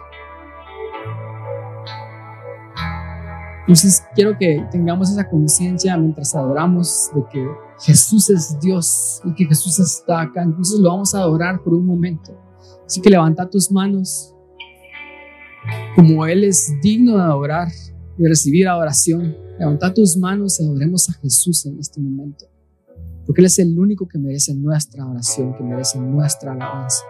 Entonces 3.62 4.04
quiero 4.16 4.38
que 4.38 4.68
tengamos 4.70 5.10
esa 5.12 5.30
conciencia 5.30 5.96
mientras 5.96 6.36
adoramos 6.36 7.10
de 7.16 7.24
que 7.32 7.48
Jesús 7.80 8.30
es 8.30 8.60
Dios 8.60 9.22
y 9.24 9.34
que 9.34 9.46
Jesús 9.46 9.80
está 9.80 10.22
acá. 10.22 10.42
Entonces 10.42 10.80
lo 10.80 10.90
vamos 10.90 11.16
a 11.16 11.20
adorar 11.20 11.62
por 11.64 11.76
un 11.76 11.86
momento. 11.86 12.34
Así 12.86 13.00
que 13.00 13.10
levanta 13.10 13.50
tus 13.50 13.72
manos 13.72 14.36
como 15.96 16.26
Él 16.26 16.44
es 16.44 16.74
digno 16.82 17.18
de 17.18 17.24
adorar 17.24 17.68
y 18.18 18.26
recibir 18.26 18.68
adoración, 18.68 19.36
levanta 19.60 19.94
tus 19.94 20.18
manos 20.18 20.60
y 20.60 20.66
adoremos 20.66 21.10
a 21.10 21.14
Jesús 21.14 21.66
en 21.66 21.80
este 21.80 22.00
momento. 22.00 22.51
Porque 23.26 23.42
Él 23.42 23.48
es 23.48 23.60
el 23.60 23.78
único 23.78 24.08
que 24.08 24.18
merece 24.18 24.56
nuestra 24.56 25.06
oración, 25.06 25.56
que 25.56 25.64
merece 25.64 26.00
nuestra 26.00 26.54
alabanza. 26.54 27.04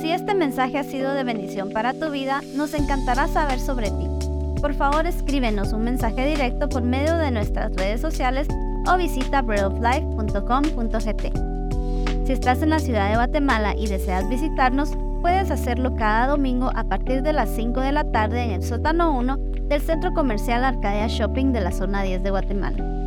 Si 0.00 0.12
este 0.12 0.34
mensaje 0.34 0.78
ha 0.78 0.84
sido 0.84 1.12
de 1.12 1.24
bendición 1.24 1.70
para 1.72 1.92
tu 1.92 2.10
vida, 2.10 2.40
nos 2.54 2.72
encantará 2.74 3.26
saber 3.28 3.58
sobre 3.58 3.90
ti. 3.90 4.06
Por 4.60 4.74
favor, 4.74 5.06
escríbenos 5.06 5.72
un 5.72 5.82
mensaje 5.82 6.26
directo 6.26 6.68
por 6.68 6.82
medio 6.82 7.16
de 7.16 7.30
nuestras 7.30 7.74
redes 7.74 8.00
sociales 8.00 8.48
o 8.86 8.96
visita 8.96 9.42
breadoflife.com.gt. 9.42 12.26
Si 12.26 12.32
estás 12.32 12.62
en 12.62 12.70
la 12.70 12.78
ciudad 12.78 13.10
de 13.10 13.16
Guatemala 13.16 13.74
y 13.76 13.86
deseas 13.86 14.28
visitarnos, 14.28 14.90
puedes 15.20 15.50
hacerlo 15.50 15.94
cada 15.96 16.28
domingo 16.28 16.70
a 16.74 16.84
partir 16.84 17.22
de 17.22 17.32
las 17.32 17.50
5 17.50 17.80
de 17.80 17.92
la 17.92 18.10
tarde 18.10 18.44
en 18.44 18.50
el 18.50 18.62
sótano 18.62 19.16
1 19.16 19.36
del 19.68 19.80
Centro 19.80 20.12
Comercial 20.12 20.64
Arcadia 20.64 21.06
Shopping 21.08 21.52
de 21.52 21.60
la 21.60 21.72
zona 21.72 22.02
10 22.02 22.22
de 22.22 22.30
Guatemala. 22.30 22.97